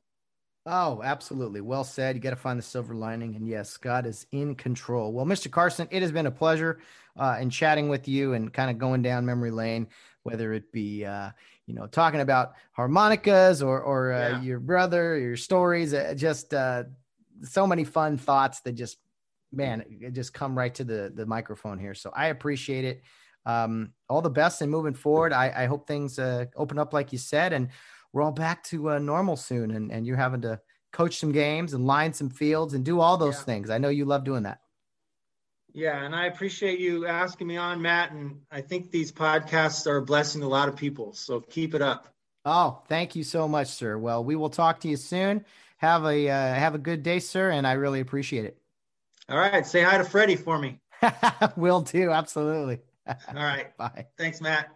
[0.70, 1.62] Oh, absolutely.
[1.62, 2.16] Well said.
[2.16, 3.38] You got to find the silver lining.
[3.38, 5.14] And yes, God is in control.
[5.14, 5.50] Well, Mr.
[5.50, 6.80] Carson, it has been a pleasure
[7.18, 9.88] uh, in chatting with you and kind of going down memory lane,
[10.24, 11.30] whether it be, uh,
[11.68, 14.42] you know, talking about harmonicas or, or uh, yeah.
[14.42, 16.84] your brother, your stories, uh, just uh,
[17.44, 18.98] so many fun thoughts that just,
[19.54, 21.94] man, just come right to the, the microphone here.
[21.94, 23.04] So I appreciate it.
[23.46, 25.32] Um, all the best and moving forward.
[25.32, 27.70] I, I hope things uh, open up, like you said, and
[28.18, 30.60] we're all back to uh, normal soon and, and you're having to
[30.92, 33.44] coach some games and line some fields and do all those yeah.
[33.44, 33.70] things.
[33.70, 34.60] I know you love doing that.
[35.72, 38.12] Yeah, and I appreciate you asking me on, Matt.
[38.14, 41.14] And I think these podcasts are blessing a lot of people.
[41.14, 42.08] So keep it up.
[42.44, 44.00] Oh, thank you so much, sir.
[44.00, 45.46] Well, we will talk to you soon.
[45.78, 48.58] Have a uh, have a good day, sir, and I really appreciate it.
[49.30, 50.80] All right, say hi to Freddie for me.
[51.56, 52.80] Will do, absolutely.
[53.08, 54.08] All right, bye.
[54.18, 54.72] Thanks, Matt.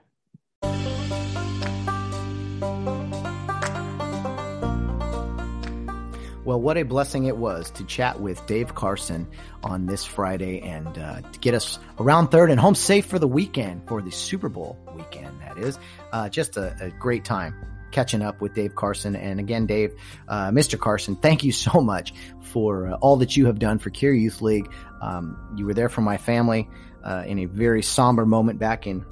[6.44, 9.28] Well, what a blessing it was to chat with Dave Carson
[9.64, 13.28] on this Friday and uh, to get us around third and home safe for the
[13.28, 15.78] weekend, for the Super Bowl weekend, that is.
[16.12, 17.54] Uh, just a, a, great time
[17.92, 19.16] catching up with Dave Carson.
[19.16, 19.94] And again, Dave,
[20.28, 20.80] uh, Mr.
[20.80, 22.12] Carson, thank you so much
[22.42, 24.68] for uh, all that you have done for Care Youth League.
[25.00, 26.68] Um, you were there for my family
[27.04, 29.06] uh, in a very somber moment back in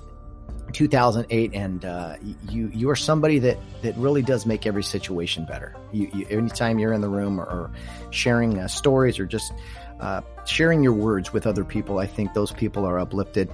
[0.74, 2.16] 2008 and uh,
[2.50, 5.76] you you are somebody that that really does make every situation better.
[5.92, 7.72] You, you anytime you're in the room or, or
[8.12, 9.54] sharing uh, stories or just
[10.00, 13.52] uh, sharing your words with other people i think those people are uplifted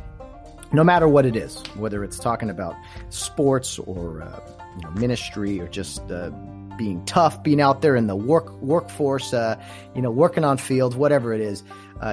[0.71, 2.75] no matter what it is whether it's talking about
[3.09, 4.39] sports or uh,
[4.75, 6.29] you know, ministry or just uh,
[6.77, 9.59] being tough being out there in the work workforce uh,
[9.95, 11.63] you know working on fields whatever it is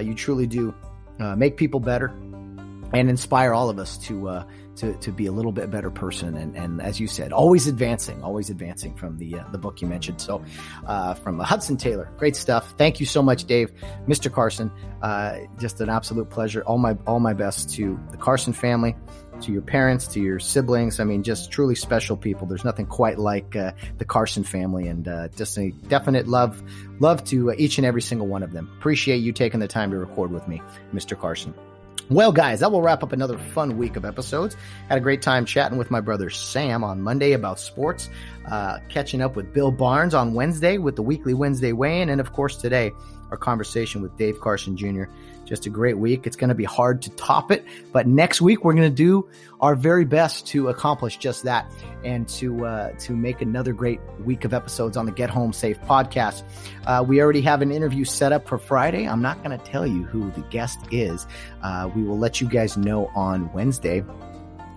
[0.03, 0.75] you truly do
[1.37, 2.09] make people better
[2.95, 4.45] and inspire all of us to
[4.77, 6.37] to, to be a little bit better person.
[6.37, 9.89] And, and as you said, always advancing, always advancing from the, uh, the book you
[9.89, 10.21] mentioned.
[10.21, 10.43] So,
[10.87, 12.75] uh, from Hudson Taylor, great stuff.
[12.79, 13.73] Thank you so much, Dave,
[14.07, 14.33] Mr.
[14.33, 14.71] Carson.
[15.03, 16.63] Uh, just an absolute pleasure.
[16.63, 18.97] All my, all my best to the Carson family,
[19.43, 21.01] to your parents, to your siblings.
[21.01, 22.47] I mean, just truly special people.
[22.47, 26.63] There's nothing quite like, uh, the Carson family and, uh, just a definite love,
[27.01, 28.71] love to each and every single one of them.
[28.79, 30.63] Appreciate you taking the time to record with me,
[30.95, 31.19] Mr.
[31.19, 31.55] Carson.
[32.13, 34.55] Well, guys, that will wrap up another fun week of episodes.
[34.91, 38.11] Had a great time chatting with my brother Sam on Monday about sports,
[38.51, 42.21] uh, catching up with Bill Barnes on Wednesday with the weekly Wednesday weigh in, and
[42.21, 42.93] of course, today,
[43.31, 45.05] our conversation with Dave Carson Jr.
[45.53, 46.27] Just a great week.
[46.27, 47.63] It's going to be hard to top it,
[47.93, 49.29] but next week we're going to do
[49.61, 51.71] our very best to accomplish just that
[52.03, 55.79] and to uh, to make another great week of episodes on the Get Home Safe
[55.83, 56.43] podcast.
[56.87, 59.07] Uh, we already have an interview set up for Friday.
[59.07, 61.27] I'm not going to tell you who the guest is.
[61.63, 64.03] Uh, we will let you guys know on Wednesday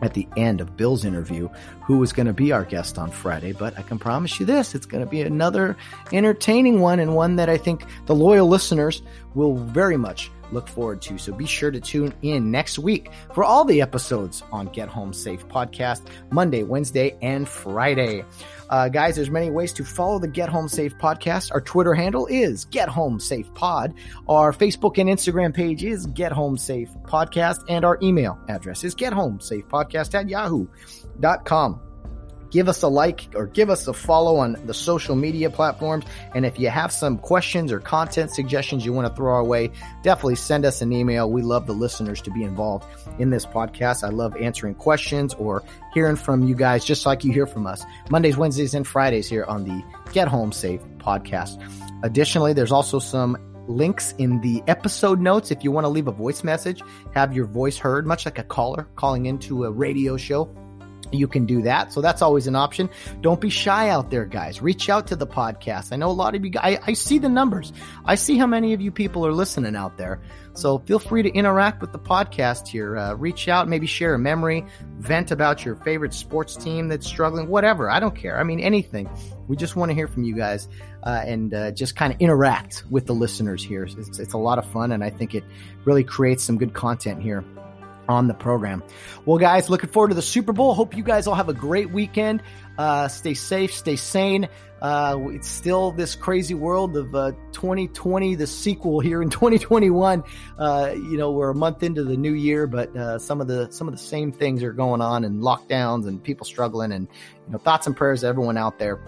[0.02, 1.49] at the end of Bill's interview
[1.81, 4.76] who is going to be our guest on Friday, but I can promise you this,
[4.76, 5.77] it's going to be another
[6.11, 9.02] entertaining one and one that I think the loyal listeners
[9.35, 11.18] will very much look forward to.
[11.18, 15.14] So be sure to tune in next week for all the episodes on Get Home
[15.14, 16.02] Safe podcast,
[16.32, 18.24] Monday, Wednesday, and Friday.
[18.70, 21.52] Uh, guys, there's many ways to follow the Get Home Safe podcast.
[21.52, 23.94] Our Twitter handle is Get Home Safe Pod.
[24.28, 27.64] Our Facebook and Instagram page is Get Home Safe Podcast.
[27.70, 31.82] And our email address is Get Home Safe Podcast at yahoo.com
[32.50, 36.06] give us a like or give us a follow on the social media platforms.
[36.34, 39.72] And if you have some questions or content suggestions you want to throw our way,
[40.04, 41.30] definitely send us an email.
[41.30, 42.86] We love the listeners to be involved
[43.20, 44.04] in this podcast.
[44.04, 45.64] I love answering questions or
[45.94, 49.46] hearing from you guys, just like you hear from us Mondays, Wednesdays, and Fridays here
[49.46, 51.62] on the Get Home Safe podcast.
[52.04, 56.12] Additionally, there's also some links in the episode notes if you want to leave a
[56.12, 56.82] voice message,
[57.14, 60.54] have your voice heard, much like a caller calling into a radio show
[61.16, 61.92] you can do that.
[61.94, 62.90] So that's always an option.
[63.22, 64.62] Don't be shy out there, guys.
[64.62, 65.92] Reach out to the podcast.
[65.92, 67.74] I know a lot of you, I, I see the numbers.
[68.06, 70.22] I see how many of you people are listening out there.
[70.54, 72.98] So feel free to interact with the podcast here.
[72.98, 74.66] Uh, reach out, maybe share a memory,
[75.00, 77.90] vent about your favorite sports team that's struggling, whatever.
[77.90, 78.40] I don't care.
[78.40, 79.10] I mean, anything.
[79.48, 80.70] We just want to hear from you guys
[81.04, 83.84] uh, and uh, just kind of interact with the listeners here.
[83.84, 85.44] It's, it's a lot of fun, and I think it
[85.84, 87.44] really creates some good content here
[88.07, 88.84] on the program.
[89.26, 90.73] Well, guys, looking forward to the Super Bowl.
[90.73, 92.41] Hope you guys all have a great weekend.
[92.77, 94.49] Uh, stay safe, stay sane.
[94.82, 100.23] Uh, it's still this crazy world of uh, 2020, the sequel here in 2021.
[100.60, 103.72] Uh, you know, we're a month into the new year, but uh, some of the
[103.72, 107.07] some of the same things are going on, and lockdowns, and people struggling, and
[107.48, 108.99] you know, thoughts and prayers to everyone out there.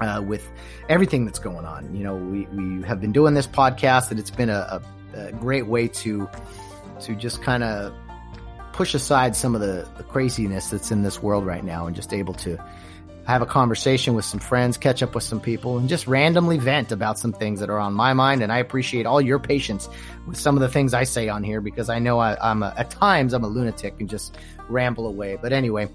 [0.00, 0.50] Uh, with
[0.88, 4.30] everything that's going on, you know, we, we have been doing this podcast, and it's
[4.30, 4.82] been a,
[5.14, 6.28] a, a great way to
[7.02, 7.92] to just kind of
[8.72, 12.12] push aside some of the, the craziness that's in this world right now and just
[12.12, 12.58] able to
[13.26, 16.90] have a conversation with some friends, catch up with some people, and just randomly vent
[16.90, 18.42] about some things that are on my mind.
[18.42, 19.88] And I appreciate all your patience
[20.26, 22.90] with some of the things I say on here because I know I, am at
[22.90, 24.36] times I'm a lunatic and just
[24.68, 25.38] ramble away.
[25.40, 25.88] But anyway,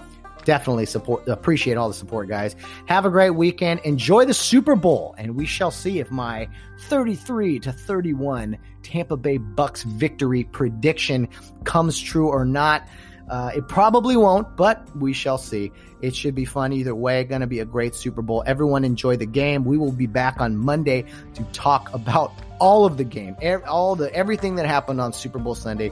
[0.47, 2.55] definitely support appreciate all the support guys
[2.85, 6.47] have a great weekend enjoy the super bowl and we shall see if my
[6.83, 11.27] 33 to 31 tampa bay bucs victory prediction
[11.65, 12.87] comes true or not
[13.29, 15.69] uh, it probably won't, but we shall see.
[16.01, 17.25] It should be fun either way.
[17.25, 18.41] Going to be a great Super Bowl.
[18.47, 19.65] Everyone enjoy the game.
[19.65, 21.03] We will be back on Monday
[21.33, 23.35] to talk about all of the game,
[23.67, 25.91] all the everything that happened on Super Bowl Sunday.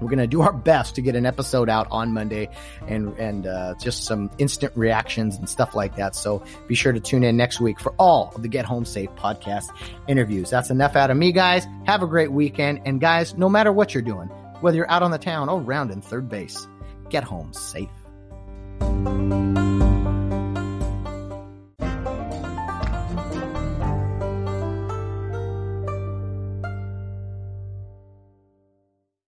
[0.00, 2.48] We're going to do our best to get an episode out on Monday
[2.86, 6.14] and, and, uh, just some instant reactions and stuff like that.
[6.14, 9.10] So be sure to tune in next week for all of the Get Home Safe
[9.10, 9.66] podcast
[10.08, 10.50] interviews.
[10.50, 11.66] That's enough out of me, guys.
[11.86, 12.82] Have a great weekend.
[12.84, 14.28] And guys, no matter what you're doing,
[14.60, 16.66] whether you're out on the town or round in third base,
[17.08, 17.88] get home safe.